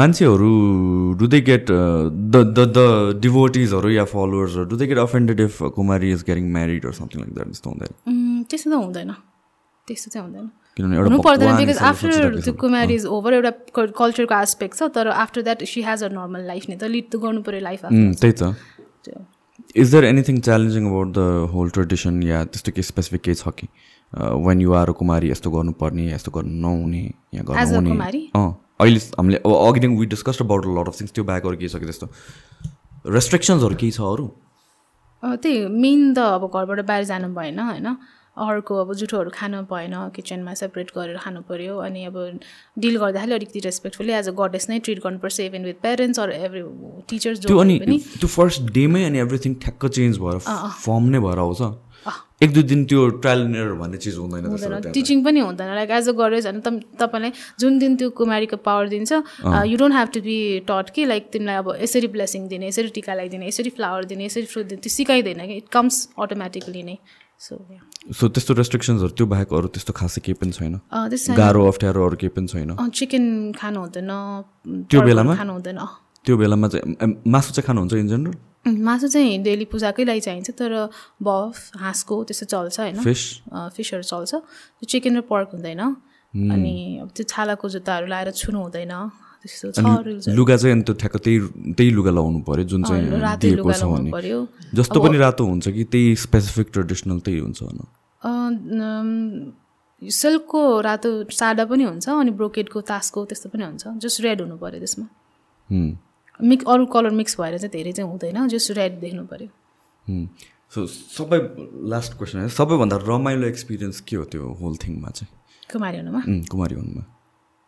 मान्छेहरू 0.00 0.50
do 1.20 1.26
they 1.34 1.40
get 1.50 1.66
the 1.70 2.36
the 2.56 2.60
the 2.78 2.80
डिभोटिजहरू 3.22 3.88
या 3.90 4.04
फलोवर्सहरू 4.14 4.64
do 4.72 4.76
they 4.76 4.86
get 4.86 4.98
offended 4.98 5.40
if 5.40 5.62
Kumari 5.76 6.12
is 6.12 6.24
getting 6.26 6.50
married 6.58 6.86
or 6.86 6.92
something 6.98 7.18
like 7.20 7.32
that 7.34 7.48
त्यस्तो 7.48 7.70
हुँदैन? 7.70 7.92
त्यस्तो 8.50 8.70
त 8.70 8.74
हुँदैन। 8.74 9.10
त्यस्तो 9.88 10.10
चाहिँ 10.10 10.26
हुँदैन। 10.26 10.46
हुनु 10.74 11.18
पर्दैन 11.22 11.56
बिकज 11.56 11.78
आफ्टर 11.86 12.40
त्यो 12.44 12.52
कुमारी 12.60 12.94
इज 12.94 13.04
ओभर 13.06 13.32
एउटा 13.34 13.52
कल्चरको 14.00 14.34
एस्पेक्ट 14.42 14.74
छ 14.78 14.90
तर 14.94 15.08
after 15.24 15.40
that 15.46 15.62
she 15.70 15.82
has 15.86 16.02
a 16.04 16.08
normal 16.18 16.42
life 16.50 16.64
नै 16.68 16.76
त 16.76 16.90
लिड 16.90 17.06
त 17.12 17.22
गर्नु 17.22 17.40
पऱ्यो 17.46 17.60
लाइफ 17.62 17.80
त्यही 17.86 18.32
त। 18.32 18.42
Is 19.76 19.90
there 19.90 20.04
anything 20.04 20.40
challenging 20.40 20.86
about 20.86 21.08
the 21.12 21.48
whole 21.52 21.70
tradition 21.70 22.22
या 22.22 22.44
त्यस्तो 22.46 22.72
केही 22.72 22.82
स्पेसिफिक 22.84 23.22
केही 23.22 23.36
छ 23.36 23.54
कि 23.58 23.68
वेन 24.46 24.60
यु 24.60 24.72
आर 24.74 24.90
कुमारी 24.94 25.30
यस्तो 25.30 25.50
गर्नुपर्ने 25.50 26.10
यस्तो 26.10 26.30
गर्नु 26.30 26.60
नहुने 26.60 27.02
यहाँ 27.34 27.44
गर्नुहुने 27.46 28.22
अँ 28.34 28.48
अहिले 28.80 29.00
हामीले 29.18 29.38
अब 29.38 29.54
अघिदेखि 29.56 29.96
we 29.96 30.06
discuss 30.08 30.42
about 30.42 30.66
lot 30.68 30.88
of 30.88 31.00
things 31.00 31.12
त्यो 31.12 31.24
ब्याक 31.24 31.46
अरू 31.46 31.56
केही 31.56 31.68
छ 31.68 31.76
कि 31.78 31.86
त्यस्तो 31.86 32.08
रेस्ट्रिक्सन्सहरू 33.10 33.76
केही 33.76 33.92
छ 33.92 34.00
अरू 34.08 34.26
त्यही 35.22 35.66
मेन 35.78 36.12
त 36.14 36.26
अब 36.34 36.46
घरबाट 36.48 36.84
बाहिर 36.86 37.04
जानु 37.06 37.28
भएन 37.34 37.58
होइन 37.60 37.88
अर्को 38.36 38.74
अब 38.76 38.92
जुठोहरू 38.94 39.30
खानु 39.34 39.62
भएन 39.70 39.94
किचनमा 40.16 40.54
सेपरेट 40.54 40.90
गरेर 40.96 41.18
खानु 41.18 41.40
पऱ्यो 41.48 41.76
अनि 41.78 42.04
अब 42.04 42.16
डिल 42.78 42.96
गर्दाखेरि 42.98 43.32
अलिकति 43.34 43.60
रेस्पेक्टफुल्ली 43.66 44.12
एज 44.12 44.28
अ 44.28 44.32
गडेस 44.40 44.68
नै 44.70 44.78
ट्रिट 44.80 44.98
गर्नुपर्छ 45.04 45.40
even 45.40 45.64
with 45.64 45.78
parents 45.82 46.20
or 46.20 46.32
every 46.32 46.62
teachers 47.10 47.40
जो 47.40 47.58
अनि 47.58 47.78
त्यो 48.18 48.28
फर्स्ट 48.28 48.72
डेमै 48.74 49.04
अनि 49.04 49.18
एभ्रिथिङ 49.20 49.54
ठ्याक्क 49.64 49.86
चेन्ज 49.88 50.18
भएर 50.18 50.38
फर्म 50.38 51.08
नै 51.08 51.20
भएर 51.26 51.38
आउँछ। 51.38 51.62
एक 52.42 52.52
दुई 52.52 52.62
दिन 52.62 52.84
त्यो 52.84 53.08
ट्रायल 53.24 53.42
भन्ने 53.78 53.98
चिज 53.98 54.16
हुँदैन 54.16 54.90
टिचिङ 54.92 55.22
पनि 55.24 55.40
हुँदैन। 55.40 55.74
लाइक 55.74 55.90
एज 55.90 56.08
अ 56.08 56.12
गरेज 56.12 56.46
तप 56.66 56.80
तपाईँलाई 57.00 57.32
जुन 57.60 57.78
दिन 57.78 57.96
त्यो 57.96 58.10
कुमारीको 58.18 58.56
पावर 58.66 58.88
दिन्छ 58.88 59.12
you 59.12 59.76
don't 59.78 59.94
have 59.94 60.08
to 60.14 60.20
be 60.20 60.36
taught 60.68 60.90
कि 60.94 61.04
लाइक 61.06 61.30
तिमीलाई 61.32 61.56
अब 61.56 61.74
यसरी 61.82 62.08
ब्लेसिङ 62.16 62.48
दिने 62.48 62.68
यसरी 62.68 62.88
टिका 62.96 63.14
लगाइदिने 63.14 63.48
यसरी 63.48 63.70
फ्लावर 63.78 64.04
दिने 64.12 64.24
यसरी 64.26 64.46
फ्रुट 64.52 64.66
दिने 64.66 64.80
त्यो 64.82 64.94
सिकाइँदैन 64.94 65.46
कि। 65.46 65.56
इट 65.56 65.68
कम्स 65.72 66.08
अटोमेटिकली 66.18 66.82
नै। 66.82 66.96
सो 67.40 67.56
सो 68.04 68.28
त्यस्तो 68.28 68.52
रेस्ट्रिक्सन्सहरू 68.54 69.12
त्यो 69.16 69.26
बाहेक 69.26 69.48
अरू 69.56 69.68
त्यस्तो 69.72 69.92
खासै 69.96 70.20
केही 70.20 70.36
पनि 70.36 70.52
छैन? 70.52 70.74
गाह्रो 71.40 71.60
अप्ठ्यारो 71.72 72.00
अरू 72.04 72.16
केही 72.20 72.32
पनि 72.36 72.46
छैन? 72.52 72.76
चिकन 72.92 73.24
खानु 73.56 73.80
हुँदैन 73.80 74.12
त्यो 74.92 75.00
बेलामा? 75.00 75.32
खानु 75.40 75.52
हुँदैन। 75.56 75.80
त्यो 76.24 76.36
बेलामा 76.36 76.68
चाहिँ 76.68 76.84
मासु 77.24 77.50
चाहिँ 77.56 77.64
खानुहुन्छ 77.64 77.94
इन 77.96 78.08
जेनरल 78.12 78.36
मासु 78.84 79.08
चाहिँ 79.08 79.40
डेली 79.44 79.64
पूजाकै 79.72 80.04
लागि 80.04 80.20
चाहिन्छ 80.20 80.50
तर 80.52 80.72
बफ 81.16 81.56
हाँसको 81.80 82.14
त्यस्तो 82.28 82.46
चल्छ 82.52 82.76
होइन? 82.80 83.00
फिस? 83.00 83.22
फिसहरू 83.76 84.04
चल्छ। 84.04 84.32
चिकन 84.84 85.16
र 85.16 85.20
पर्क 85.24 85.48
हुँदैन। 85.56 85.80
अनि 86.52 86.74
त्यो 87.08 87.24
छालाको 87.24 87.68
जुत्ताहरू 87.68 88.06
लाएर 88.12 88.30
छुनु 88.36 88.58
हुँदैन। 88.68 88.92
त्यस्तो 89.44 89.70
छ 89.76 89.84
रुल्सहरू 89.84 90.36
लुगा 90.36 90.56
चाहिँ 90.56 90.72
अनि 90.74 90.82
त्यो 90.88 90.94
ठ्याक्क 91.00 91.16
त्यही 91.24 91.38
त्यही 91.76 91.90
लुगा 91.92 92.12
लगाउनु 92.16 92.40
पऱ्यो 92.48 92.64
जुन 92.72 92.82
चाहिँ 92.88 93.04
दिएको 93.44 93.72
छ 93.72 93.84
भने। 93.84 94.10
जस्तो 94.72 95.00
पनि 95.04 95.16
रातो 95.20 95.42
हुन्छ 95.44 95.68
कि 95.68 95.84
त्यही 95.92 96.16
स्पेसिफिक 96.24 96.66
ट्रेडिसनल 96.72 97.18
त्यही 97.20 97.38
हुन्छ 97.44 97.60
सिल्कको 100.02 100.60
रातो 100.80 101.10
सादा 101.32 101.64
पनि 101.64 101.84
हुन्छ 101.84 102.08
अनि 102.08 102.30
ब्रोकेडको 102.40 102.80
तासको 102.88 103.24
त्यस्तो 103.24 103.48
पनि 103.52 103.64
हुन्छ। 103.64 104.00
जस्ट 104.04 104.20
रेड 104.20 104.40
हुनु 104.40 104.56
पऱ्यो 104.56 104.78
त्यसमा। 104.80 105.06
हुँ, 105.70 105.88
मिक्स 106.40 106.64
अरू 106.68 106.84
कलर 106.92 107.10
मिक्स 107.20 107.40
भएर 107.40 107.56
चाहिँ 107.58 107.72
धेरै 107.72 107.92
चाहिँ 107.92 108.10
हुँदैन 108.10 108.48
जस्ट 108.48 108.70
रेड 108.80 108.92
देख्नु 109.00 109.24
पऱ्यो। 109.32 109.48
सो 110.72 110.86
सबै 110.88 111.38
लास्ट 111.88 112.12
क्वेसन 112.18 112.48
सबैभन्दा 112.52 112.96
रमाइलो 113.06 113.46
एक्सपिरियन्स 113.46 114.00
के 114.08 114.16
हो 114.16 114.24
त्यो 114.28 114.44
होल 114.60 114.74
थिङमा 114.82 115.10
चाहिँ? 115.10 115.30
कुमारी 115.72 115.96
हुनुमा? 115.98 116.20
कुमारी 116.50 116.74
हुनुमा। 116.74 117.02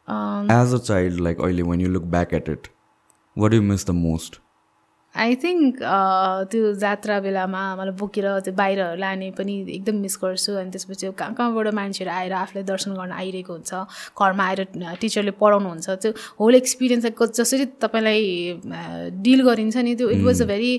एज 0.09 0.74
अ 0.74 0.78
चाइल्ड 0.86 1.20
लाइक 1.20 1.40
अहिले 1.40 1.62
when 1.70 1.80
you 1.80 1.88
look 1.88 2.02
back 2.16 2.34
at 2.34 2.48
it 2.48 2.68
what 3.36 3.54
you 3.54 3.62
miss 3.62 3.86
the 3.86 3.90
most 4.02 4.40
I 5.14 5.34
think 5.42 5.78
त्यो 6.52 6.72
जात्रा 6.80 7.18
बेलामा 7.20 7.61
मलाई 7.76 7.94
बोकेर 7.98 8.26
त्यो 8.44 8.52
बाहिर 8.54 8.80
लाने 9.00 9.30
पनि 9.38 9.54
एकदम 9.74 9.96
मिस 10.04 10.16
गर्छु। 10.22 10.52
अनि 10.61 10.70
त्यसपछि 10.70 11.12
कहाँ 11.18 11.34
कहाँबाट 11.34 11.68
मान्छेहरू 11.74 12.12
आएर 12.14 12.32
आफूलाई 12.32 12.64
दर्शन 12.70 12.92
गर्न 12.94 13.12
आइरहेको 13.12 13.52
हुन्छ। 13.52 13.72
घरमा 14.20 14.44
आएर 14.44 14.61
टिचरले 15.00 15.30
पढाउनुहुन्छ 15.40 15.90
त्यो 16.02 16.12
होल 16.40 16.54
एक्सपिरियन्स 16.54 17.07
जसरी 17.40 17.64
तपाईँलाई 17.80 18.20
डिल 19.24 19.40
गरिन्छ 19.48 19.76
नि 19.88 19.94
त्यो 19.96 20.11
it 20.11 20.22
was 20.24 20.42
a 20.42 20.46
very 20.52 20.72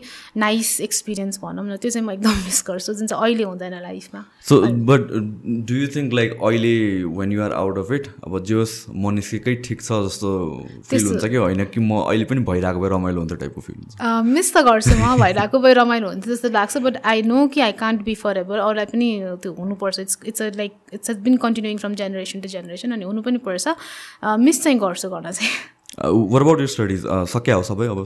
nice 0.45 0.79
experience 0.87 1.39
भनौँ 1.43 1.65
न 1.65 1.77
त्यो 1.81 1.91
चाहिँ 1.91 2.05
म 2.07 2.11
एकदम 2.11 2.37
मिस 2.45 2.63
गर्छु 2.67 2.93
जुन 2.93 3.07
चाहिँ 3.07 3.23
अहिले 3.23 3.43
हुँदैन 3.43 3.81
लाइफमा 3.81 4.21
so 4.49 4.59
but 4.89 5.01
do 5.69 5.75
you 5.75 5.87
think 5.95 6.13
like 6.13 6.33
अहिले 6.49 6.73
when 7.17 7.31
you're 7.31 7.53
out 7.53 7.77
of 7.77 7.91
it 7.91 8.07
अब 8.25 8.43
जे 8.43 8.53
होस् 8.55 8.75
म 8.89 9.11
निस्केकै 9.13 9.55
ठिक 9.67 9.81
छ 9.81 9.99
जस्तो 10.05 10.29
फिल 10.89 11.03
हुन्छ 11.07 11.25
कि? 11.25 11.35
होइन 11.35 11.63
कि 11.65 11.79
म 11.79 11.99
अहिले 12.01 12.25
पनि 12.25 12.41
भइरहेको 12.49 12.79
भए 12.81 12.89
रमाइलो 12.89 13.19
हुन्छ 13.19 13.33
टाइपको 13.33 13.61
फिल 13.61 13.75
हुन्छ? 13.75 13.95
मिस 14.31 14.53
त 14.53 14.63
गर्छु 14.67 14.95
म 14.95 15.19
भइरहेको 15.23 15.59
भए 15.59 15.73
रमाइलो 15.79 16.07
हुन्थ्यो 16.09 16.33
जस्तो 16.33 16.49
लाग्छ 16.55 16.77
बट 16.87 16.95
आई 17.03 17.21
नो 17.27 17.47
कि 17.51 17.59
I 17.67 17.71
can't 17.83 18.03
be 18.07 18.15
for 18.23 18.37
ever 18.37 18.57
अरूलाई 18.67 18.85
पनि 18.95 19.09
त्यो 19.43 19.53
हुनुपर्छ। 19.59 19.99
It's 19.99 20.17
it's 20.25 20.41
a 20.41 20.49
like 20.57 20.71
it's 20.93 21.11
been 21.27 21.37
continuing 21.43 21.77
from 21.77 21.95
generation 22.01 22.41
to 22.41 22.49
generation 22.49 22.91
अनि 22.91 23.05
हुनु 23.11 23.21
पनि 23.27 23.37
पर्छ। 23.43 23.75
मिस 24.47 24.63
चाहिँ 24.63 24.79
गर्छु 24.79 25.09
गर्न 25.09 25.31
चाहिँ। 25.31 25.51
वर 26.31 26.41
अबाउट 26.41 26.59
यु 26.61 26.67
स्टडिज 26.71 27.03
सक्या 27.35 27.55
हो 27.55 27.63
सबै? 27.67 27.87
अब 27.87 27.99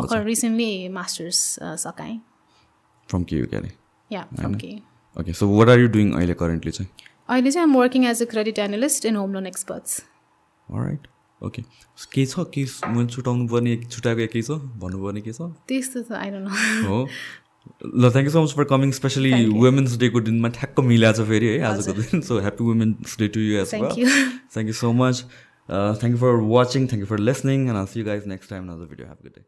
भर्खर 0.00 0.24
रिसेन्टली 0.24 0.88
मास्टर्स 0.92 1.38
सकाएँ। 1.82 2.18
फ्रम 3.08 3.22
के 3.24 3.36
यु 3.36 3.46
क्यारे 3.46 3.70
या 4.10 4.22
from 4.34 4.54
K 4.54 4.80
okay 5.20 5.32
so 5.32 5.48
what 5.56 5.68
are 5.68 5.78
you 5.80 5.88
doing 5.96 6.12
अहिले 6.12 6.34
करेन्टली 6.44 6.72
चाहिँ 6.72 6.90
अहिले 7.28 7.50
चाहिँ 7.50 7.68
I'm 7.68 7.76
working 7.76 8.04
as 8.06 8.22
a 8.22 8.26
credit 8.30 8.58
analyst 8.58 9.06
in 9.06 9.16
home 9.16 9.32
loan 9.34 9.46
experts 9.46 10.02
right 10.68 11.06
okay 11.42 11.62
केही 11.62 12.26
छ? 12.26 12.34
के 12.54 12.64
मैले 12.88 13.06
छुटाउनु 13.14 13.46
पर्ने 13.48 13.76
छुट्याएको 13.84 14.26
केही 14.32 14.42
छ? 14.42 14.50
भन्नुपर्ने 14.82 15.20
के 15.20 15.32
छ? 15.32 15.48
त्यस्तो 15.68 16.02
त 16.02 16.12
आई 16.18 16.30
डोन्ट 16.30 16.48
नो 16.48 16.88
हो। 16.88 17.08
ल 17.84 18.10
thank 18.10 18.26
you 18.26 18.32
so 18.32 18.42
much 18.42 18.54
for 18.56 18.64
coming 18.70 18.90
specially 18.98 19.32
women's 19.64 19.96
डेको 20.04 20.20
दिनमा 20.28 20.48
ठ्याक्क 20.58 20.80
मिलाएको 20.90 21.22
छ 21.22 21.28
फेरि 21.28 21.46
है 21.46 21.60
आजको 21.70 21.92
दिन। 22.00 22.20
So 22.28 22.38
happy 22.46 22.64
women's 22.64 23.18
day 23.18 23.28
to 23.36 23.40
you 23.40 23.60
as. 23.60 23.74
Thank 23.74 24.68
you 24.68 24.74
so 24.82 24.92
much 25.00 25.24
thank 25.70 26.12
you 26.16 26.20
for 26.24 26.40
watching 26.54 26.86
thank 26.88 27.02
you 27.06 27.10
for 27.12 27.18
listening 27.30 27.68
and 27.68 27.88
see 27.88 28.00
you 28.00 28.06
guys 28.06 28.26
next 28.34 28.50
time 28.50 28.72
other 28.72 28.86
video 28.86 29.06
have 29.06 29.18
good 29.22 29.34
day 29.36 29.42